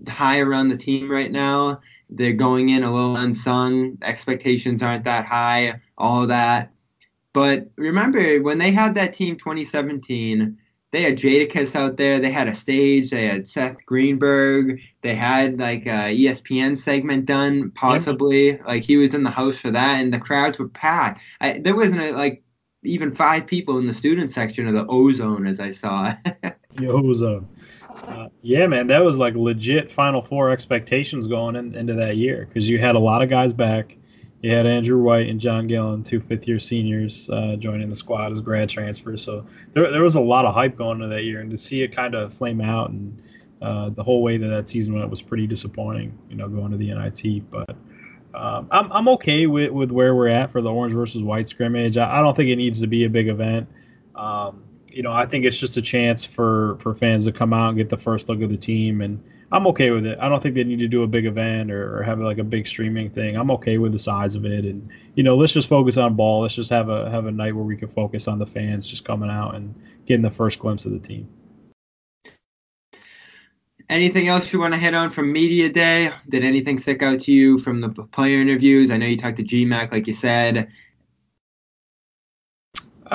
high 0.09 0.40
around 0.40 0.69
the 0.69 0.77
team 0.77 1.11
right 1.11 1.31
now. 1.31 1.81
They're 2.11 2.33
going 2.33 2.69
in 2.69 2.85
a 2.85 2.95
little 2.95 3.17
unsung. 3.17 3.99
Expectations 4.03 4.83
aren't 4.83 5.05
that 5.05 5.27
high, 5.27 5.81
all 5.99 6.23
of 6.23 6.29
that. 6.29 6.71
But 7.33 7.69
remember, 7.77 8.40
when 8.43 8.59
they 8.59 8.71
had 8.71 8.95
that 8.95 9.12
team 9.12 9.37
2017, 9.37 10.57
they 10.93 11.03
had 11.03 11.19
Jadakiss 11.19 11.75
out 11.75 11.97
there. 11.97 12.21
They 12.21 12.31
had 12.31 12.47
a 12.47 12.55
stage. 12.55 13.11
They 13.11 13.27
had 13.27 13.49
Seth 13.49 13.85
Greenberg. 13.85 14.81
They 15.03 15.17
had 15.17 15.59
like 15.59 15.87
a 15.87 16.17
ESPN 16.17 16.79
segment 16.79 17.27
done, 17.27 17.73
possibly. 17.73 18.53
Yeah. 18.53 18.64
Like 18.64 18.85
he 18.85 18.97
was 18.97 19.12
in 19.12 19.25
the 19.25 19.31
house 19.31 19.59
for 19.59 19.73
that, 19.73 20.01
and 20.01 20.14
the 20.14 20.21
crowds 20.21 20.61
were 20.61 20.69
packed. 20.69 21.21
I, 21.40 21.59
there 21.59 21.75
wasn't 21.75 22.01
a, 22.01 22.12
like 22.12 22.45
even 22.85 23.12
five 23.12 23.45
people 23.45 23.79
in 23.79 23.88
the 23.88 23.93
student 23.93 24.31
section 24.31 24.69
of 24.69 24.75
the 24.75 24.87
Ozone, 24.87 25.49
as 25.49 25.59
I 25.59 25.73
saw. 25.73 26.14
the 26.75 26.88
Ozone. 26.88 27.49
Uh, 28.09 28.29
yeah, 28.43 28.67
man, 28.67 28.87
that 28.88 29.05
was 29.05 29.19
like 29.19 29.35
legit 29.35 29.90
Final 29.90 30.23
Four 30.23 30.51
expectations 30.51 31.27
going 31.27 31.57
in, 31.57 31.75
into 31.75 31.95
that 31.95 32.17
year 32.17 32.47
because 32.47 32.69
you 32.69 32.79
had 32.79 32.95
a 32.95 32.99
lot 32.99 33.23
of 33.23 33.31
guys 33.31 33.53
back. 33.53 33.97
you 34.43 34.51
had 34.51 34.67
Andrew 34.67 35.03
White 35.03 35.29
and 35.29 35.40
John 35.40 35.67
Gillon, 35.67 36.05
two 36.05 36.21
fifth 36.21 36.47
year 36.47 36.61
seniors, 36.61 37.31
uh, 37.31 37.57
joining 37.59 37.88
the 37.88 37.97
squad 37.97 38.31
as 38.33 38.40
grad 38.40 38.69
transfers. 38.69 39.23
So 39.23 39.47
there, 39.73 39.90
there 39.90 40.03
was 40.03 40.17
a 40.17 40.21
lot 40.21 40.45
of 40.45 40.55
hype 40.55 40.77
going 40.77 41.01
into 41.01 41.14
that 41.14 41.23
year, 41.23 41.40
and 41.40 41.51
to 41.51 41.57
see 41.57 41.83
it 41.83 41.88
kind 41.88 42.14
of 42.14 42.35
flame 42.35 42.61
out 42.61 42.90
and 42.90 43.21
uh, 43.62 43.88
the 43.90 44.03
whole 44.03 44.23
way 44.23 44.37
that 44.37 44.49
that 44.49 44.69
season 44.69 44.95
went 44.95 45.09
was 45.09 45.23
pretty 45.23 45.47
disappointing, 45.47 46.17
you 46.29 46.37
know, 46.37 46.49
going 46.49 46.71
to 46.71 46.77
the 46.77 46.93
NIT. 46.93 47.51
But 47.51 47.71
um, 48.35 48.69
I'm, 48.71 48.93
I'm 48.93 49.09
okay 49.09 49.47
with, 49.47 49.71
with 49.71 49.90
where 49.90 50.14
we're 50.14 50.29
at 50.29 50.53
for 50.53 50.61
the 50.61 50.71
Orange 50.71 50.95
versus 50.95 51.23
White 51.23 51.49
scrimmage. 51.49 51.97
I, 51.97 52.19
I 52.19 52.23
don't 52.23 52.37
think 52.37 52.51
it 52.51 52.57
needs 52.57 52.81
to 52.81 52.87
be 52.87 53.05
a 53.05 53.09
big 53.09 53.29
event. 53.29 53.67
Um, 54.14 54.64
you 54.95 55.03
know, 55.03 55.13
I 55.13 55.27
think 55.27 55.45
it's 55.45 55.59
just 55.59 55.77
a 55.77 55.83
chance 55.83 56.25
for, 56.25 56.77
for 56.81 56.95
fans 56.95 57.25
to 57.27 57.33
come 57.33 57.53
out 57.53 57.69
and 57.69 57.77
get 57.77 57.89
the 57.89 57.97
first 57.97 58.29
look 58.29 58.41
of 58.43 58.51
the 58.51 58.57
team 58.57 59.01
and 59.01 59.23
I'm 59.55 59.69
okay 59.69 59.93
with 59.93 60.05
it. 60.05 60.19
I 60.21 60.29
don't 60.29 60.43
think 60.43 60.57
they 60.57 60.65
need 60.65 60.81
to 60.81 60.89
do 60.89 61.05
a 61.05 61.07
big 61.07 61.27
event 61.27 61.71
or, 61.71 61.99
or, 61.99 62.03
have 62.03 62.19
like 62.19 62.39
a 62.39 62.45
big 62.45 62.67
streaming 62.67 63.09
thing. 63.09 63.37
I'm 63.37 63.53
okay 63.53 63.79
with 63.79 63.93
the 63.93 64.01
size 64.01 64.35
of 64.35 64.45
it, 64.45 64.65
and 64.65 64.89
you 65.15 65.23
know, 65.23 65.37
let's 65.37 65.53
just 65.53 65.69
focus 65.69 65.97
on 65.97 66.17
ball. 66.17 66.43
Let's 66.43 66.57
just 66.57 66.71
have 66.71 66.89
a 66.89 67.09
have 67.09 67.27
a 67.27 67.31
night 67.31 67.55
where 67.55 67.65
we 67.65 67.77
can 67.77 67.89
focus 67.89 68.27
on 68.27 68.41
the 68.41 68.47
fans 68.47 68.85
just 68.85 69.05
coming 69.05 69.31
out 69.31 69.55
and 69.55 69.73
getting 70.07 70.23
the 70.23 70.31
first 70.31 70.59
glimpse 70.59 70.87
of 70.87 70.93
the 70.93 70.99
team. 70.99 71.29
Anything 73.89 74.27
else 74.27 74.53
you 74.53 74.59
want 74.59 74.75
to 74.75 74.81
hit 74.81 74.93
on 74.93 75.11
from 75.11 75.31
media 75.31 75.69
day? 75.69 76.11
Did 76.31 76.43
anything 76.43 76.79
stick 76.79 77.03
out 77.03 77.21
to 77.21 77.33
you 77.33 77.59
from 77.59 77.81
the 77.81 77.91
player 77.91 78.39
interviews? 78.39 78.91
I 78.91 78.97
know 78.97 79.07
you 79.07 79.17
talked 79.17 79.37
to 79.37 79.45
GMAC, 79.45 79.93
like 79.93 80.09
you 80.09 80.15
said. 80.15 80.69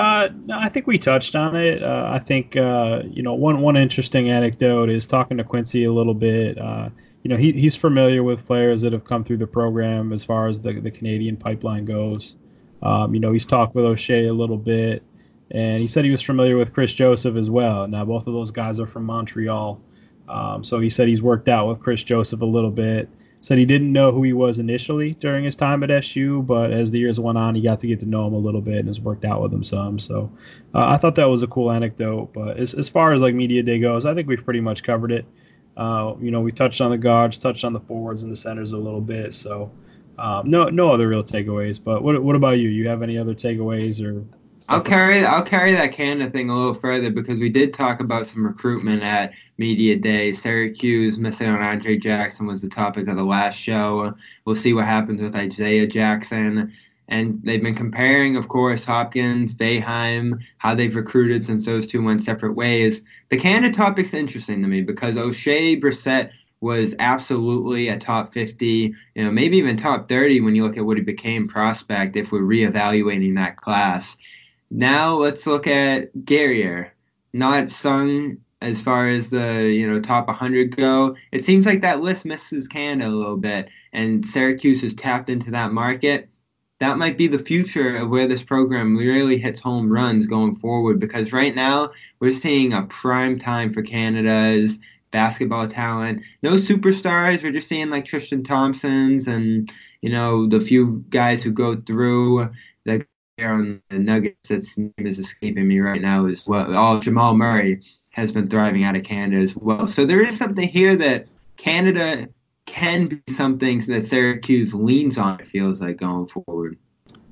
Uh, 0.00 0.30
I 0.54 0.70
think 0.70 0.86
we 0.86 0.98
touched 0.98 1.36
on 1.36 1.54
it. 1.54 1.82
Uh, 1.82 2.08
I 2.10 2.20
think 2.20 2.56
uh, 2.56 3.02
you 3.04 3.22
know 3.22 3.34
one 3.34 3.60
one 3.60 3.76
interesting 3.76 4.30
anecdote 4.30 4.88
is 4.88 5.06
talking 5.06 5.36
to 5.36 5.44
Quincy 5.44 5.84
a 5.84 5.92
little 5.92 6.14
bit. 6.14 6.56
Uh, 6.56 6.88
you 7.22 7.28
know 7.28 7.36
he, 7.36 7.52
he's 7.52 7.76
familiar 7.76 8.22
with 8.22 8.46
players 8.46 8.80
that 8.80 8.94
have 8.94 9.04
come 9.04 9.24
through 9.24 9.36
the 9.36 9.46
program 9.46 10.14
as 10.14 10.24
far 10.24 10.48
as 10.48 10.58
the 10.58 10.80
the 10.80 10.90
Canadian 10.90 11.36
pipeline 11.36 11.84
goes. 11.84 12.36
Um, 12.82 13.12
you 13.12 13.20
know 13.20 13.30
he's 13.30 13.44
talked 13.44 13.74
with 13.74 13.84
Oshae 13.84 14.30
a 14.30 14.32
little 14.32 14.56
bit, 14.56 15.02
and 15.50 15.82
he 15.82 15.86
said 15.86 16.06
he 16.06 16.10
was 16.10 16.22
familiar 16.22 16.56
with 16.56 16.72
Kris 16.72 16.94
Joseph 16.94 17.36
as 17.36 17.50
well. 17.50 17.86
Now 17.86 18.06
both 18.06 18.26
of 18.26 18.32
those 18.32 18.50
guys 18.50 18.80
are 18.80 18.86
from 18.86 19.04
Montreal, 19.04 19.78
um, 20.30 20.64
so 20.64 20.80
he 20.80 20.88
said 20.88 21.08
he's 21.08 21.20
worked 21.20 21.50
out 21.50 21.68
with 21.68 21.78
Kris 21.78 22.02
Joseph 22.02 22.40
a 22.40 22.46
little 22.46 22.70
bit 22.70 23.06
said 23.42 23.58
he 23.58 23.64
didn't 23.64 23.92
know 23.92 24.12
who 24.12 24.22
he 24.22 24.32
was 24.32 24.58
initially 24.58 25.14
during 25.14 25.44
his 25.44 25.56
time 25.56 25.82
at 25.82 25.90
SU, 25.90 26.42
but 26.42 26.72
as 26.72 26.90
the 26.90 26.98
years 26.98 27.18
went 27.18 27.38
on, 27.38 27.54
he 27.54 27.62
got 27.62 27.80
to 27.80 27.86
get 27.86 28.00
to 28.00 28.06
know 28.06 28.26
him 28.26 28.34
a 28.34 28.38
little 28.38 28.60
bit 28.60 28.78
and 28.78 28.88
has 28.88 29.00
worked 29.00 29.24
out 29.24 29.40
with 29.40 29.52
him 29.52 29.64
some. 29.64 29.98
So 29.98 30.30
uh, 30.74 30.86
I 30.86 30.98
thought 30.98 31.14
that 31.14 31.24
was 31.24 31.42
a 31.42 31.46
cool 31.46 31.70
anecdote. 31.70 32.32
But 32.34 32.58
as, 32.58 32.74
as 32.74 32.88
far 32.88 33.12
as 33.12 33.22
like 33.22 33.34
media 33.34 33.62
day 33.62 33.78
goes, 33.78 34.04
I 34.04 34.14
think 34.14 34.28
we've 34.28 34.44
pretty 34.44 34.60
much 34.60 34.82
covered 34.82 35.10
it. 35.10 35.24
Uh, 35.76 36.14
you 36.20 36.30
know, 36.30 36.40
we 36.40 36.52
touched 36.52 36.82
on 36.82 36.90
the 36.90 36.98
guards, 36.98 37.38
touched 37.38 37.64
on 37.64 37.72
the 37.72 37.80
forwards 37.80 38.22
and 38.22 38.30
the 38.30 38.36
centers 38.36 38.72
a 38.72 38.76
little 38.76 39.00
bit. 39.00 39.32
So 39.32 39.70
um, 40.18 40.50
no, 40.50 40.64
no 40.64 40.92
other 40.92 41.08
real 41.08 41.24
takeaways. 41.24 41.82
But 41.82 42.02
what, 42.02 42.22
what 42.22 42.36
about 42.36 42.58
you? 42.58 42.68
You 42.68 42.88
have 42.88 43.02
any 43.02 43.16
other 43.16 43.34
takeaways 43.34 44.04
or 44.04 44.22
I'll 44.70 44.80
carry 44.80 45.24
I'll 45.24 45.42
carry 45.42 45.72
that 45.72 45.90
Canada 45.90 46.30
thing 46.30 46.48
a 46.48 46.56
little 46.56 46.74
further 46.74 47.10
because 47.10 47.40
we 47.40 47.48
did 47.48 47.74
talk 47.74 47.98
about 47.98 48.28
some 48.28 48.46
recruitment 48.46 49.02
at 49.02 49.34
media 49.58 49.96
day. 49.96 50.30
Syracuse 50.30 51.18
missing 51.18 51.48
on 51.48 51.60
Andre 51.60 51.96
Jackson 51.96 52.46
was 52.46 52.62
the 52.62 52.68
topic 52.68 53.08
of 53.08 53.16
the 53.16 53.24
last 53.24 53.58
show. 53.58 54.14
We'll 54.44 54.54
see 54.54 54.72
what 54.72 54.86
happens 54.86 55.22
with 55.22 55.34
Isaiah 55.34 55.88
Jackson. 55.88 56.72
And 57.08 57.40
they've 57.42 57.60
been 57.60 57.74
comparing, 57.74 58.36
of 58.36 58.46
course, 58.46 58.84
Hopkins, 58.84 59.54
Boeheim, 59.54 60.40
how 60.58 60.76
they've 60.76 60.94
recruited 60.94 61.42
since 61.42 61.66
those 61.66 61.88
two 61.88 62.00
went 62.04 62.22
separate 62.22 62.54
ways. 62.54 63.02
The 63.30 63.38
Canada 63.38 63.74
topic's 63.74 64.14
interesting 64.14 64.62
to 64.62 64.68
me 64.68 64.82
because 64.82 65.16
Oshae 65.16 65.80
Brissett 65.80 66.30
was 66.60 66.94
absolutely 67.00 67.88
a 67.88 67.98
top 67.98 68.32
50, 68.32 68.94
you 69.16 69.24
know, 69.24 69.32
maybe 69.32 69.56
even 69.56 69.76
top 69.76 70.08
30 70.08 70.42
when 70.42 70.54
you 70.54 70.62
look 70.62 70.76
at 70.76 70.86
what 70.86 70.96
he 70.96 71.02
became 71.02 71.48
prospect 71.48 72.14
if 72.14 72.30
we're 72.30 72.42
reevaluating 72.42 73.34
that 73.34 73.56
class. 73.56 74.16
Now 74.70 75.14
let's 75.14 75.46
look 75.46 75.66
at 75.66 76.24
Guerrier. 76.24 76.94
Not 77.32 77.70
sung 77.70 78.38
as 78.62 78.80
far 78.80 79.08
as 79.08 79.30
the 79.30 79.64
you 79.64 79.86
know 79.86 80.00
top 80.00 80.26
100 80.28 80.76
go. 80.76 81.16
It 81.32 81.44
seems 81.44 81.66
like 81.66 81.80
that 81.82 82.00
list 82.02 82.24
misses 82.24 82.68
Canada 82.68 83.10
a 83.10 83.12
little 83.12 83.36
bit, 83.36 83.68
and 83.92 84.24
Syracuse 84.24 84.82
has 84.82 84.94
tapped 84.94 85.28
into 85.28 85.50
that 85.52 85.72
market. 85.72 86.28
That 86.78 86.98
might 86.98 87.18
be 87.18 87.26
the 87.26 87.38
future 87.38 87.96
of 87.96 88.08
where 88.08 88.26
this 88.26 88.42
program 88.42 88.96
really 88.96 89.36
hits 89.38 89.60
home 89.60 89.92
runs 89.92 90.26
going 90.26 90.54
forward. 90.54 90.98
Because 91.00 91.32
right 91.32 91.54
now 91.54 91.90
we're 92.20 92.32
seeing 92.32 92.72
a 92.72 92.82
prime 92.84 93.38
time 93.38 93.72
for 93.72 93.82
Canada's 93.82 94.78
basketball 95.10 95.66
talent. 95.66 96.22
No 96.42 96.52
superstars. 96.54 97.42
We're 97.42 97.52
just 97.52 97.68
seeing 97.68 97.90
like 97.90 98.04
Tristan 98.04 98.42
Thompsons 98.44 99.28
and 99.28 99.70
you 100.02 100.10
know 100.10 100.46
the 100.46 100.60
few 100.60 101.04
guys 101.10 101.42
who 101.42 101.50
go 101.50 101.76
through 101.76 102.50
that 102.86 103.06
on 103.48 103.82
the 103.88 103.98
Nuggets 103.98 104.48
that's 104.48 104.76
name 104.78 104.92
is 104.98 105.18
escaping 105.18 105.66
me 105.66 105.80
right 105.80 106.00
now 106.00 106.26
as 106.26 106.46
well. 106.46 106.74
All 106.74 107.00
Jamal 107.00 107.34
Murray 107.34 107.80
has 108.10 108.32
been 108.32 108.48
thriving 108.48 108.84
out 108.84 108.96
of 108.96 109.04
Canada 109.04 109.40
as 109.40 109.56
well. 109.56 109.86
So 109.86 110.04
there 110.04 110.20
is 110.20 110.36
something 110.36 110.68
here 110.68 110.96
that 110.96 111.26
Canada 111.56 112.28
can 112.66 113.06
be 113.06 113.22
something 113.28 113.80
that 113.80 114.04
Syracuse 114.04 114.74
leans 114.74 115.18
on. 115.18 115.40
It 115.40 115.46
feels 115.46 115.80
like 115.80 115.96
going 115.96 116.26
forward. 116.26 116.78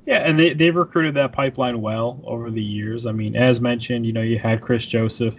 Yeah, 0.06 0.18
and 0.18 0.38
they 0.38 0.54
they've 0.54 0.74
recruited 0.74 1.14
that 1.14 1.32
pipeline 1.32 1.82
well 1.82 2.22
over 2.24 2.50
the 2.50 2.62
years. 2.62 3.06
I 3.06 3.12
mean, 3.12 3.36
as 3.36 3.60
mentioned, 3.60 4.06
you 4.06 4.12
know, 4.12 4.22
you 4.22 4.38
had 4.38 4.62
Kris 4.62 4.86
Joseph. 4.86 5.34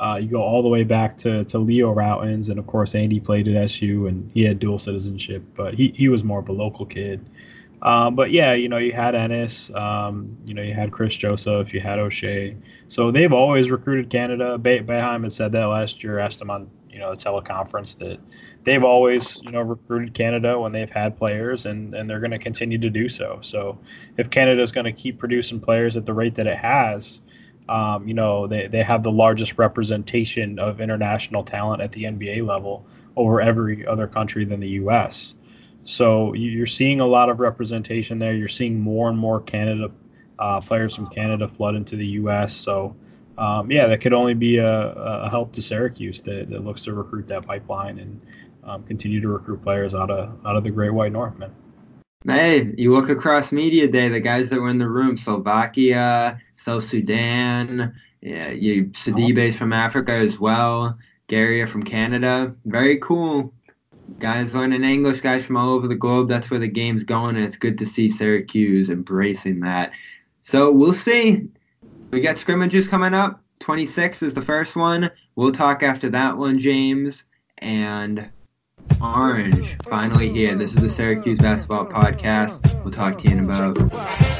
Uh, 0.00 0.18
you 0.20 0.28
go 0.28 0.42
all 0.42 0.62
the 0.62 0.68
way 0.68 0.84
back 0.84 1.18
to, 1.18 1.44
to 1.44 1.58
Leo 1.58 1.92
Rautins, 1.92 2.50
and 2.50 2.58
of 2.58 2.66
course, 2.66 2.94
Andy 2.94 3.18
played 3.18 3.48
at 3.48 3.56
SU, 3.56 4.06
and 4.06 4.30
he 4.32 4.44
had 4.44 4.60
dual 4.60 4.78
citizenship, 4.78 5.42
but 5.56 5.74
he, 5.74 5.92
he 5.96 6.08
was 6.08 6.22
more 6.22 6.38
of 6.38 6.48
a 6.48 6.52
local 6.52 6.86
kid. 6.86 7.24
Um, 7.82 8.16
but 8.16 8.30
yeah, 8.32 8.54
you 8.54 8.68
know, 8.68 8.78
you 8.78 8.92
had 8.92 9.14
Ennis, 9.14 9.72
um, 9.74 10.36
you 10.44 10.54
know, 10.54 10.62
you 10.62 10.74
had 10.74 10.90
Kris 10.90 11.16
Joseph, 11.16 11.72
you 11.72 11.80
had 11.80 11.98
Oshae. 11.98 12.56
So 12.88 13.10
they've 13.10 13.32
always 13.32 13.70
recruited 13.70 14.10
Canada. 14.10 14.58
Be- 14.58 14.80
Boeheim 14.80 15.22
had 15.22 15.32
said 15.32 15.52
that 15.52 15.64
last 15.64 16.02
year, 16.02 16.18
asked 16.18 16.40
him 16.40 16.50
on, 16.50 16.68
you 16.90 16.98
know, 16.98 17.12
a 17.12 17.16
teleconference 17.16 17.96
that 17.98 18.18
they've 18.64 18.82
always, 18.82 19.40
you 19.44 19.52
know, 19.52 19.60
recruited 19.60 20.12
Canada 20.12 20.58
when 20.58 20.72
they've 20.72 20.90
had 20.90 21.16
players 21.16 21.66
and, 21.66 21.94
and 21.94 22.10
they're 22.10 22.20
going 22.20 22.32
to 22.32 22.38
continue 22.38 22.78
to 22.78 22.90
do 22.90 23.08
so. 23.08 23.38
So 23.42 23.78
if 24.16 24.28
Canada 24.30 24.60
is 24.60 24.72
going 24.72 24.86
to 24.86 24.92
keep 24.92 25.18
producing 25.18 25.60
players 25.60 25.96
at 25.96 26.04
the 26.04 26.12
rate 26.12 26.34
that 26.34 26.48
it 26.48 26.58
has, 26.58 27.22
um, 27.68 28.08
you 28.08 28.14
know, 28.14 28.46
they, 28.46 28.66
they 28.66 28.82
have 28.82 29.02
the 29.02 29.12
largest 29.12 29.58
representation 29.58 30.58
of 30.58 30.80
international 30.80 31.44
talent 31.44 31.82
at 31.82 31.92
the 31.92 32.04
NBA 32.04 32.46
level 32.46 32.84
over 33.14 33.40
every 33.40 33.86
other 33.86 34.06
country 34.06 34.44
than 34.44 34.58
the 34.60 34.68
U.S. 34.68 35.34
So 35.88 36.34
you're 36.34 36.66
seeing 36.66 37.00
a 37.00 37.06
lot 37.06 37.30
of 37.30 37.40
representation 37.40 38.18
there. 38.18 38.34
You're 38.34 38.46
seeing 38.46 38.78
more 38.78 39.08
and 39.08 39.18
more 39.18 39.40
Canada 39.40 39.90
uh, 40.38 40.60
players 40.60 40.94
from 40.94 41.06
Canada 41.06 41.48
flood 41.48 41.76
into 41.76 41.96
the 41.96 42.06
U.S. 42.08 42.54
So 42.54 42.94
um, 43.38 43.70
yeah, 43.70 43.86
that 43.86 44.02
could 44.02 44.12
only 44.12 44.34
be 44.34 44.58
a, 44.58 44.92
a 44.92 45.30
help 45.30 45.50
to 45.54 45.62
Syracuse 45.62 46.20
that, 46.22 46.50
that, 46.50 46.62
looks 46.62 46.84
to 46.84 46.92
recruit 46.92 47.26
that 47.28 47.46
pipeline 47.46 48.00
and 48.00 48.20
um, 48.64 48.82
continue 48.82 49.22
to 49.22 49.28
recruit 49.28 49.62
players 49.62 49.94
out 49.94 50.10
of 50.10 50.28
out 50.44 50.56
of 50.56 50.62
the 50.62 50.70
Great 50.70 50.90
White 50.90 51.12
North, 51.12 51.38
man. 51.38 51.54
Hey, 52.26 52.74
you 52.76 52.92
look 52.92 53.08
across 53.08 53.50
media 53.50 53.88
day, 53.88 54.10
the 54.10 54.20
guys 54.20 54.50
that 54.50 54.60
were 54.60 54.68
in 54.68 54.76
the 54.76 54.88
room, 54.88 55.16
Slovakia, 55.16 56.38
South 56.56 56.84
Sudan, 56.84 57.94
yeah, 58.20 58.50
you 58.50 58.88
Sidibe's 58.88 59.56
from 59.56 59.72
Africa 59.72 60.12
as 60.12 60.38
well, 60.38 60.98
Guerrier 61.28 61.66
from 61.66 61.82
Canada. 61.82 62.54
Very 62.66 62.98
cool 62.98 63.54
guys 64.18 64.54
learning 64.54 64.84
English, 64.84 65.20
guys 65.20 65.44
from 65.44 65.56
all 65.56 65.70
over 65.70 65.88
the 65.88 65.94
globe. 65.94 66.28
That's 66.28 66.50
where 66.50 66.60
the 66.60 66.68
game's 66.68 67.04
going, 67.04 67.36
and 67.36 67.44
it's 67.44 67.56
good 67.56 67.78
to 67.78 67.86
see 67.86 68.10
Syracuse 68.10 68.90
embracing 68.90 69.60
that. 69.60 69.92
So 70.40 70.70
we'll 70.70 70.94
see. 70.94 71.48
We 72.10 72.20
got 72.20 72.38
scrimmages 72.38 72.88
coming 72.88 73.14
up. 73.14 73.42
26 73.60 74.22
is 74.22 74.34
the 74.34 74.42
first 74.42 74.76
one. 74.76 75.10
We'll 75.36 75.52
talk 75.52 75.82
after 75.82 76.08
that 76.10 76.36
one, 76.36 76.58
James. 76.58 77.24
And 77.58 78.28
Orange, 79.02 79.76
finally 79.84 80.30
here. 80.30 80.54
This 80.54 80.74
is 80.74 80.82
the 80.82 80.88
Syracuse 80.88 81.38
Basketball 81.38 81.86
Podcast. 81.86 82.82
We'll 82.82 82.92
talk 82.92 83.18
to 83.18 83.28
you 83.28 83.36
in 83.36 83.44
about 83.44 84.37